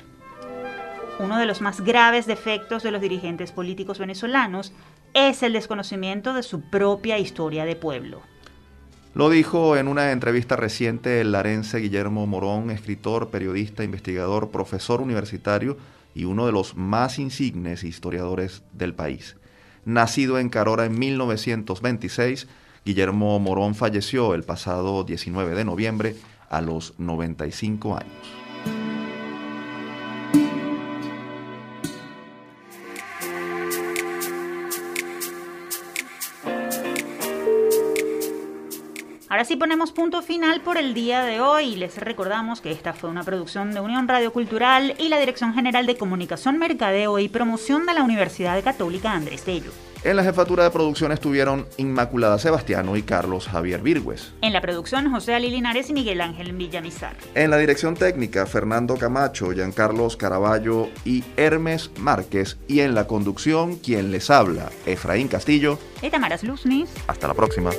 Uno 1.19 1.39
de 1.39 1.47
los 1.47 1.61
más 1.61 1.81
graves 1.81 2.27
defectos 2.27 2.85
de 2.85 2.93
los 2.93 3.01
dirigentes 3.01 3.51
políticos 3.51 3.99
venezolanos 3.99 4.73
es 5.13 5.43
el 5.43 5.55
desconocimiento 5.55 6.35
de 6.35 6.45
su 6.45 6.61
propia 6.61 7.19
historia 7.19 7.65
de 7.65 7.75
pueblo. 7.75 8.23
Lo 9.19 9.31
dijo 9.31 9.77
en 9.77 9.89
una 9.89 10.13
entrevista 10.13 10.55
reciente 10.55 11.21
el 11.21 11.33
larense 11.33 11.81
Guillermo 11.81 12.29
Morón, 12.29 12.71
escritor, 12.71 13.31
periodista, 13.31 13.83
investigador, 13.83 14.53
profesor 14.53 15.01
universitario 15.01 15.77
y 16.15 16.23
uno 16.23 16.47
de 16.47 16.53
los 16.53 16.77
más 16.77 17.19
insignes 17.19 17.83
historiadores 17.83 18.63
del 18.75 18.95
país. 18.95 19.35
Nacido 19.85 20.39
en 20.39 20.51
Carora 20.51 20.85
en 20.85 20.97
1926, 20.97 22.47
Guillermo 22.85 23.41
Morón 23.41 23.75
falleció 23.75 24.37
el 24.37 24.45
pasado 24.45 25.03
19 25.03 25.57
de 25.57 25.65
noviembre 25.65 26.15
a 26.49 26.61
los 26.61 26.95
95 26.99 27.97
años. 27.97 28.48
Ahora 39.31 39.45
sí 39.45 39.57
ponemos 39.57 39.93
punto 39.93 40.23
final 40.23 40.63
por 40.63 40.79
el 40.79 40.95
día 40.95 41.23
de 41.23 41.43
hoy 41.43 41.75
y 41.75 41.77
les 41.77 41.99
recordamos 41.99 42.63
que 42.63 42.73
esta 42.73 42.95
fue 42.95 43.11
una 43.11 43.25
producción 43.25 43.73
de 43.73 43.81
Unión 43.81 44.09
Radio 44.09 44.33
Cultural 44.33 44.95
y 44.99 45.11
la 45.11 45.19
Dirección 45.19 45.53
General 45.53 45.85
de 45.85 45.99
Comunicación, 45.99 46.59
Mercadeo 46.59 47.19
y 47.19 47.29
Promoción 47.29 47.85
de 47.85 47.93
la 47.93 48.03
Universidad 48.03 48.65
Católica 48.65 49.13
Andrés 49.13 49.45
Bello. 49.45 49.71
En 50.03 50.17
la 50.17 50.25
jefatura 50.25 50.65
de 50.65 50.71
producción 50.71 51.13
estuvieron 51.13 51.67
Inmaculada 51.77 52.39
Sebastiano 52.39 52.97
y 52.97 53.03
Carlos 53.03 53.49
Javier 53.49 53.83
Virgües. 53.83 54.33
En 54.41 54.55
la 54.55 54.63
producción 54.63 55.11
José 55.11 55.35
Ali 55.35 55.51
Linares 55.51 55.91
y 55.91 55.93
Miguel 55.93 56.23
Ángel 56.23 56.55
Villamizar. 56.55 57.15
En 57.35 57.51
la 57.51 57.59
dirección 57.59 57.95
técnica 57.95 58.47
Fernando 58.47 58.97
Camacho, 58.97 59.51
Giancarlos 59.51 60.17
Caraballo 60.17 60.89
y 61.05 61.23
Hermes 61.37 61.91
Márquez. 61.99 62.57
Y 62.67 62.81
en 62.81 62.95
la 62.95 63.07
conducción 63.07 63.77
quien 63.77 64.11
les 64.11 64.31
habla, 64.31 64.71
Efraín 64.87 65.29
Castillo. 65.29 65.79
Y 66.01 66.09
Tamaras 66.09 66.45
Luznis. 66.45 66.89
Hasta 67.09 67.29
la 67.29 67.35
próxima. 67.35 67.71